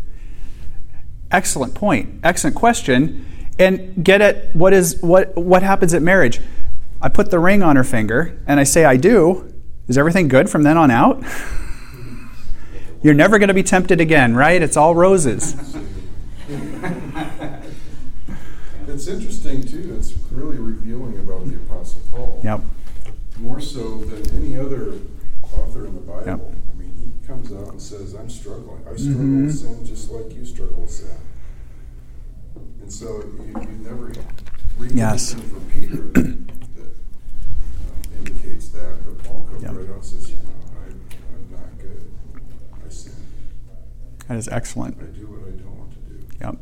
Excellent 1.32 1.74
point. 1.74 2.20
Excellent 2.24 2.56
question. 2.56 3.26
And 3.60 4.04
get 4.04 4.22
at 4.22 4.56
what 4.56 4.74
is 4.74 5.02
what 5.02 5.36
what 5.36 5.64
happens 5.64 5.94
at 5.94 6.02
marriage. 6.02 6.40
I 7.02 7.10
put 7.10 7.32
the 7.32 7.40
ring 7.40 7.64
on 7.64 7.76
her 7.76 7.84
finger 7.84 8.40
and 8.48 8.60
I 8.60 8.64
say 8.64 8.86
I 8.86 8.98
do. 8.98 9.54
Is 9.88 9.98
everything 9.98 10.28
good 10.28 10.50
from 10.50 10.64
then 10.64 10.78
on 10.78 10.92
out? 10.92 11.24
You're 13.02 13.14
never 13.14 13.40
going 13.40 13.48
to 13.48 13.54
be 13.54 13.64
tempted 13.64 14.02
again, 14.02 14.36
right? 14.36 14.62
It's 14.62 14.76
all 14.76 14.96
roses. 14.96 15.56
It's 18.98 19.08
interesting 19.08 19.64
too. 19.64 19.96
It's 19.96 20.14
really 20.32 20.58
revealing 20.58 21.20
about 21.20 21.48
the 21.48 21.56
Apostle 21.58 22.02
Paul. 22.10 22.42
Yep. 22.44 22.62
More 23.38 23.62
so 23.62 23.98
than 23.98 24.36
any 24.36 24.58
other 24.58 24.94
author 25.44 25.86
in 25.86 25.94
the 25.94 26.02
Bible. 26.02 26.26
Yep. 26.26 26.40
I 26.42 26.80
mean, 26.80 26.94
he 27.22 27.28
comes 27.28 27.52
out 27.52 27.67
and 27.78 27.82
says, 27.84 28.16
"I'm 28.16 28.28
struggling. 28.28 28.82
I 28.90 28.96
struggle 28.96 29.22
Mhm. 29.22 29.46
with 29.46 29.56
sin 29.56 29.86
just 29.86 30.10
like 30.10 30.34
you 30.36 30.44
struggle 30.44 30.82
with 30.82 30.90
sin." 30.90 31.16
And 32.82 32.92
so 32.92 33.24
you, 33.38 33.54
you 33.62 33.78
never 33.84 34.12
read 34.80 34.92
Yes. 34.94 35.34
anything 35.34 35.50
from 35.52 35.66
Peter 35.70 35.98
that, 35.98 36.48
that 36.76 36.92
um, 37.86 38.18
indicates 38.18 38.70
that, 38.70 38.98
but 39.06 39.24
Paul 39.24 39.44
comes 39.44 39.62
Yep. 39.62 39.76
right 39.76 39.90
out 39.90 39.96
and 39.96 40.04
says, 40.04 40.28
"You 40.32 40.38
know, 40.38 40.42
I, 40.74 40.90
I'm 40.90 41.52
not 41.52 41.78
good. 41.78 42.02
I 42.84 42.90
sin. 42.90 43.14
That 44.28 44.38
is 44.38 44.48
excellent. 44.48 44.98
I 45.00 45.04
do 45.16 45.28
what 45.28 45.42
I 45.48 45.52
don't 45.52 45.78
want 45.78 45.92
to 45.92 46.00
do." 46.00 46.26
Yep. 46.42 46.58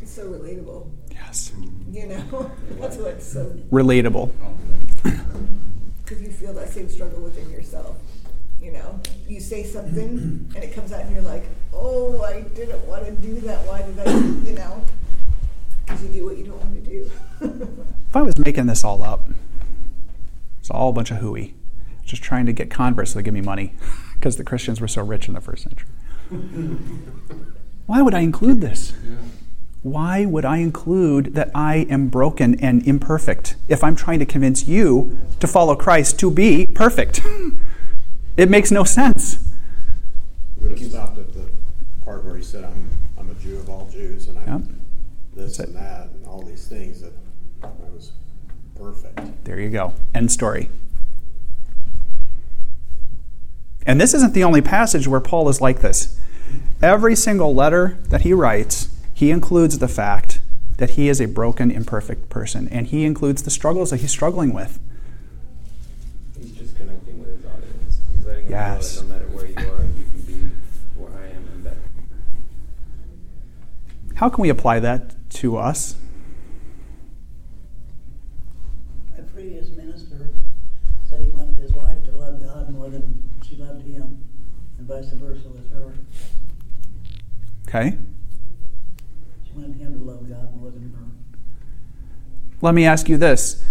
It's 0.00 0.12
so 0.12 0.30
relatable. 0.32 0.88
Yes. 1.10 1.52
You 1.92 2.06
know, 2.06 2.50
that's 2.80 2.96
what's 2.96 3.26
so 3.26 3.50
Relatable. 3.70 4.30
because 5.02 6.22
you 6.22 6.30
feel 6.32 6.54
that 6.54 6.70
same 6.70 6.88
struggle 6.88 7.20
within 7.20 7.50
yourself. 7.50 7.96
You 8.60 8.72
know, 8.72 9.00
you 9.28 9.40
say 9.40 9.64
something 9.64 10.48
and 10.54 10.64
it 10.64 10.74
comes 10.74 10.92
out 10.92 11.02
and 11.02 11.14
you're 11.14 11.24
like, 11.24 11.44
oh, 11.72 12.22
I 12.22 12.42
didn't 12.42 12.86
want 12.86 13.06
to 13.06 13.12
do 13.12 13.40
that. 13.40 13.66
Why 13.66 13.82
did 13.82 13.98
I? 13.98 14.12
You 14.48 14.54
know, 14.54 14.84
because 15.84 16.02
you 16.02 16.08
do 16.08 16.24
what 16.24 16.36
you 16.36 16.44
don't 16.44 16.58
want 16.58 16.84
to 16.84 16.90
do. 16.90 17.10
If 18.10 18.16
I 18.16 18.22
was 18.22 18.36
making 18.38 18.66
this 18.66 18.82
all 18.82 19.04
up, 19.04 19.30
it's 20.58 20.68
all 20.68 20.90
a 20.90 20.92
bunch 20.92 21.12
of 21.12 21.18
hooey. 21.18 21.54
Just 22.04 22.24
trying 22.24 22.44
to 22.46 22.52
get 22.52 22.68
converts 22.68 23.12
to 23.12 23.22
give 23.22 23.32
me 23.32 23.40
money 23.40 23.74
because 24.14 24.36
the 24.36 24.42
Christians 24.42 24.80
were 24.80 24.88
so 24.88 25.02
rich 25.02 25.28
in 25.28 25.34
the 25.34 25.40
first 25.40 25.62
century. 25.62 25.88
Why 27.86 28.02
would 28.02 28.14
I 28.14 28.20
include 28.20 28.60
this? 28.60 28.94
Why 29.82 30.26
would 30.26 30.44
I 30.44 30.56
include 30.56 31.34
that 31.34 31.50
I 31.54 31.86
am 31.88 32.08
broken 32.08 32.58
and 32.60 32.86
imperfect 32.86 33.54
if 33.68 33.82
I'm 33.82 33.94
trying 33.94 34.18
to 34.18 34.26
convince 34.26 34.66
you 34.66 35.16
to 35.38 35.46
follow 35.46 35.76
Christ 35.76 36.18
to 36.18 36.30
be 36.30 36.66
perfect? 36.74 37.20
It 38.36 38.48
makes 38.50 38.70
no 38.70 38.84
sense. 38.84 39.38
When 40.56 40.76
he 40.76 40.84
stopped 40.88 41.18
at 41.18 41.32
the 41.32 41.50
part 42.04 42.24
where 42.24 42.36
he 42.36 42.42
said, 42.42 42.64
I'm, 42.64 42.90
I'm 43.18 43.30
a 43.30 43.34
Jew 43.34 43.58
of 43.58 43.68
all 43.68 43.88
Jews, 43.90 44.28
and 44.28 44.38
I'm 44.38 44.46
Yep. 44.46 44.62
this 45.34 45.58
and 45.58 45.74
that, 45.76 46.08
and 46.10 46.26
all 46.26 46.42
these 46.42 46.66
things, 46.66 47.00
that 47.02 47.12
I 47.62 47.68
was 47.94 48.12
perfect. 48.78 49.44
There 49.44 49.58
you 49.60 49.70
go. 49.70 49.94
End 50.14 50.30
story. 50.32 50.68
And 53.86 54.00
this 54.00 54.14
isn't 54.14 54.34
the 54.34 54.44
only 54.44 54.60
passage 54.60 55.08
where 55.08 55.20
Paul 55.20 55.48
is 55.48 55.60
like 55.60 55.80
this. 55.80 56.18
Every 56.82 57.16
single 57.16 57.54
letter 57.54 57.98
that 58.08 58.22
he 58.22 58.32
writes, 58.32 58.88
he 59.14 59.30
includes 59.30 59.78
the 59.78 59.88
fact 59.88 60.40
that 60.78 60.90
he 60.90 61.08
is 61.08 61.20
a 61.20 61.26
broken, 61.26 61.70
imperfect 61.70 62.28
person, 62.30 62.68
and 62.68 62.86
he 62.86 63.04
includes 63.04 63.42
the 63.42 63.50
struggles 63.50 63.90
that 63.90 63.98
he's 64.00 64.10
struggling 64.10 64.52
with. 64.54 64.78
He's 66.38 66.52
just 66.52 66.76
connecting 66.76 67.20
with 67.20 67.36
his 67.36 67.44
audience. 67.44 68.00
He's 68.14 68.24
letting 68.24 68.39
them 68.39 68.39
Yes. 68.50 68.96
know 68.96 69.02
that 69.02 69.08
no 69.08 69.14
matter 69.14 69.36
where 69.36 69.46
you 69.46 69.56
are, 69.56 69.84
you 69.84 70.04
can 70.12 70.22
be 70.22 70.50
where 70.96 71.12
I 71.12 71.28
am 71.28 71.48
and 71.52 71.64
better. 71.64 71.76
How 74.16 74.28
can 74.28 74.42
we 74.42 74.48
apply 74.48 74.80
that 74.80 75.14
to 75.30 75.56
us? 75.56 75.94
My 79.16 79.22
previous 79.22 79.70
minister 79.70 80.28
said 81.08 81.22
he 81.22 81.30
wanted 81.30 81.58
his 81.58 81.72
wife 81.72 82.02
to 82.04 82.10
love 82.10 82.42
God 82.42 82.70
more 82.70 82.88
than 82.88 83.22
she 83.48 83.56
loved 83.56 83.86
him, 83.86 84.24
and 84.78 84.86
vice 84.86 85.10
versa 85.10 85.48
with 85.48 85.70
her. 85.72 85.94
Okay? 87.68 87.96
She 89.46 89.52
wanted 89.52 89.76
him 89.76 89.98
to 89.98 90.04
love 90.04 90.28
God 90.28 90.56
more 90.56 90.70
than 90.70 90.92
her. 90.92 91.06
Let 92.60 92.74
me 92.74 92.84
ask 92.84 93.08
you 93.08 93.16
this. 93.16 93.62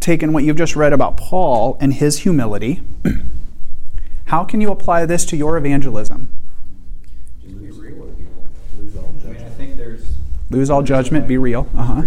Taking 0.00 0.32
what 0.32 0.42
you've 0.44 0.56
just 0.56 0.74
read 0.74 0.92
about 0.92 1.16
Paul 1.16 1.76
and 1.80 1.94
his 1.94 2.18
humility, 2.18 2.82
how 4.28 4.44
can 4.44 4.60
you 4.60 4.70
apply 4.70 5.04
this 5.06 5.24
to 5.26 5.36
your 5.36 5.56
evangelism? 5.56 6.28
Just 7.42 7.58
be 7.60 7.70
real 7.70 7.96
with 7.96 8.18
people. 8.18 8.44
Lose 8.78 8.96
all 8.96 9.04
I 9.04 9.10
mean, 9.12 9.20
I 9.26 9.32
judgment. 9.34 9.54
think 9.56 9.76
there's. 9.76 10.04
Lose 10.50 10.70
all 10.70 10.82
judgment, 10.82 11.24
why- 11.24 11.28
be 11.28 11.38
real. 11.38 11.62
The 11.64 11.78
Uh-huh. 11.80 12.02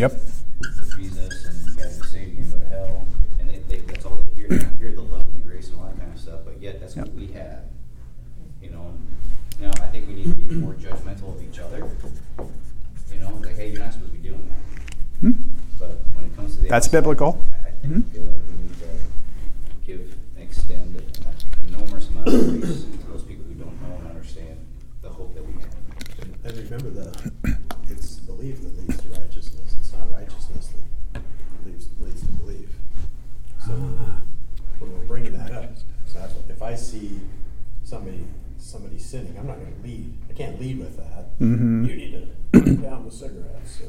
Yep. 0.00 0.12
With 0.12 0.96
Jesus 0.96 1.44
and 1.44 1.60
you 1.60 1.76
gotta 1.76 2.12
be 2.14 2.20
you 2.30 2.36
can 2.36 2.50
go 2.52 2.58
to 2.58 2.64
hell. 2.68 3.08
And 3.38 3.50
they, 3.50 3.58
they, 3.68 3.76
that's 3.82 4.06
all 4.06 4.16
they 4.16 4.30
hear. 4.30 4.48
They 4.48 4.56
don't 4.56 4.78
hear 4.78 4.92
the 4.92 5.02
love 5.02 5.26
and 5.28 5.34
the 5.36 5.40
grace 5.46 5.68
and 5.68 5.78
all 5.78 5.84
that 5.88 5.98
kind 5.98 6.10
of 6.10 6.18
stuff, 6.18 6.40
but 6.42 6.58
yet 6.58 6.80
that's 6.80 6.96
what 6.96 7.08
Yep. 7.08 7.16
we 7.16 7.26
have. 7.34 7.64
You 8.62 8.70
know, 8.70 8.94
now 9.60 9.68
I 9.82 9.88
think 9.88 10.08
we 10.08 10.14
need 10.14 10.24
to 10.24 10.30
be 10.30 10.54
more 10.54 10.72
judgmental 10.72 11.36
of 11.36 11.42
each 11.42 11.58
other. 11.58 11.86
You 13.12 13.20
know, 13.20 13.34
like, 13.44 13.56
hey, 13.56 13.72
you're 13.72 13.80
not 13.80 13.92
supposed 13.92 14.12
to 14.12 14.18
be 14.18 14.26
doing 14.26 14.48
that. 14.48 14.94
Hmm? 15.20 15.32
But 15.78 16.00
when 16.14 16.24
it 16.24 16.34
comes 16.34 16.54
to 16.56 16.62
the 16.62 16.68
That's 16.68 16.86
outside, 16.86 16.98
biblical. 16.98 17.44
I 17.52 17.68
I 17.68 17.70
think, 17.72 17.92
Mhm. 17.94 18.08
feel 18.10 18.22
like 18.22 18.40
we 18.56 18.62
need 18.62 18.74
to 18.78 19.86
give, 19.86 20.16
and 20.36 20.44
extend 20.48 20.96
an 20.96 21.04
enormous 21.68 22.08
amount 22.08 22.26
of 22.28 22.60
grace 22.60 22.84
to 22.84 23.06
those 23.12 23.22
people 23.24 23.44
who 23.44 23.52
don't 23.54 23.76
know 23.82 23.96
and 23.98 24.06
understand 24.08 24.56
the 25.02 25.10
hope 25.10 25.34
that 25.34 25.44
we 25.46 25.52
have. 25.60 25.74
And- 26.22 26.36
And 26.42 26.70
remember 26.70 26.88
that 27.04 27.32
it's 27.90 28.16
belief 28.20 28.62
that 28.62 28.78
leads 28.78 29.02
to 29.02 29.08
righteousness. 29.08 29.74
It's 29.78 29.92
not 29.92 30.10
righteousness 30.12 30.68
that 31.12 31.22
leads, 31.66 31.88
leads 32.00 32.20
to 32.20 32.26
belief. 32.32 32.68
So 33.66 33.72
when 34.78 34.92
we're 34.92 35.04
bringing 35.06 35.32
that 35.32 35.50
up, 35.52 35.76
so 36.06 36.18
that's 36.20 36.34
what- 36.34 36.44
if 36.48 36.59
I 36.70 36.76
see 36.76 37.20
somebody 37.82 38.24
somebody 38.58 38.98
sinning, 38.98 39.36
I'm 39.36 39.46
not 39.48 39.56
going 39.56 39.74
to 39.74 39.82
lead. 39.82 40.14
I 40.28 40.32
can't 40.34 40.60
lead 40.60 40.78
with 40.78 40.96
that. 40.98 41.36
Mhm. 41.40 41.88
You 41.88 41.96
need 41.96 42.12
to 42.12 42.60
put 42.60 42.82
down 42.82 43.04
the 43.06 43.10
cigarettes, 43.10 43.80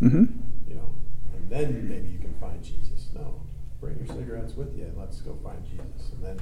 and, 0.00 0.12
hmm 0.12 0.24
you 0.68 0.74
know, 0.76 0.90
and 1.34 1.50
then 1.50 1.88
maybe 1.88 2.08
you 2.10 2.18
can 2.18 2.32
find 2.40 2.62
Jesus. 2.62 3.08
No, 3.14 3.40
bring 3.80 3.96
your 3.98 4.06
cigarettes 4.16 4.54
with 4.56 4.76
you 4.78 4.84
and 4.84 4.96
let's 4.96 5.20
go 5.22 5.36
find 5.42 5.58
Jesus, 5.64 6.12
and 6.12 6.24
then. 6.24 6.36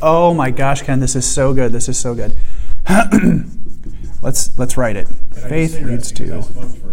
Oh 0.00 0.34
my 0.34 0.52
gosh, 0.52 0.82
Ken, 0.82 1.00
this 1.00 1.16
is 1.16 1.26
so 1.26 1.52
good. 1.52 1.72
This 1.72 1.88
is 1.88 1.98
so 1.98 2.14
good. 2.14 2.36
let's 4.22 4.56
let's 4.56 4.76
write 4.76 4.94
it. 4.96 5.08
Faith 5.32 5.70
just 5.70 5.74
say 5.74 5.80
that 5.80 5.90
leads 5.90 6.12
to. 6.12 6.87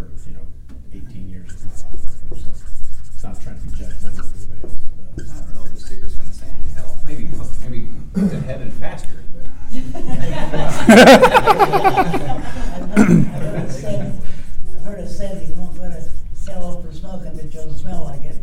Maybe 8.15 8.29
to 8.29 8.39
heaven 8.41 8.71
faster. 8.71 9.09
I've 9.73 9.81
heard 13.33 13.59
it 13.59 13.71
said, 13.71 14.21
I've 14.75 14.83
heard 14.83 14.99
it 14.99 15.09
said 15.09 15.37
that 15.37 15.47
you 15.47 15.55
won't 15.55 15.75
go 15.75 15.83
to 15.83 16.09
hell 16.51 16.81
for 16.81 16.93
smoking, 16.93 17.35
but 17.35 17.53
you'll 17.53 17.73
smell 17.73 18.03
like 18.03 18.21
it. 18.23 18.35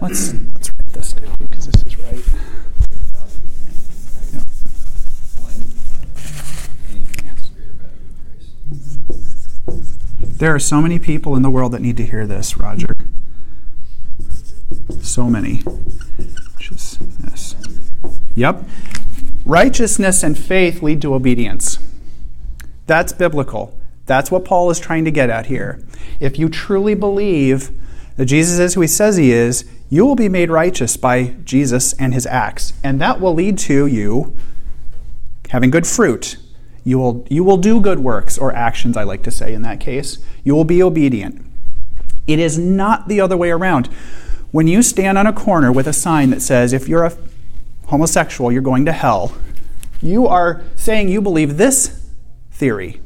Let's 0.00 0.32
let's 0.32 0.70
write 0.70 0.92
this 0.92 1.12
down 1.12 1.36
because 1.40 1.66
this 1.66 1.82
is 1.84 1.98
right. 1.98 2.24
Yep. 4.32 4.44
Anything 6.90 7.28
else 7.28 7.40
is 7.42 7.48
greater 7.50 7.74
value 7.80 8.06
than 8.70 9.02
grace. 9.76 10.38
There 10.38 10.54
are 10.54 10.58
so 10.58 10.80
many 10.80 10.98
people 10.98 11.34
in 11.36 11.42
the 11.42 11.50
world 11.50 11.72
that 11.72 11.82
need 11.82 11.96
to 11.98 12.06
hear 12.06 12.26
this, 12.26 12.56
Roger. 12.56 12.94
So 15.00 15.24
many. 15.24 15.62
Yes. 16.60 17.56
Yep. 18.34 18.64
Righteousness 19.44 20.22
and 20.22 20.38
faith 20.38 20.82
lead 20.82 21.02
to 21.02 21.14
obedience. 21.14 21.78
That's 22.86 23.12
biblical. 23.12 23.78
That's 24.06 24.30
what 24.30 24.44
Paul 24.44 24.70
is 24.70 24.80
trying 24.80 25.04
to 25.04 25.10
get 25.10 25.30
at 25.30 25.46
here. 25.46 25.84
If 26.18 26.38
you 26.38 26.48
truly 26.48 26.94
believe 26.94 27.70
that 28.16 28.26
Jesus 28.26 28.58
is 28.58 28.74
who 28.74 28.80
he 28.80 28.86
says 28.86 29.16
he 29.16 29.32
is, 29.32 29.64
you 29.88 30.04
will 30.04 30.16
be 30.16 30.28
made 30.28 30.50
righteous 30.50 30.96
by 30.96 31.34
Jesus 31.44 31.92
and 31.94 32.12
his 32.12 32.26
acts. 32.26 32.72
And 32.82 33.00
that 33.00 33.20
will 33.20 33.34
lead 33.34 33.58
to 33.58 33.86
you 33.86 34.36
having 35.50 35.70
good 35.70 35.86
fruit. 35.86 36.36
You 36.84 36.98
will, 36.98 37.26
you 37.28 37.44
will 37.44 37.56
do 37.56 37.80
good 37.80 38.00
works 38.00 38.38
or 38.38 38.54
actions, 38.54 38.96
I 38.96 39.02
like 39.02 39.22
to 39.24 39.30
say 39.30 39.52
in 39.52 39.62
that 39.62 39.80
case. 39.80 40.18
You 40.44 40.54
will 40.54 40.64
be 40.64 40.82
obedient. 40.82 41.44
It 42.26 42.38
is 42.38 42.58
not 42.58 43.08
the 43.08 43.20
other 43.20 43.36
way 43.36 43.50
around. 43.50 43.88
When 44.50 44.66
you 44.66 44.82
stand 44.82 45.16
on 45.16 45.26
a 45.26 45.32
corner 45.32 45.70
with 45.70 45.86
a 45.86 45.92
sign 45.92 46.30
that 46.30 46.42
says, 46.42 46.72
if 46.72 46.88
you're 46.88 47.04
a 47.04 47.16
homosexual, 47.86 48.50
you're 48.50 48.62
going 48.62 48.84
to 48.86 48.92
hell, 48.92 49.32
you 50.02 50.26
are 50.26 50.62
saying 50.74 51.08
you 51.08 51.20
believe 51.20 51.56
this 51.56 52.04
theory 52.50 53.00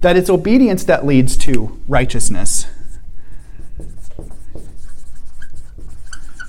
that 0.00 0.16
it's 0.16 0.28
obedience 0.28 0.84
that 0.84 1.06
leads 1.06 1.36
to 1.36 1.80
righteousness. 1.86 2.66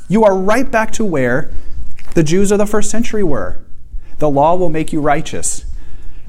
You 0.09 0.23
are 0.23 0.35
right 0.35 0.69
back 0.69 0.91
to 0.93 1.05
where 1.05 1.51
the 2.15 2.23
Jews 2.23 2.51
of 2.51 2.57
the 2.57 2.65
first 2.65 2.89
century 2.89 3.23
were. 3.23 3.59
The 4.17 4.29
law 4.29 4.55
will 4.55 4.69
make 4.69 4.91
you 4.91 5.01
righteous. 5.01 5.65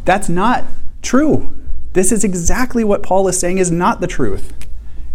That's 0.05 0.29
not 0.29 0.65
true. 1.01 1.59
This 1.95 2.13
is 2.13 2.25
exactly 2.25 2.85
what 2.85 3.03
Paul 3.03 3.27
is 3.29 3.39
saying 3.39 3.59
is 3.59 3.71
not 3.71 4.01
the 4.01 4.07
truth. 4.07 4.53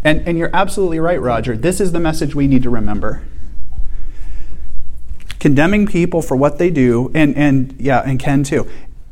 And, 0.03 0.25
and 0.27 0.37
you're 0.37 0.49
absolutely 0.53 0.99
right, 0.99 1.21
Roger. 1.21 1.57
This 1.57 1.81
is 1.81 1.91
the 1.91 1.99
message 1.99 2.33
we 2.33 2.47
need 2.47 2.63
to 2.63 2.69
remember. 2.69 3.21
Condemning 5.39 5.85
people 5.85 6.21
for 6.21 6.35
what 6.35 6.57
they 6.57 6.69
do, 6.69 7.11
and, 7.13 7.35
and 7.35 7.75
yeah, 7.79 8.01
and 8.05 8.19
Ken 8.19 8.43
too. 8.43 8.67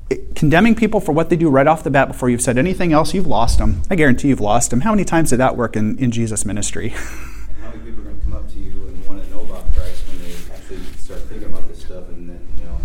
It- 0.09 0.35
condemning 0.35 0.75
people 0.75 0.99
for 0.99 1.11
what 1.11 1.29
they 1.29 1.35
do 1.35 1.49
right 1.49 1.67
off 1.67 1.83
the 1.83 1.89
bat 1.89 2.07
before 2.07 2.29
you've 2.29 2.41
said 2.41 2.57
anything 2.57 2.93
else, 2.93 3.13
you've 3.13 3.27
lost 3.27 3.57
them. 3.57 3.81
I 3.89 3.95
guarantee 3.95 4.29
you've 4.29 4.41
lost 4.41 4.69
them. 4.69 4.81
How 4.81 4.91
many 4.91 5.03
times 5.03 5.31
did 5.31 5.37
that 5.37 5.57
work 5.57 5.75
in, 5.75 5.97
in 5.97 6.11
Jesus' 6.11 6.45
ministry? 6.45 6.89
How 7.61 7.69
many 7.71 7.79
people 7.79 8.01
are 8.01 8.11
gonna 8.11 8.21
come 8.23 8.33
up 8.33 8.49
to 8.49 8.59
you 8.59 8.87
and 8.87 9.05
wanna 9.07 9.27
know 9.29 9.41
about 9.41 9.73
Christ 9.73 10.03
when 10.07 10.21
they 10.21 10.33
actually 10.53 10.79
start 10.97 11.21
thinking 11.21 11.49
about 11.49 11.67
this 11.67 11.81
stuff 11.83 12.07
and 12.09 12.29
then, 12.29 12.47
you 12.57 12.65
know, 12.65 12.77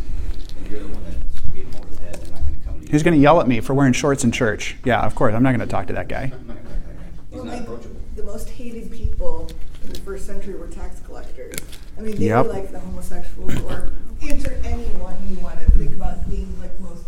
and 0.59 0.71
you're 0.71 0.81
the 0.81 0.89
one 0.89 1.05
that's 1.05 1.41
beating 1.53 1.71
them 1.71 1.83
over 1.83 1.95
the 1.95 2.01
head, 2.01 2.15
they're 2.15 2.33
not 2.33 2.43
come 2.65 2.81
to 2.81 2.87
you. 2.87 2.91
Who's 2.91 3.03
going 3.03 3.15
to 3.15 3.21
yell 3.21 3.41
at 3.41 3.49
me 3.49 3.61
for 3.61 3.75
wearing 3.75 3.93
shorts 3.93 4.25
in 4.25 4.33
church? 4.33 4.77
Yeah, 4.85 5.03
of 5.03 5.15
course. 5.15 5.35
I'm 5.35 5.43
not 5.43 5.51
going 5.51 5.61
to 5.61 5.67
talk 5.67 5.89
to 5.89 5.93
that 5.93 6.09
guy. 6.09 6.33
He's 7.33 7.43
not 7.45 7.61
approachable. 7.61 7.92
The 8.25 8.31
most 8.31 8.49
hated 8.51 8.91
people 8.93 9.49
in 9.83 9.93
the 9.93 9.99
first 10.01 10.27
century 10.27 10.55
were 10.55 10.69
tax 10.69 11.01
collectors. 11.01 11.57
I 11.99 12.03
mean, 12.03 12.17
they 12.17 12.27
Yep. 12.27 12.47
were 12.47 12.53
like 12.53 12.71
the 12.71 12.79
homosexuals 12.79 13.61
or 13.63 13.91
answer 14.23 14.57
anyone 14.65 15.17
you 15.29 15.39
want 15.41 15.59
to 15.61 15.71
think 15.73 15.93
about 15.95 16.29
being 16.31 16.55
like 16.61 16.79
most 16.81 17.05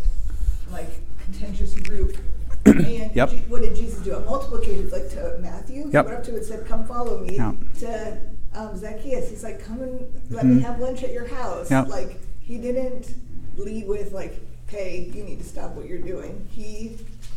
like 0.72 0.90
contentious 1.24 1.74
group. 1.74 2.16
And 2.66 3.14
Yep. 3.14 3.30
Je- 3.30 3.44
what 3.48 3.62
did 3.62 3.76
Jesus 3.76 4.02
do? 4.02 4.16
It 4.16 4.24
multiplicated 4.26 4.90
like 4.90 5.08
to 5.10 5.38
Matthew. 5.40 5.84
He 5.86 5.90
Yep. 5.92 6.06
went 6.06 6.16
up 6.18 6.24
to 6.24 6.30
him 6.30 6.36
and 6.38 6.46
said, 6.46 6.66
"Come 6.66 6.84
follow 6.86 7.20
me." 7.20 7.36
Yep. 7.36 7.54
To 7.80 8.18
um, 8.54 8.76
Zacchaeus, 8.76 9.28
he's 9.30 9.44
like, 9.44 9.64
"Come 9.64 9.82
and 9.82 10.00
let 10.30 10.46
me 10.46 10.56
Mhm. 10.56 10.62
have 10.62 10.80
lunch 10.80 11.02
at 11.04 11.12
your 11.12 11.26
house." 11.26 11.70
Like 11.70 12.18
he 12.40 12.56
didn't 12.58 13.14
lead 13.56 13.86
with 13.86 14.12
like, 14.12 14.40
"Hey, 14.66 15.10
you 15.14 15.22
need 15.24 15.38
to 15.40 15.44
stop 15.44 15.74
what 15.76 15.86
you're 15.88 15.98
doing." 15.98 16.46
He 16.50 16.96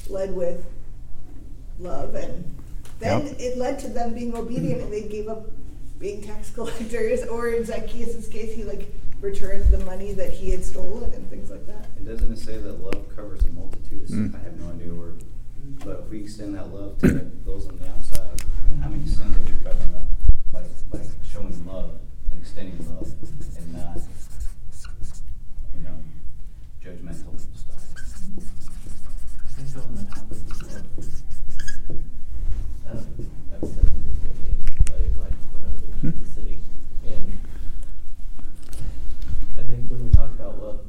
led 0.10 0.34
with 0.36 0.66
love, 1.80 2.16
and 2.16 2.44
then 3.00 3.26
Yep. 3.28 3.36
it 3.40 3.58
led 3.58 3.80
to 3.80 3.88
them 3.88 4.14
being 4.14 4.36
obedient, 4.36 4.82
and 4.82 4.92
they 4.92 5.04
gave 5.04 5.28
up 5.28 5.50
being 6.00 6.22
tax 6.22 6.50
collectors. 6.56 7.24
Or 7.26 7.50
in 7.50 7.66
Zacchaeus' 7.66 8.28
case, 8.28 8.54
he 8.56 8.64
like 8.64 8.94
returned 9.22 9.72
the 9.72 9.80
money 9.80 10.14
that 10.14 10.32
he 10.32 10.52
had 10.52 10.64
stolen 10.64 11.12
and 11.14 11.28
things 11.30 11.50
like 11.50 11.66
that. 11.68 11.88
And 11.98 12.06
doesn't 12.06 12.32
it 12.32 12.38
say 12.40 12.58
that 12.58 12.82
love 12.82 13.06
covers 13.16 13.44
a 13.44 13.50
multitude 13.50 14.04
of 14.04 14.10
sins? 14.10 14.32
Mm. 14.36 14.40
I 14.40 14.44
have 14.44 14.60
no 14.60 14.70
idea 14.70 14.94
where, 14.94 15.14
but 15.84 16.02
if 16.06 16.10
we 16.10 16.22
extend 16.22 16.54
that 16.56 16.72
love 16.74 17.00
to 17.00 17.08
those 17.46 17.68
on 17.68 17.78
the 17.80 17.90
outside, 17.90 18.42
I 18.42 18.70
mean, 18.70 18.80
how 18.82 18.90
many 18.90 19.06
sins 19.08 19.36
are 19.36 19.40
we 19.40 19.52
covering 19.64 19.96
up 19.96 20.04
by, 20.52 20.62
by 20.92 21.04
showing 21.32 21.66
love 21.66 22.00
and 22.32 22.40
extending 22.42 22.78
love 22.96 23.12
and 23.58 23.74
not, 23.74 23.98
you 25.76 25.84
know, 25.84 25.98
judgmental 26.84 27.40
stuff? 27.58 27.84
I've 32.90 33.00
said 33.02 33.18
this 33.18 33.28
before, 34.18 34.98
like, 34.98 35.18
like 35.18 35.38
when 35.52 35.64
I 35.66 35.74
was 35.74 35.84
in 35.84 36.12
Kansas 36.12 36.34
City, 36.34 36.60
and 37.06 37.38
I 39.58 39.64
think 39.64 39.90
when 39.90 40.04
we 40.06 40.12
talk 40.12 40.30
about 40.32 40.62
love, 40.62 40.80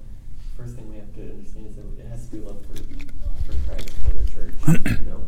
first 0.57 0.77
thing 0.77 0.89
we 0.91 0.97
have 0.97 1.13
to 1.15 1.21
understand 1.23 1.67
is 1.69 1.77
that 1.77 1.85
it 2.05 2.09
has 2.09 2.27
to 2.29 2.37
be 2.37 2.39
love 2.41 2.65
for, 2.67 2.77
for 2.77 3.59
Christ, 3.69 3.91
for 4.05 4.15
the 4.15 4.25
church. 4.31 4.55
You 5.01 5.07
know, 5.07 5.25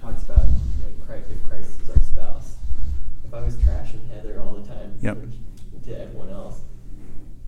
talks 0.00 0.24
about 0.24 0.46
like 0.84 1.06
Christ, 1.06 1.30
if 1.30 1.48
Christ 1.48 1.80
is 1.82 1.90
our 1.90 2.02
spouse. 2.02 2.56
If 3.26 3.34
I 3.34 3.40
was 3.44 3.54
trashing 3.56 4.08
Heather 4.12 4.40
all 4.42 4.54
the 4.54 4.66
time 4.66 4.98
Yep. 5.00 5.18
to 5.84 6.00
everyone 6.00 6.30
else, 6.30 6.60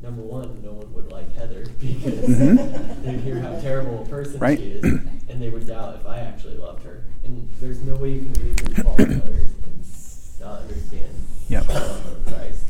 number 0.02 0.22
one, 0.22 0.62
no 0.62 0.72
one 0.72 0.92
would 0.94 1.10
like 1.10 1.34
Heather 1.34 1.64
because 1.80 2.28
Mhm. 2.28 3.02
they'd 3.04 3.20
hear 3.20 3.40
how 3.40 3.58
terrible 3.58 4.02
a 4.02 4.06
person 4.06 4.38
Right. 4.38 4.58
she 4.58 4.64
is, 4.72 4.84
and 5.28 5.40
they 5.42 5.48
would 5.48 5.66
doubt 5.66 5.96
if 6.00 6.06
I 6.06 6.20
actually 6.20 6.56
loved 6.56 6.84
her. 6.84 7.01
And 7.32 7.48
there's 7.60 7.80
no 7.80 7.96
way 7.96 8.10
you 8.10 8.20
can 8.30 8.32
read 8.44 8.84
Paul 8.84 8.94
and 8.98 9.22
others 9.22 9.50
and 9.64 10.40
not 10.40 10.60
understand 10.60 11.14
Yep. 11.48 11.66
the 11.66 11.72
love 11.72 12.06
of 12.12 12.26
Christ. 12.26 12.64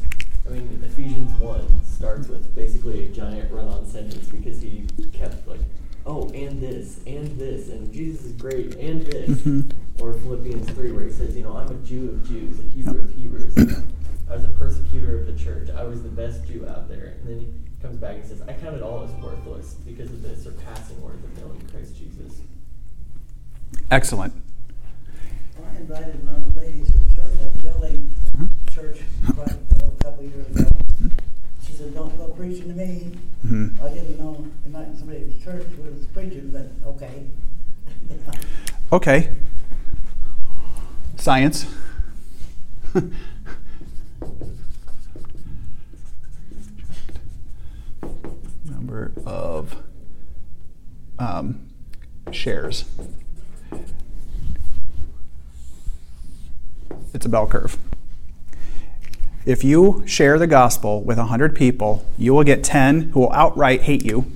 I 0.47 0.51
mean, 0.51 0.83
Ephesians 0.85 1.33
1 1.41 1.81
starts 1.85 2.29
with 2.29 2.55
basically 2.55 3.07
a 3.07 3.09
giant 3.09 3.51
run 3.53 3.67
on 3.67 3.85
sentence 3.87 4.29
because 4.29 4.61
he 4.63 4.85
kept 5.13 5.49
like, 5.49 5.59
oh, 6.07 6.29
and 6.31 6.61
this, 6.63 7.01
and 7.09 7.27
this, 7.39 7.71
and 7.71 7.93
Jesus 7.93 8.25
is 8.27 8.33
great, 8.35 8.77
and 8.77 9.03
this. 9.05 9.31
Mhm. 9.41 9.73
Or 10.01 10.15
Philippians 10.15 10.71
3 10.71 10.93
where 10.93 11.05
he 11.05 11.11
says, 11.11 11.37
you 11.37 11.43
know, 11.43 11.57
I'm 11.57 11.69
a 11.69 11.75
Jew 11.85 12.11
of 12.11 12.27
Jews, 12.27 12.61
a 12.61 12.63
Hebrew 12.63 13.01
of 13.01 13.13
Hebrews. 13.15 13.57
I 14.31 14.37
was 14.37 14.45
a 14.45 14.49
persecutor 14.49 15.19
of 15.19 15.27
the 15.27 15.35
church. 15.35 15.71
I 15.71 15.83
was 15.83 16.03
the 16.05 16.09
best 16.09 16.47
Jew 16.47 16.67
out 16.69 16.89
there. 16.89 17.15
And 17.21 17.29
then 17.29 17.39
he 17.41 17.49
comes 17.83 17.97
back 17.97 18.15
and 18.17 18.25
says, 18.25 18.41
I 18.43 18.53
count 18.53 18.77
it 18.77 18.83
all 18.83 19.03
as 19.03 19.11
worthless 19.23 19.75
because 19.85 20.11
of 20.11 20.23
the 20.23 20.37
surpassing 20.37 21.01
worth 21.03 21.23
of 21.23 21.37
knowing 21.39 21.61
Christ 21.71 21.97
Jesus. 21.97 22.41
Excellent. 23.91 24.33
I 25.65 25.77
invited 25.79 26.25
one 26.27 26.35
of 26.37 26.55
the 26.55 26.61
ladies 26.61 26.91
from 26.91 27.15
church, 27.15 27.33
at 27.41 27.53
the 27.55 27.59
building 27.63 28.15
church, 28.73 28.99
quite 29.35 29.49
a 29.51 30.05
couple 30.05 30.25
years 30.25 30.47
ago. 30.57 30.67
She 31.67 31.73
said, 31.73 31.95
don't 31.95 32.17
go 32.17 32.29
preaching 32.29 32.69
to 32.69 32.75
me. 32.75 33.13
Mhm. 33.47 33.81
I 33.83 33.89
didn't 33.93 34.19
know, 34.19 34.47
it 34.65 34.71
might, 34.71 34.97
somebody 34.97 35.23
at 35.23 35.43
church 35.43 35.67
was 35.79 36.07
preaching, 36.07 36.51
but 36.53 36.71
okay. 36.91 37.27
Okay. 38.93 39.31
Science. 41.17 41.67
Number 48.67 49.13
of 49.25 49.77
um, 51.19 51.69
shares. 52.33 52.85
It's 57.15 57.27
a 57.27 57.29
bell 57.29 57.47
curve. 57.47 57.79
If 59.45 59.65
you 59.65 60.05
share 60.07 60.39
the 60.39 60.47
gospel 60.47 61.03
with 61.03 61.19
100 61.19 61.55
people, 61.57 62.07
you 62.17 62.33
will 62.33 62.45
get 62.45 62.63
10 62.63 63.11
who 63.11 63.21
will 63.21 63.33
outright 63.33 63.83
hate 63.83 64.05
you. 64.05 64.31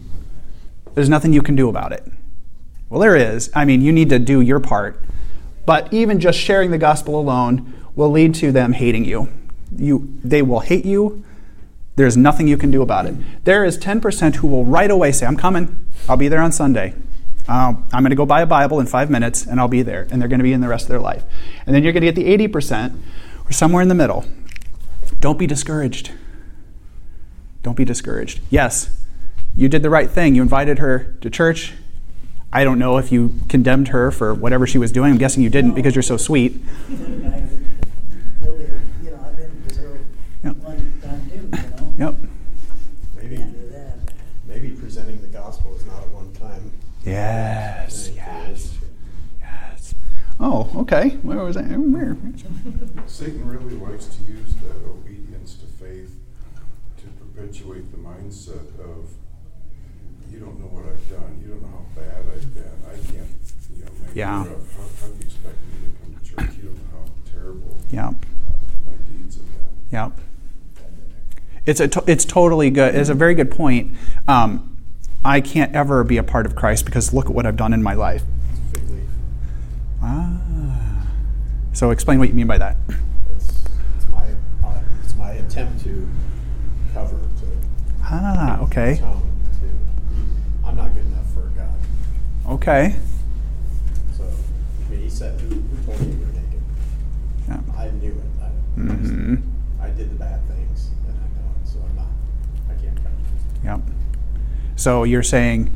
There's 0.94 1.08
nothing 1.08 1.32
you 1.32 1.42
can 1.42 1.54
do 1.54 1.68
about 1.68 1.92
it. 1.92 2.04
Well, 2.88 3.00
there 3.00 3.16
is. 3.16 3.50
I 3.54 3.64
mean, 3.64 3.82
you 3.82 3.92
need 3.92 4.08
to 4.10 4.18
do 4.18 4.40
your 4.40 4.60
part. 4.60 5.04
But 5.64 5.92
even 5.92 6.20
just 6.20 6.38
sharing 6.38 6.70
the 6.70 6.78
gospel 6.78 7.18
alone 7.18 7.74
will 7.94 8.10
lead 8.10 8.34
to 8.36 8.52
them 8.52 8.72
hating 8.72 9.04
you. 9.04 9.28
You, 9.76 10.18
they 10.24 10.42
will 10.42 10.60
hate 10.60 10.84
you. 10.84 11.24
There's 11.96 12.16
nothing 12.16 12.46
you 12.46 12.56
can 12.56 12.70
do 12.70 12.82
about 12.82 13.06
it. 13.06 13.14
There 13.44 13.64
is 13.64 13.78
10% 13.78 14.36
who 14.36 14.46
will 14.46 14.64
right 14.64 14.90
away 14.90 15.12
say, 15.12 15.26
I'm 15.26 15.36
coming. 15.36 15.86
I'll 16.08 16.16
be 16.16 16.28
there 16.28 16.40
on 16.40 16.52
Sunday. 16.52 16.94
Uh, 17.48 17.74
I'm 17.92 18.02
going 18.02 18.10
to 18.10 18.16
go 18.16 18.26
buy 18.26 18.42
a 18.42 18.46
Bible 18.46 18.80
in 18.80 18.86
five 18.86 19.08
minutes 19.10 19.46
and 19.46 19.60
I'll 19.60 19.68
be 19.68 19.82
there. 19.82 20.06
And 20.10 20.20
they're 20.20 20.28
going 20.28 20.40
to 20.40 20.44
be 20.44 20.52
in 20.52 20.60
the 20.60 20.68
rest 20.68 20.84
of 20.86 20.88
their 20.88 20.98
life. 21.00 21.22
And 21.66 21.74
then 21.74 21.82
you're 21.84 21.92
going 21.92 22.02
to 22.02 22.12
get 22.12 22.14
the 22.16 22.48
80% 22.48 22.98
or 23.48 23.52
somewhere 23.52 23.82
in 23.82 23.88
the 23.88 23.94
middle. 23.94 24.24
Don't 25.20 25.38
be 25.38 25.46
discouraged. 25.46 26.10
Don't 27.62 27.76
be 27.76 27.84
discouraged. 27.84 28.40
Yes, 28.50 29.04
you 29.54 29.68
did 29.68 29.82
the 29.82 29.90
right 29.90 30.10
thing. 30.10 30.34
You 30.34 30.42
invited 30.42 30.78
her 30.78 31.14
to 31.20 31.30
church. 31.30 31.74
I 32.52 32.64
don't 32.64 32.78
know 32.78 32.96
if 32.98 33.10
you 33.12 33.34
condemned 33.48 33.88
her 33.88 34.10
for 34.10 34.32
whatever 34.34 34.66
she 34.66 34.78
was 34.78 34.92
doing. 34.92 35.12
I'm 35.12 35.18
guessing 35.18 35.42
you 35.42 35.50
didn't 35.50 35.72
because 35.74 35.94
you're 35.94 36.02
so 36.02 36.16
sweet. 36.16 36.64
Guilty, 36.88 38.70
you 39.02 39.10
know, 39.10 39.18
I've 39.24 39.36
been 39.36 39.64
to 39.68 39.80
her 39.80 39.98
Yep. 40.44 40.56
one 40.56 41.00
time 41.02 41.30
too, 41.30 41.36
you 41.36 41.98
know? 41.98 42.06
Yep. 42.10 42.14
Maybe, 43.16 43.36
Can't 43.36 43.52
do 43.52 43.68
that. 43.70 43.98
maybe 44.46 44.70
presenting 44.70 45.20
the 45.20 45.26
gospel 45.28 45.74
is 45.76 45.84
not 45.86 45.98
a 46.04 46.06
one-time. 46.14 46.70
Yes. 47.06 48.10
Yes. 48.14 48.76
Yes. 49.40 49.94
Oh, 50.40 50.70
okay. 50.76 51.10
Where 51.22 51.38
was 51.38 51.56
I? 51.56 51.62
Where? 51.62 52.16
Satan 53.06 53.46
really 53.48 53.76
likes 53.76 54.06
to 54.06 54.22
use 54.24 54.54
that 54.56 54.76
obedience 54.88 55.54
to 55.54 55.66
faith 55.66 56.10
to 56.98 57.06
perpetuate 57.24 57.90
the 57.92 57.98
mindset 57.98 58.78
of, 58.80 59.08
you 60.32 60.40
don't 60.40 60.58
know 60.60 60.66
what 60.66 60.84
I've 60.84 61.08
done, 61.08 61.40
you 61.42 61.52
don't 61.52 61.62
know 61.62 61.68
how 61.68 62.00
bad 62.00 62.24
I've 62.34 62.54
been, 62.54 62.64
I 62.84 62.94
can't, 62.94 63.28
you 63.76 63.84
know, 63.84 63.90
make 64.04 64.16
Yeah. 64.16 64.44
it 64.44 64.48
up. 64.50 64.58
How, 64.76 64.82
how 65.00 65.06
do 65.06 65.14
you 65.14 65.24
expect 65.26 65.56
me 65.70 65.88
to 65.88 65.92
come 66.02 66.14
to 66.20 66.24
church? 66.24 66.56
You 66.58 66.68
don't 66.70 66.74
know 66.76 66.90
how 66.92 67.32
terrible 67.32 67.76
Yep. 67.92 68.04
uh, 68.04 68.10
my 68.84 68.92
deeds 69.16 69.36
have 69.36 69.44
been. 69.46 69.92
Yep. 69.92 70.20
It's 71.66 71.80
a 71.80 71.88
to- 71.88 72.04
it's 72.06 72.24
totally 72.24 72.70
good. 72.70 72.94
It's 72.96 73.08
a 73.08 73.14
very 73.14 73.34
good 73.34 73.50
point. 73.50 73.92
Um, 74.28 74.75
I 75.26 75.40
can't 75.40 75.74
ever 75.74 76.04
be 76.04 76.18
a 76.18 76.22
part 76.22 76.46
of 76.46 76.54
Christ 76.54 76.84
because 76.84 77.12
look 77.12 77.26
at 77.26 77.32
what 77.32 77.46
I've 77.46 77.56
done 77.56 77.72
in 77.72 77.82
my 77.82 77.94
life. 77.94 78.22
Ah. 80.00 80.38
So 81.72 81.90
explain 81.90 82.20
what 82.20 82.28
you 82.28 82.34
mean 82.34 82.46
by 82.46 82.58
that. 82.58 82.76
It's, 83.34 83.64
it's 83.96 84.08
my, 84.08 84.24
uh, 84.64 84.78
it's 85.02 85.16
my 85.16 85.32
attempt 85.32 85.82
to 85.82 86.08
cover, 86.94 87.16
to 87.18 87.46
Ah. 88.04 88.60
Okay. 88.60 88.96
to, 88.98 89.04
I'm 90.64 90.76
not 90.76 90.94
good 90.94 91.06
enough 91.06 91.28
for 91.34 91.40
God. 91.56 91.74
Okay. 92.54 92.94
So, 94.16 94.24
I 94.24 94.90
mean, 94.90 95.00
he 95.00 95.10
said, 95.10 95.40
who, 95.40 95.48
who 95.56 95.82
told 95.84 96.00
you 96.00 96.06
you 96.12 96.18
were 96.20 96.32
naked? 96.32 96.62
Yeah. 97.48 97.60
I 97.76 97.90
knew 97.90 98.12
it. 98.12 98.42
I, 98.42 98.78
Mhm. 98.78 99.42
I 99.82 99.90
did 99.90 100.10
the 100.10 100.14
bad 100.14 100.40
things, 100.48 100.90
and 101.08 101.16
I 101.16 101.26
know 101.40 101.50
it, 101.62 101.68
so 101.68 101.78
I'm 101.80 101.96
not, 101.96 102.06
I 102.70 102.74
can't 102.80 102.94
cover 102.96 103.08
it. 103.08 103.64
Yep. 103.64 103.80
So 104.86 105.02
you're 105.02 105.24
saying 105.24 105.72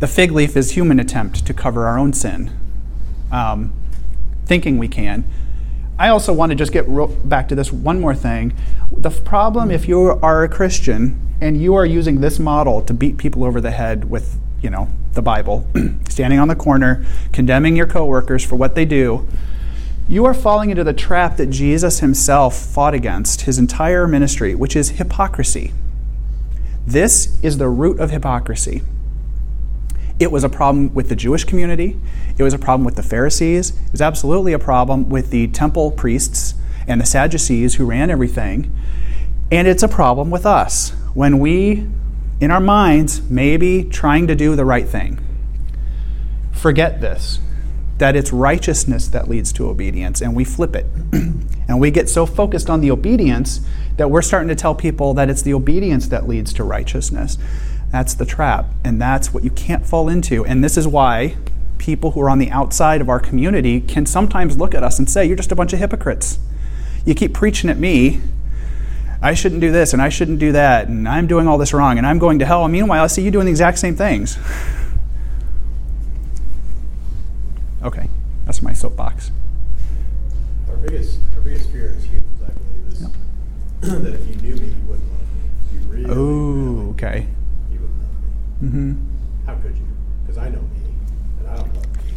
the 0.00 0.06
fig 0.06 0.32
leaf 0.32 0.56
is 0.56 0.70
human 0.70 0.98
attempt 0.98 1.44
to 1.44 1.52
cover 1.52 1.86
our 1.86 1.98
own 1.98 2.14
sin, 2.14 2.50
um, 3.30 3.70
thinking 4.46 4.78
we 4.78 4.88
can. 4.88 5.24
I 5.98 6.08
also 6.08 6.32
want 6.32 6.52
to 6.52 6.56
just 6.56 6.72
get 6.72 6.88
ro- 6.88 7.08
back 7.08 7.48
to 7.48 7.54
this 7.54 7.70
one 7.70 8.00
more 8.00 8.14
thing. 8.14 8.54
The 8.90 9.10
problem, 9.10 9.70
if 9.70 9.88
you 9.88 10.18
are 10.22 10.42
a 10.42 10.48
Christian 10.48 11.34
and 11.42 11.60
you 11.60 11.74
are 11.74 11.84
using 11.84 12.22
this 12.22 12.38
model 12.38 12.80
to 12.80 12.94
beat 12.94 13.18
people 13.18 13.44
over 13.44 13.60
the 13.60 13.72
head 13.72 14.08
with, 14.08 14.40
you 14.62 14.70
know, 14.70 14.88
the 15.12 15.20
Bible, 15.20 15.66
standing 16.08 16.38
on 16.38 16.48
the 16.48 16.56
corner, 16.56 17.04
condemning 17.30 17.76
your 17.76 17.86
coworkers 17.86 18.42
for 18.42 18.56
what 18.56 18.74
they 18.74 18.86
do, 18.86 19.28
you 20.08 20.24
are 20.24 20.32
falling 20.32 20.70
into 20.70 20.82
the 20.82 20.94
trap 20.94 21.36
that 21.36 21.50
Jesus 21.50 22.00
himself 22.00 22.56
fought 22.56 22.94
against 22.94 23.42
his 23.42 23.58
entire 23.58 24.08
ministry, 24.08 24.54
which 24.54 24.76
is 24.76 24.92
hypocrisy. 24.92 25.74
This 26.86 27.38
is 27.42 27.58
the 27.58 27.68
root 27.68 28.00
of 28.00 28.10
hypocrisy. 28.10 28.82
It 30.18 30.30
was 30.30 30.44
a 30.44 30.48
problem 30.48 30.94
with 30.94 31.08
the 31.08 31.16
Jewish 31.16 31.44
community. 31.44 31.98
It 32.38 32.42
was 32.42 32.54
a 32.54 32.58
problem 32.58 32.84
with 32.84 32.96
the 32.96 33.02
Pharisees. 33.02 33.70
It 33.70 33.92
was 33.92 34.02
absolutely 34.02 34.52
a 34.52 34.58
problem 34.58 35.08
with 35.08 35.30
the 35.30 35.48
temple 35.48 35.90
priests 35.90 36.54
and 36.86 37.00
the 37.00 37.06
Sadducees 37.06 37.74
who 37.76 37.86
ran 37.86 38.10
everything. 38.10 38.74
And 39.50 39.68
it's 39.68 39.82
a 39.82 39.88
problem 39.88 40.30
with 40.30 40.46
us. 40.46 40.92
when 41.14 41.38
we, 41.40 41.86
in 42.40 42.50
our 42.50 42.60
minds, 42.60 43.20
maybe 43.28 43.84
trying 43.84 44.26
to 44.26 44.34
do 44.34 44.56
the 44.56 44.64
right 44.64 44.88
thing, 44.88 45.18
forget 46.52 47.00
this 47.02 47.38
that 48.02 48.16
it's 48.16 48.32
righteousness 48.32 49.06
that 49.06 49.28
leads 49.28 49.52
to 49.52 49.68
obedience, 49.68 50.20
and 50.20 50.34
we 50.34 50.42
flip 50.42 50.74
it. 50.74 50.86
and 51.12 51.78
we 51.78 51.88
get 51.88 52.08
so 52.08 52.26
focused 52.26 52.68
on 52.68 52.80
the 52.80 52.90
obedience 52.90 53.60
that 53.96 54.10
we're 54.10 54.22
starting 54.22 54.48
to 54.48 54.56
tell 54.56 54.74
people 54.74 55.14
that 55.14 55.30
it's 55.30 55.42
the 55.42 55.54
obedience 55.54 56.08
that 56.08 56.26
leads 56.26 56.52
to 56.52 56.64
righteousness. 56.64 57.38
That's 57.92 58.14
the 58.14 58.26
trap, 58.26 58.66
and 58.82 59.00
that's 59.00 59.32
what 59.32 59.44
you 59.44 59.50
can't 59.50 59.86
fall 59.86 60.08
into. 60.08 60.44
And 60.44 60.64
this 60.64 60.76
is 60.76 60.88
why 60.88 61.36
people 61.78 62.10
who 62.10 62.20
are 62.22 62.28
on 62.28 62.40
the 62.40 62.50
outside 62.50 63.00
of 63.00 63.08
our 63.08 63.20
community 63.20 63.80
can 63.80 64.04
sometimes 64.04 64.58
look 64.58 64.74
at 64.74 64.82
us 64.82 64.98
and 64.98 65.08
say, 65.08 65.24
You're 65.24 65.36
just 65.36 65.52
a 65.52 65.56
bunch 65.56 65.72
of 65.72 65.78
hypocrites. 65.78 66.40
You 67.06 67.14
keep 67.14 67.32
preaching 67.32 67.70
at 67.70 67.78
me. 67.78 68.20
I 69.22 69.34
shouldn't 69.34 69.60
do 69.60 69.70
this 69.70 69.92
and 69.92 70.02
I 70.02 70.08
shouldn't 70.08 70.40
do 70.40 70.50
that, 70.50 70.88
and 70.88 71.08
I'm 71.08 71.28
doing 71.28 71.46
all 71.46 71.56
this 71.56 71.72
wrong, 71.72 71.98
and 71.98 72.06
I'm 72.08 72.18
going 72.18 72.40
to 72.40 72.46
hell. 72.46 72.64
And 72.64 72.72
meanwhile, 72.72 73.04
I 73.04 73.06
see 73.06 73.22
you 73.22 73.30
doing 73.30 73.44
the 73.44 73.52
exact 73.52 73.78
same 73.78 73.94
things. 73.94 74.36
okay, 77.84 78.08
that's 78.46 78.62
my 78.62 78.72
soapbox. 78.72 79.30
Our 80.68 80.76
biggest, 80.76 81.18
our 81.34 81.40
biggest 81.42 81.70
fear 81.70 81.94
as 81.96 82.04
humans, 82.04 82.40
I 82.42 82.50
believe, 82.50 82.92
is 82.92 83.00
Yep. 83.02 83.10
that 84.02 84.14
if 84.14 84.28
you 84.28 84.34
knew 84.36 84.56
me, 84.56 84.68
you 84.68 84.84
wouldn't 84.86 85.08
love 85.12 85.20
me. 85.20 85.40
If 85.66 85.72
you 85.74 85.80
really, 85.90 86.06
Oh, 86.10 86.90
okay. 86.90 87.26
you 87.70 87.78
wouldn't 87.80 87.98
love 87.98 88.62
me. 88.62 88.68
Mm-hmm. 88.68 89.46
How 89.46 89.54
could 89.56 89.76
you? 89.76 89.86
Because 90.22 90.38
I 90.38 90.48
know 90.48 90.60
me, 90.60 90.94
and 91.40 91.48
I 91.48 91.56
don't 91.56 91.74
love 91.74 91.96
me 91.96 92.12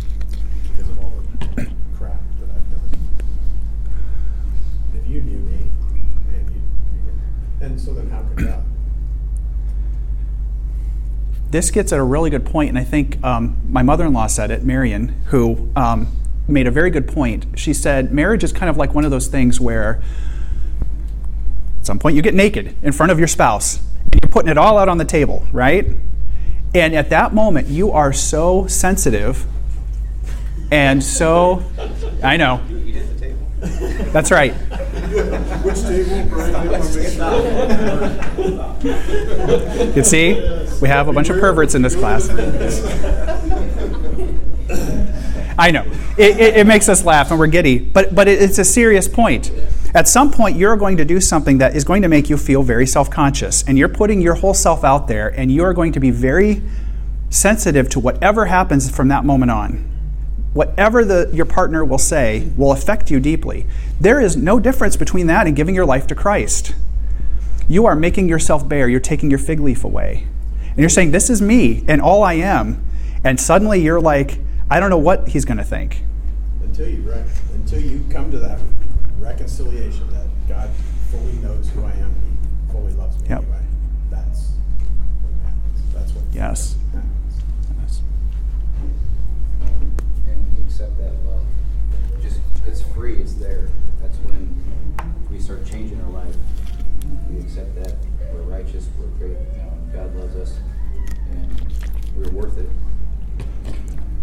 because 0.71 0.89
of 0.89 0.99
all 0.99 1.13
the 1.55 1.67
crap 1.97 2.21
that 2.39 2.49
I've 2.49 2.71
done. 2.71 2.99
If 4.93 5.07
you 5.09 5.21
knew 5.21 5.39
me, 5.39 5.69
man, 6.31 6.45
you, 6.53 6.61
you 6.93 7.01
could, 7.05 7.65
and 7.65 7.79
so 7.81 7.93
then 7.93 8.09
how 8.09 8.21
could 8.23 8.45
God? 8.45 8.63
This 11.55 11.71
gets 11.71 11.93
at 11.93 11.99
a 11.99 12.03
really 12.03 12.29
good 12.29 12.45
point, 12.45 12.67
and 12.67 12.77
I 12.77 12.83
think 12.83 13.23
um, 13.23 13.55
my 13.69 13.81
mother 13.81 14.05
in 14.05 14.11
law 14.11 14.27
said 14.27 14.51
it, 14.51 14.65
Marion, 14.65 15.07
who 15.27 15.71
um, 15.77 16.13
made 16.49 16.67
a 16.67 16.71
very 16.71 16.89
good 16.89 17.07
point. 17.07 17.45
She 17.57 17.73
said, 17.73 18.11
Marriage 18.11 18.43
is 18.43 18.51
kind 18.51 18.69
of 18.69 18.75
like 18.75 18.93
one 18.93 19.05
of 19.05 19.11
those 19.11 19.27
things 19.27 19.57
where 19.57 20.01
at 21.79 21.85
some 21.85 21.97
point 21.97 22.17
you 22.17 22.21
get 22.21 22.33
naked 22.33 22.75
in 22.83 22.91
front 22.91 23.13
of 23.13 23.19
your 23.19 23.29
spouse 23.29 23.79
and 24.11 24.21
you're 24.21 24.29
putting 24.29 24.51
it 24.51 24.57
all 24.57 24.77
out 24.77 24.89
on 24.89 24.97
the 24.97 25.05
table, 25.05 25.47
right? 25.53 25.87
And 26.73 26.93
at 26.93 27.09
that 27.11 27.33
moment, 27.33 27.69
you 27.69 27.89
are 27.93 28.11
so 28.11 28.67
sensitive 28.67 29.45
and 30.73 31.01
so, 31.01 31.63
I 32.21 32.35
know. 32.35 32.61
That's 34.11 34.29
right. 34.29 34.53
Which 35.63 35.81
table, 35.81 36.27
Brian? 36.29 36.65
You 39.87 39.93
can 39.93 40.03
see, 40.03 40.33
we 40.81 40.89
have 40.89 41.07
a 41.07 41.13
bunch 41.13 41.29
of 41.29 41.39
perverts 41.39 41.73
in 41.73 41.81
this 41.81 41.95
class. 41.95 42.29
I 45.57 45.71
know. 45.71 45.83
It, 46.17 46.37
it, 46.37 46.57
it 46.57 46.67
makes 46.67 46.89
us 46.89 47.05
laugh 47.05 47.31
and 47.31 47.39
we're 47.39 47.47
giddy, 47.47 47.79
but, 47.79 48.13
but 48.13 48.27
it, 48.27 48.41
it's 48.41 48.57
a 48.57 48.65
serious 48.65 49.07
point. 49.07 49.51
At 49.93 50.09
some 50.09 50.31
point, 50.31 50.57
you're 50.57 50.75
going 50.75 50.97
to 50.97 51.05
do 51.05 51.21
something 51.21 51.59
that 51.59 51.77
is 51.77 51.85
going 51.85 52.01
to 52.01 52.09
make 52.09 52.29
you 52.29 52.35
feel 52.35 52.61
very 52.61 52.85
self 52.85 53.09
conscious, 53.09 53.63
and 53.63 53.77
you're 53.77 53.87
putting 53.87 54.19
your 54.19 54.33
whole 54.33 54.53
self 54.53 54.83
out 54.83 55.07
there, 55.07 55.29
and 55.29 55.49
you 55.49 55.63
are 55.63 55.73
going 55.73 55.93
to 55.93 56.01
be 56.01 56.11
very 56.11 56.61
sensitive 57.29 57.87
to 57.91 58.01
whatever 58.01 58.47
happens 58.47 58.93
from 58.93 59.07
that 59.07 59.23
moment 59.23 59.51
on. 59.51 59.94
Whatever 60.55 61.03
the, 61.03 61.29
your 61.33 61.45
partner 61.45 61.83
will 61.83 61.97
say 61.97 62.49
will 62.55 62.71
affect 62.71 63.11
you 63.11 63.19
deeply. 63.19 63.67
There 63.99 64.21
is 64.21 64.37
no 64.37 64.57
difference 64.57 64.95
between 64.95 65.27
that 65.27 65.47
and 65.47 65.55
giving 65.55 65.75
your 65.75 65.85
life 65.85 66.07
to 66.07 66.15
Christ. 66.15 66.73
You 67.67 67.85
are 67.85 67.95
making 67.95 68.29
yourself 68.29 68.65
bare, 68.67 68.87
you're 68.87 69.01
taking 69.01 69.29
your 69.29 69.37
fig 69.37 69.59
leaf 69.59 69.83
away. 69.83 70.25
And 70.69 70.77
you're 70.79 70.87
saying, 70.87 71.11
This 71.11 71.29
is 71.29 71.41
me 71.41 71.83
and 71.89 72.01
all 72.01 72.23
I 72.23 72.33
am. 72.35 72.81
And 73.21 73.37
suddenly 73.37 73.81
you're 73.81 73.99
like, 73.99 74.39
I 74.71 74.79
don't 74.79 74.89
know 74.89 74.97
what 74.97 75.27
he's 75.27 75.43
going 75.43 75.57
to 75.57 75.63
think. 75.65 76.03
Until 76.63 76.87
you 76.87 77.01
rec- 77.01 77.25
until 77.53 77.81
you 77.81 78.05
come 78.09 78.31
to 78.31 78.37
that 78.39 78.59
reconciliation 79.19 80.09
that 80.11 80.27
God 80.47 80.69
fully 81.11 81.33
knows 81.33 81.69
who 81.71 81.83
I 81.83 81.91
am 81.91 82.03
and 82.11 82.37
He 82.67 82.71
fully 82.71 82.93
loves 82.93 83.19
me 83.21 83.27
Yep. 83.29 83.39
anyway. 83.39 83.57
That's 84.09 84.51
what 85.21 85.33
happens. 85.43 85.93
That's 85.93 86.11
what 86.13 86.23
Yes. 86.33 86.75
happens. 86.93 87.11
Yes. 87.81 88.01
And 90.27 90.43
when 90.45 90.55
you 90.57 90.63
accept 90.65 90.97
that 90.97 91.13
love, 91.25 91.41
just 92.21 92.39
it's 92.67 92.81
free, 93.05 93.21
it's 93.21 93.35
there. 93.35 93.69
That's 94.01 94.17
when 94.17 94.63
we 95.29 95.37
start 95.37 95.63
changing 95.63 96.01
our 96.01 96.09
life. 96.09 96.35
We 97.29 97.39
accept 97.39 97.75
that 97.75 97.93
we're 98.33 98.41
righteous, 98.41 98.87
we're 98.99 99.05
great, 99.19 99.37
you 99.53 99.61
know, 99.61 99.73
God 99.93 100.15
loves 100.15 100.35
us, 100.35 100.57
and 101.29 101.73
we're 102.17 102.31
worth 102.31 102.57
it. 102.57 102.67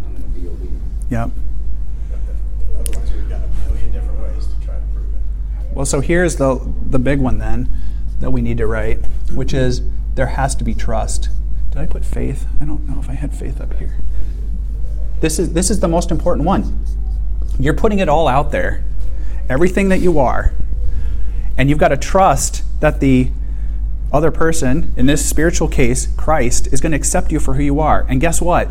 I'm 0.04 0.14
gonna 0.14 0.24
be 0.34 0.48
obedient. 0.48 0.82
Yep. 1.10 1.30
Otherwise, 2.80 3.12
we've 3.12 3.28
got 3.28 3.42
a 3.44 3.70
million 3.70 3.92
different 3.92 4.20
ways 4.20 4.48
to 4.48 4.66
try 4.66 4.74
to 4.74 4.84
prove 4.92 5.14
it. 5.14 5.76
Well, 5.76 5.86
so 5.86 6.00
here's 6.00 6.34
the, 6.34 6.58
the 6.90 6.98
big 6.98 7.20
one 7.20 7.38
then 7.38 7.70
that 8.18 8.32
we 8.32 8.42
need 8.42 8.58
to 8.58 8.66
write, 8.66 8.98
which 9.32 9.54
is 9.54 9.82
there 10.16 10.26
has 10.26 10.56
to 10.56 10.64
be 10.64 10.74
trust. 10.74 11.28
Did 11.70 11.78
I 11.78 11.86
put 11.86 12.04
faith? 12.04 12.46
I 12.60 12.64
don't 12.64 12.88
know 12.88 12.98
if 12.98 13.08
I 13.08 13.12
had 13.12 13.32
faith 13.32 13.60
up 13.60 13.74
here. 13.74 13.94
This 15.20 15.38
is, 15.38 15.52
this 15.52 15.70
is 15.70 15.78
the 15.78 15.86
most 15.86 16.10
important 16.10 16.46
one. 16.46 16.84
You're 17.58 17.74
putting 17.74 17.98
it 17.98 18.08
all 18.08 18.28
out 18.28 18.50
there, 18.50 18.84
everything 19.48 19.88
that 19.90 20.00
you 20.00 20.18
are, 20.18 20.52
and 21.56 21.68
you've 21.68 21.78
got 21.78 21.88
to 21.88 21.96
trust 21.96 22.64
that 22.80 23.00
the 23.00 23.30
other 24.12 24.30
person, 24.30 24.92
in 24.96 25.06
this 25.06 25.24
spiritual 25.24 25.68
case, 25.68 26.06
Christ, 26.16 26.68
is 26.72 26.80
going 26.80 26.92
to 26.92 26.98
accept 26.98 27.32
you 27.32 27.40
for 27.40 27.54
who 27.54 27.62
you 27.62 27.80
are. 27.80 28.04
And 28.08 28.20
guess 28.20 28.40
what? 28.42 28.68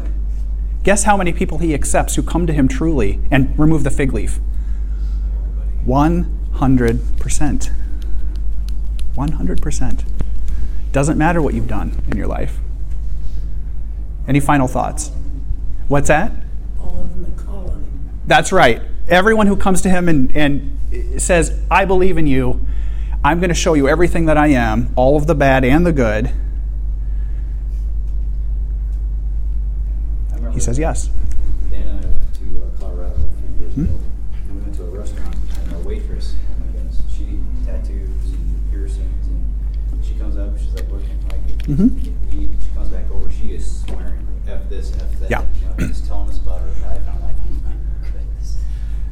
Guess 0.84 1.04
how 1.04 1.18
many 1.18 1.34
people 1.34 1.58
he 1.60 1.74
accepts 1.74 2.16
who 2.16 2.24
come 2.24 2.46
to 2.48 2.54
him 2.54 2.68
truly 2.68 3.20
and 3.32 3.58
remove 3.58 3.84
the 3.84 3.90
fig 3.90 4.14
leaf? 4.14 4.40
100%. 5.86 7.72
100%. 9.16 10.04
Doesn't 10.92 11.18
matter 11.18 11.42
what 11.42 11.54
you've 11.54 11.68
done 11.68 12.04
in 12.12 12.18
your 12.18 12.28
life. 12.28 12.60
Any 14.28 14.40
final 14.40 14.68
thoughts? 14.68 15.12
What's 15.88 16.08
that? 16.08 16.32
All 16.80 17.02
of 17.02 17.10
them 17.10 17.24
that. 17.24 17.51
That's 18.26 18.52
right. 18.52 18.82
Everyone 19.08 19.48
who 19.48 19.56
comes 19.56 19.82
to 19.82 19.90
him 19.90 20.08
and, 20.08 20.36
and 20.36 21.22
says, 21.22 21.60
I 21.70 21.86
believe 21.86 22.18
in 22.18 22.28
you, 22.28 22.66
I'm 23.24 23.40
going 23.40 23.50
to 23.50 23.56
show 23.56 23.74
you 23.74 23.88
everything 23.88 24.26
that 24.26 24.38
I 24.38 24.48
am, 24.48 24.92
all 24.96 25.18
of 25.18 25.28
the 25.28 25.36
bad 25.36 25.64
and 25.66 25.86
the 25.86 25.94
good, 25.94 26.32
he 30.54 30.60
says 30.60 30.78
yes. 30.78 31.10
Dan 31.70 31.82
and 31.88 32.06
I 32.06 32.10
went 32.10 32.34
to 32.36 32.64
uh, 32.64 32.80
Colorado 32.80 33.16
a 33.16 33.58
few 33.58 33.66
years 33.66 33.74
Hmm? 33.76 33.84
ago, 33.84 34.00
and 34.50 34.56
we 34.56 34.62
went 34.64 34.76
to 34.76 34.84
a 34.84 34.90
restaurant, 34.90 35.36
and 35.64 35.74
our 35.74 35.80
waitress, 35.82 36.36
oh 36.36 36.60
my 36.66 36.72
goodness, 36.74 37.02
she 37.16 37.40
tattoos 37.66 38.34
and 38.34 38.72
piercings, 38.72 39.28
and 39.28 40.04
she 40.06 40.16
comes 40.16 40.36
up, 40.36 40.58
she's 40.60 40.74
like, 40.74 40.90
"What 40.92 41.02
can 41.04 41.18
I 41.32 41.38
get?" 41.48 41.58
Mhm. 41.70 42.06
eat?" 42.34 42.50
She 42.62 42.70
comes 42.76 42.90
back 42.90 43.10
over, 43.12 43.32
she 43.32 43.54
is 43.54 43.66
swearing, 43.82 44.28
like, 44.46 44.56
"F 44.56 44.70
this, 44.70 44.92
F 44.94 45.20
that," 45.22 45.30
Yeah. 45.32 45.42
you 45.62 45.68
know, 45.86 45.88
just 45.88 46.06
telling 46.08 46.28
us 46.30 46.38
about 46.40 46.60
her 46.60 46.68
life, 46.86 47.00
and 47.00 47.10
I'm 47.16 47.22
like, 47.22 47.36
"Oh 47.50 47.54
my 47.64 48.10
goodness," 48.12 48.58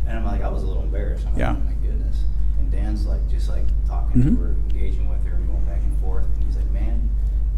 and 0.08 0.09
I'm 0.20 0.26
like, 0.26 0.42
I 0.42 0.50
was 0.50 0.64
a 0.64 0.68
little 0.68 0.84
embarrassed. 0.84 1.26
I'm 1.28 1.34
like, 1.34 1.40
Yeah. 1.40 1.56
"Oh 1.56 1.60
my 1.66 1.74
goodness," 1.86 2.24
and 2.60 2.72
Dan's 2.72 3.06
like, 3.06 3.28
just 3.30 3.50
like 3.50 3.64
talking 3.88 4.22
Mhm. 4.22 4.36
to 4.38 4.44
her, 4.44 4.50
engaging 4.70 5.10
with 5.10 5.24
her, 5.26 5.36
and 5.36 5.48
going 5.48 5.64
back 5.66 5.82
and 5.82 5.98
forth, 6.00 6.26
and 6.36 6.44
he's 6.46 6.56
like, 6.58 6.70
"Man, 6.72 7.10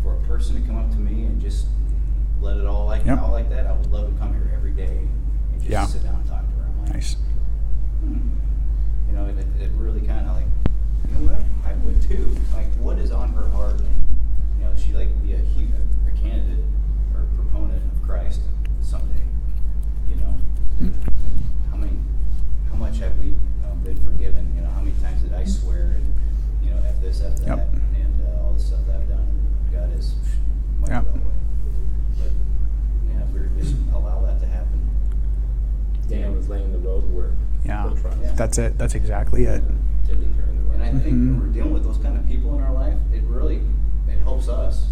for 0.04 0.14
a 0.14 0.20
person 0.28 0.62
to 0.62 0.68
come 0.68 0.78
up 0.78 0.90
to 0.92 0.98
me 0.98 1.26
and 1.26 1.42
just 1.42 1.68
let 2.40 2.58
it 2.58 2.66
all 2.66 2.86
like 2.86 3.06
Yep. 3.06 3.20
out 3.20 3.32
like 3.32 3.50
that, 3.50 3.66
I 3.68 3.72
would 3.74 3.92
love 3.92 4.12
to 4.12 4.20
come 4.20 4.34
here 4.34 4.52
every 4.56 4.72
day 4.72 5.08
and 5.52 5.60
just 5.60 5.72
Yeah. 5.72 5.86
sit 5.86 6.04
down 6.04 6.16
and 6.16 6.26
talk 6.28 6.42
to 6.42 6.56
her. 6.62 6.68
I'm 6.70 6.86
like, 6.86 6.94
Nice. 6.94 7.16
hmm. 8.02 8.18
you 9.10 9.14
know, 9.16 9.26
it, 9.26 9.38
it 9.60 9.72
really 9.78 10.02
kind 10.02 10.28
of 10.28 10.36
like, 10.36 10.46
you 11.08 11.14
know 11.26 11.32
what, 11.34 11.42
I 11.66 11.74
would 11.86 12.02
too. 12.02 12.36
Like, 12.54 12.72
what 12.80 12.98
is 13.00 13.12
on 13.12 13.30
her 13.34 13.48
heart? 13.50 13.80
And 13.80 13.90
you 14.60 14.66
know, 14.66 14.72
she 14.76 14.94
like 14.94 15.10
be 15.24 15.34
a, 15.34 15.38
he- 15.38 15.70
a 16.08 16.12
candidate 16.20 16.64
or 17.16 17.24
proponent 17.36 17.82
of 17.92 18.02
Christ 18.04 18.42
someday. 18.82 19.22
You 20.10 20.16
know, 20.18 20.34
and 20.80 20.96
how 21.70 21.78
many, 21.78 21.94
how 22.70 22.76
much 22.76 22.98
have 23.00 23.18
we 23.20 23.30
um, 23.70 23.80
been 23.84 23.98
forgiven? 24.04 24.52
You 24.56 24.62
know, 24.64 24.70
how 24.70 24.82
many 24.82 24.94
times 25.02 25.22
did 25.22 25.34
I 25.34 25.46
swear 25.46 25.96
and 25.96 26.14
you 26.64 26.72
know, 26.72 26.78
f 26.88 27.00
this, 27.02 27.22
f 27.22 27.36
that, 27.38 27.48
Yep. 27.48 27.74
and 27.96 28.22
uh, 28.28 28.42
all 28.44 28.54
the 28.54 28.60
stuff 28.60 28.80
that 28.88 28.96
I've 28.96 29.08
done? 29.10 29.28
God 29.72 29.94
is 29.98 30.16
much 30.80 30.90
Yep. 30.90 31.04
well 31.06 31.14
away. 31.16 31.40
But 32.20 32.32
yeah, 33.10 33.24
if 33.24 33.30
we 33.56 33.62
just 33.62 33.76
allow 33.94 34.22
that 34.26 34.40
to 34.42 34.46
happen. 34.48 34.82
Dan 36.10 36.36
was 36.36 36.50
laying 36.50 36.72
the 36.74 36.80
road 36.80 37.06
work. 37.12 37.32
Yeah. 37.64 37.90
for 37.90 38.02
trust. 38.02 38.18
Yeah. 38.22 38.36
That's 38.52 38.58
it. 38.74 38.78
That's 38.78 38.96
exactly 38.96 39.46
it. 39.46 39.64
Till 40.06 40.18
he 40.18 40.26
turned 40.26 40.68
the 40.68 40.74
And 40.74 40.84
I 40.84 40.90
think 40.90 41.06
when 41.06 41.36
Mhm. 41.36 41.40
we're 41.40 41.54
dealing 41.54 41.72
with 41.74 41.86
those 41.86 41.98
kind 42.00 42.18
of 42.18 42.28
people 42.28 42.54
in 42.58 42.62
our 42.62 42.74
life, 42.74 42.96
it 43.14 43.24
really 43.24 43.62
it 44.10 44.18
helps 44.26 44.50
us 44.50 44.88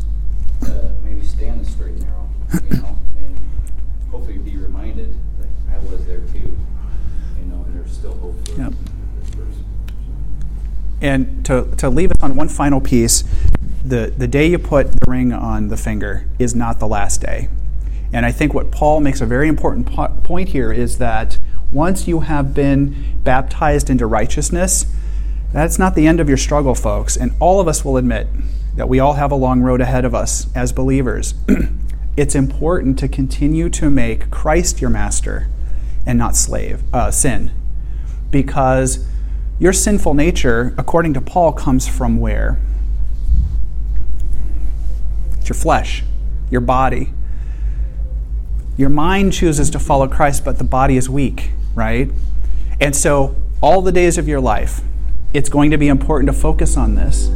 to 0.61 0.91
maybe 1.03 1.21
stand 1.25 1.59
the 1.59 1.65
straight 1.69 1.95
and 1.95 2.03
narrow, 2.03 2.29
you 2.69 2.77
know, 2.77 2.95
and 3.19 3.37
hopefully 4.11 4.37
be 4.37 4.55
reminded 4.55 5.13
that 5.41 5.75
I 5.75 5.91
was 5.91 6.05
there 6.05 6.21
too, 6.31 6.37
you 7.37 7.45
know, 7.49 7.65
and 7.67 7.75
there's 7.75 7.91
still 7.91 8.13
hope 8.19 8.47
for 8.47 8.61
Yep. 8.61 8.73
this 9.19 9.29
person. 9.31 9.65
And 11.01 11.43
to, 11.45 11.67
to 11.79 11.89
leave 11.89 12.11
us 12.11 12.17
on 12.21 12.37
one 12.37 12.47
final 12.47 12.79
piece, 12.79 13.25
the, 13.83 14.13
the 14.17 14.27
day 14.29 14.47
you 14.47 14.57
put 14.57 14.93
the 14.93 15.11
ring 15.11 15.33
on 15.33 15.67
the 15.67 15.75
finger 15.75 16.27
is 16.39 16.55
not 16.55 16.79
the 16.79 16.87
last 16.87 17.19
day. 17.19 17.49
And 18.13 18.25
I 18.25 18.31
think 18.31 18.53
what 18.53 18.71
Paul 18.71 19.01
makes 19.01 19.19
a 19.19 19.25
very 19.25 19.49
important 19.49 19.85
po- 19.85 20.13
point 20.23 20.47
here 20.47 20.71
is 20.71 20.97
that 20.99 21.38
once 21.71 22.07
you 22.07 22.21
have 22.21 22.53
been 22.53 23.19
baptized 23.23 23.89
into 23.89 24.05
righteousness, 24.05 24.85
that's 25.53 25.79
not 25.79 25.95
the 25.95 26.07
end 26.07 26.19
of 26.19 26.27
your 26.27 26.37
struggle, 26.37 26.75
folks. 26.75 27.17
And 27.17 27.33
all 27.39 27.59
of 27.59 27.67
us 27.67 27.83
will 27.83 27.97
admit 27.97 28.27
that 28.75 28.87
we 28.87 28.99
all 28.99 29.13
have 29.13 29.31
a 29.31 29.35
long 29.35 29.61
road 29.61 29.81
ahead 29.81 30.05
of 30.05 30.15
us 30.15 30.47
as 30.55 30.71
believers. 30.71 31.33
it's 32.17 32.35
important 32.35 32.99
to 32.99 33.07
continue 33.07 33.69
to 33.69 33.89
make 33.89 34.29
Christ 34.29 34.81
your 34.81 34.89
master 34.89 35.47
and 36.05 36.17
not 36.17 36.35
slave, 36.35 36.81
uh, 36.93 37.11
sin. 37.11 37.51
Because 38.31 39.05
your 39.59 39.73
sinful 39.73 40.13
nature, 40.13 40.73
according 40.77 41.13
to 41.15 41.21
Paul, 41.21 41.51
comes 41.51 41.87
from 41.87 42.19
where? 42.19 42.59
It's 45.39 45.49
your 45.49 45.55
flesh, 45.55 46.03
your 46.49 46.61
body. 46.61 47.11
Your 48.77 48.89
mind 48.89 49.33
chooses 49.33 49.69
to 49.71 49.79
follow 49.79 50.07
Christ, 50.07 50.45
but 50.45 50.57
the 50.57 50.63
body 50.63 50.95
is 50.95 51.09
weak, 51.09 51.51
right? 51.75 52.09
And 52.79 52.95
so, 52.95 53.35
all 53.61 53.81
the 53.81 53.91
days 53.91 54.17
of 54.17 54.27
your 54.27 54.39
life, 54.39 54.81
it's 55.33 55.49
going 55.49 55.71
to 55.71 55.77
be 55.77 55.87
important 55.87 56.33
to 56.33 56.39
focus 56.39 56.77
on 56.77 56.95
this. 56.95 57.29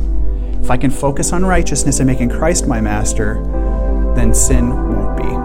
If 0.62 0.72
I 0.72 0.78
can 0.78 0.90
focus 0.90 1.34
on 1.34 1.46
righteousness 1.46 2.00
and 2.00 2.08
making 2.08 2.30
Christ 2.30 2.68
my 2.68 2.80
master, 2.80 3.36
then 4.16 4.34
sin 4.34 4.70
won't 4.70 5.43